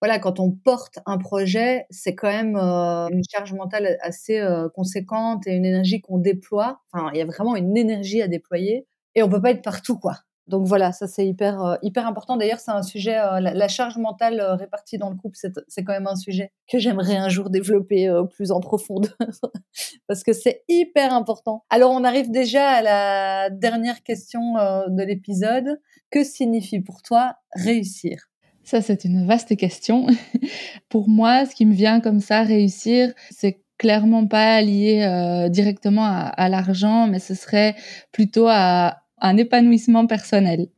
voilà, 0.00 0.18
quand 0.18 0.40
on 0.40 0.50
porte 0.52 0.98
un 1.06 1.18
projet, 1.18 1.86
c'est 1.90 2.14
quand 2.16 2.28
même 2.30 2.56
euh, 2.56 3.08
une 3.10 3.22
charge 3.30 3.52
mentale 3.54 3.98
assez 4.02 4.40
euh, 4.40 4.68
conséquente 4.70 5.46
et 5.46 5.52
une 5.54 5.64
énergie 5.66 6.00
qu'on 6.00 6.18
déploie. 6.18 6.82
Enfin, 6.92 7.10
il 7.14 7.18
y 7.18 7.22
a 7.22 7.26
vraiment 7.26 7.56
une 7.56 7.76
énergie 7.76 8.22
à 8.22 8.28
déployer 8.28 8.86
et 9.14 9.22
on 9.22 9.28
peut 9.30 9.40
pas 9.42 9.52
être 9.52 9.62
partout, 9.62 9.98
quoi. 9.98 10.16
Donc 10.48 10.66
voilà, 10.66 10.92
ça 10.92 11.06
c'est 11.06 11.26
hyper, 11.26 11.64
euh, 11.64 11.76
hyper 11.82 12.06
important. 12.06 12.36
D'ailleurs, 12.36 12.58
c'est 12.58 12.72
un 12.72 12.82
sujet, 12.82 13.16
euh, 13.18 13.38
la, 13.40 13.68
charge 13.68 13.96
mentale 13.96 14.40
euh, 14.40 14.54
répartie 14.54 14.98
dans 14.98 15.08
le 15.08 15.16
couple, 15.16 15.38
c'est 15.68 15.84
quand 15.84 15.92
même 15.92 16.08
un 16.08 16.16
sujet 16.16 16.52
que 16.70 16.78
j'aimerais 16.78 17.16
un 17.16 17.28
jour 17.28 17.48
développer 17.48 18.10
plus 18.34 18.50
en 18.50 18.60
profondeur 18.60 19.16
parce 20.08 20.24
que 20.24 20.32
c'est 20.32 20.64
hyper 20.68 21.14
important. 21.14 21.64
Alors, 21.70 21.92
on 21.92 22.02
arrive 22.02 22.30
déjà 22.30 22.68
à 22.68 22.82
la 22.82 23.50
dernière 23.50 24.02
question 24.02 24.54
de 24.88 25.02
l'épisode. 25.02 25.80
Que 26.10 26.24
signifie 26.24 26.80
pour 26.80 27.02
toi 27.02 27.36
réussir? 27.54 28.28
Ça, 28.64 28.80
c'est 28.80 29.04
une 29.04 29.26
vaste 29.26 29.56
question. 29.56 30.06
pour 30.88 31.08
moi, 31.08 31.46
ce 31.46 31.54
qui 31.54 31.66
me 31.66 31.74
vient 31.74 32.00
comme 32.00 32.20
ça, 32.20 32.42
réussir, 32.42 33.12
c'est 33.30 33.62
clairement 33.78 34.26
pas 34.26 34.60
lié 34.60 35.48
directement 35.50 36.04
à 36.04 36.48
l'argent, 36.48 37.06
mais 37.06 37.18
ce 37.18 37.34
serait 37.34 37.74
plutôt 38.12 38.46
à 38.48 39.01
un 39.22 39.36
épanouissement 39.38 40.06
personnel. 40.06 40.68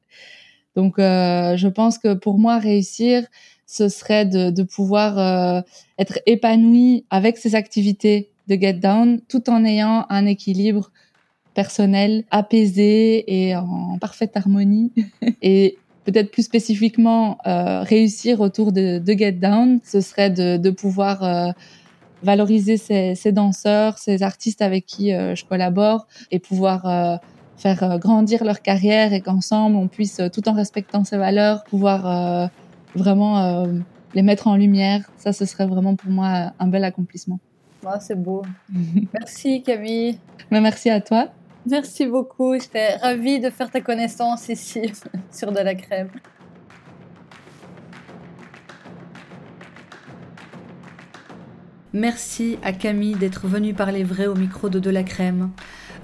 Donc, 0.77 0.99
euh, 0.99 1.57
je 1.57 1.69
pense 1.69 1.99
que 1.99 2.15
pour 2.15 2.39
moi, 2.39 2.59
réussir, 2.59 3.27
ce 3.67 3.89
serait 3.89 4.27
de, 4.27 4.51
de 4.51 4.63
pouvoir 4.63 5.19
euh, 5.19 5.61
être 5.99 6.19
épanoui 6.27 7.05
avec 7.11 7.39
ses 7.39 7.55
activités 7.55 8.31
de 8.49 8.55
Get 8.57 8.75
Down, 8.75 9.21
tout 9.29 9.51
en 9.51 9.65
ayant 9.65 10.07
un 10.11 10.27
équilibre 10.27 10.91
personnel 11.55 12.25
apaisé 12.31 13.25
et 13.27 13.57
en 13.57 13.99
parfaite 13.99 14.37
harmonie. 14.37 14.93
et 15.43 15.79
peut-être 16.05 16.31
plus 16.31 16.43
spécifiquement, 16.43 17.39
euh, 17.47 17.83
réussir 17.83 18.41
autour 18.41 18.73
de, 18.73 18.99
de, 18.99 19.13
Get 19.13 19.33
Down, 19.33 19.81
ce 19.85 20.01
serait 20.01 20.31
de, 20.31 20.57
de 20.57 20.71
pouvoir 20.71 21.25
euh, 21.25 21.51
valoriser 22.23 22.77
ces, 22.77 23.33
danseurs, 23.33 23.99
ces 23.99 24.23
artistes 24.23 24.63
avec 24.63 24.87
qui 24.87 25.13
euh, 25.13 25.35
je 25.35 25.45
collabore 25.45 26.07
et 26.31 26.39
pouvoir 26.39 27.21
faire 27.57 27.83
euh, 27.83 27.99
grandir 27.99 28.45
leur 28.45 28.63
carrière 28.63 29.13
et 29.13 29.21
qu'ensemble 29.21 29.77
on 29.77 29.89
puisse, 29.89 30.21
euh, 30.21 30.29
tout 30.29 30.49
en 30.49 30.53
respectant 30.53 31.05
ses 31.05 31.17
valeurs, 31.17 31.65
pouvoir 31.65 32.07
euh, 32.07 32.47
vraiment 32.95 33.67
les 34.15 34.23
mettre 34.23 34.47
en 34.47 34.57
lumière. 34.57 35.11
Ça, 35.17 35.33
ce 35.33 35.45
serait 35.45 35.67
vraiment 35.67 35.97
pour 35.97 36.11
moi 36.11 36.53
un 36.59 36.67
bel 36.69 36.85
accomplissement. 36.85 37.41
c'est 38.01 38.15
beau. 38.15 38.43
merci 39.13 39.63
Camille. 39.63 40.19
Mais 40.51 40.61
merci 40.61 40.91
à 40.91 41.01
toi. 41.01 41.29
Merci 41.67 42.07
beaucoup. 42.07 42.55
J'étais 42.55 42.97
ravie 42.97 43.41
de 43.41 43.51
faire 43.51 43.71
ta 43.71 43.81
connaissance 43.81 44.49
ici 44.49 44.93
sur 45.33 45.51
De 45.51 45.61
la 45.61 45.75
Crème. 45.75 46.11
Merci 51.93 52.59
à 52.65 52.73
Camille 52.73 53.15
d'être 53.15 53.47
venue 53.47 53.73
parler 53.73 54.03
vrai 54.03 54.27
au 54.27 54.35
micro 54.35 54.69
de 54.69 54.81
De 54.81 54.91
la 54.91 55.05
Crème. 55.05 55.51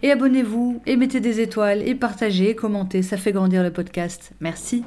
Et 0.02 0.12
abonnez-vous, 0.12 0.80
et 0.86 0.96
mettez 0.96 1.20
des 1.20 1.40
étoiles, 1.40 1.82
et 1.82 1.96
partagez, 1.96 2.50
et 2.50 2.54
commentez, 2.54 3.02
ça 3.02 3.16
fait 3.16 3.32
grandir 3.32 3.64
le 3.64 3.72
podcast. 3.72 4.30
Merci. 4.40 4.84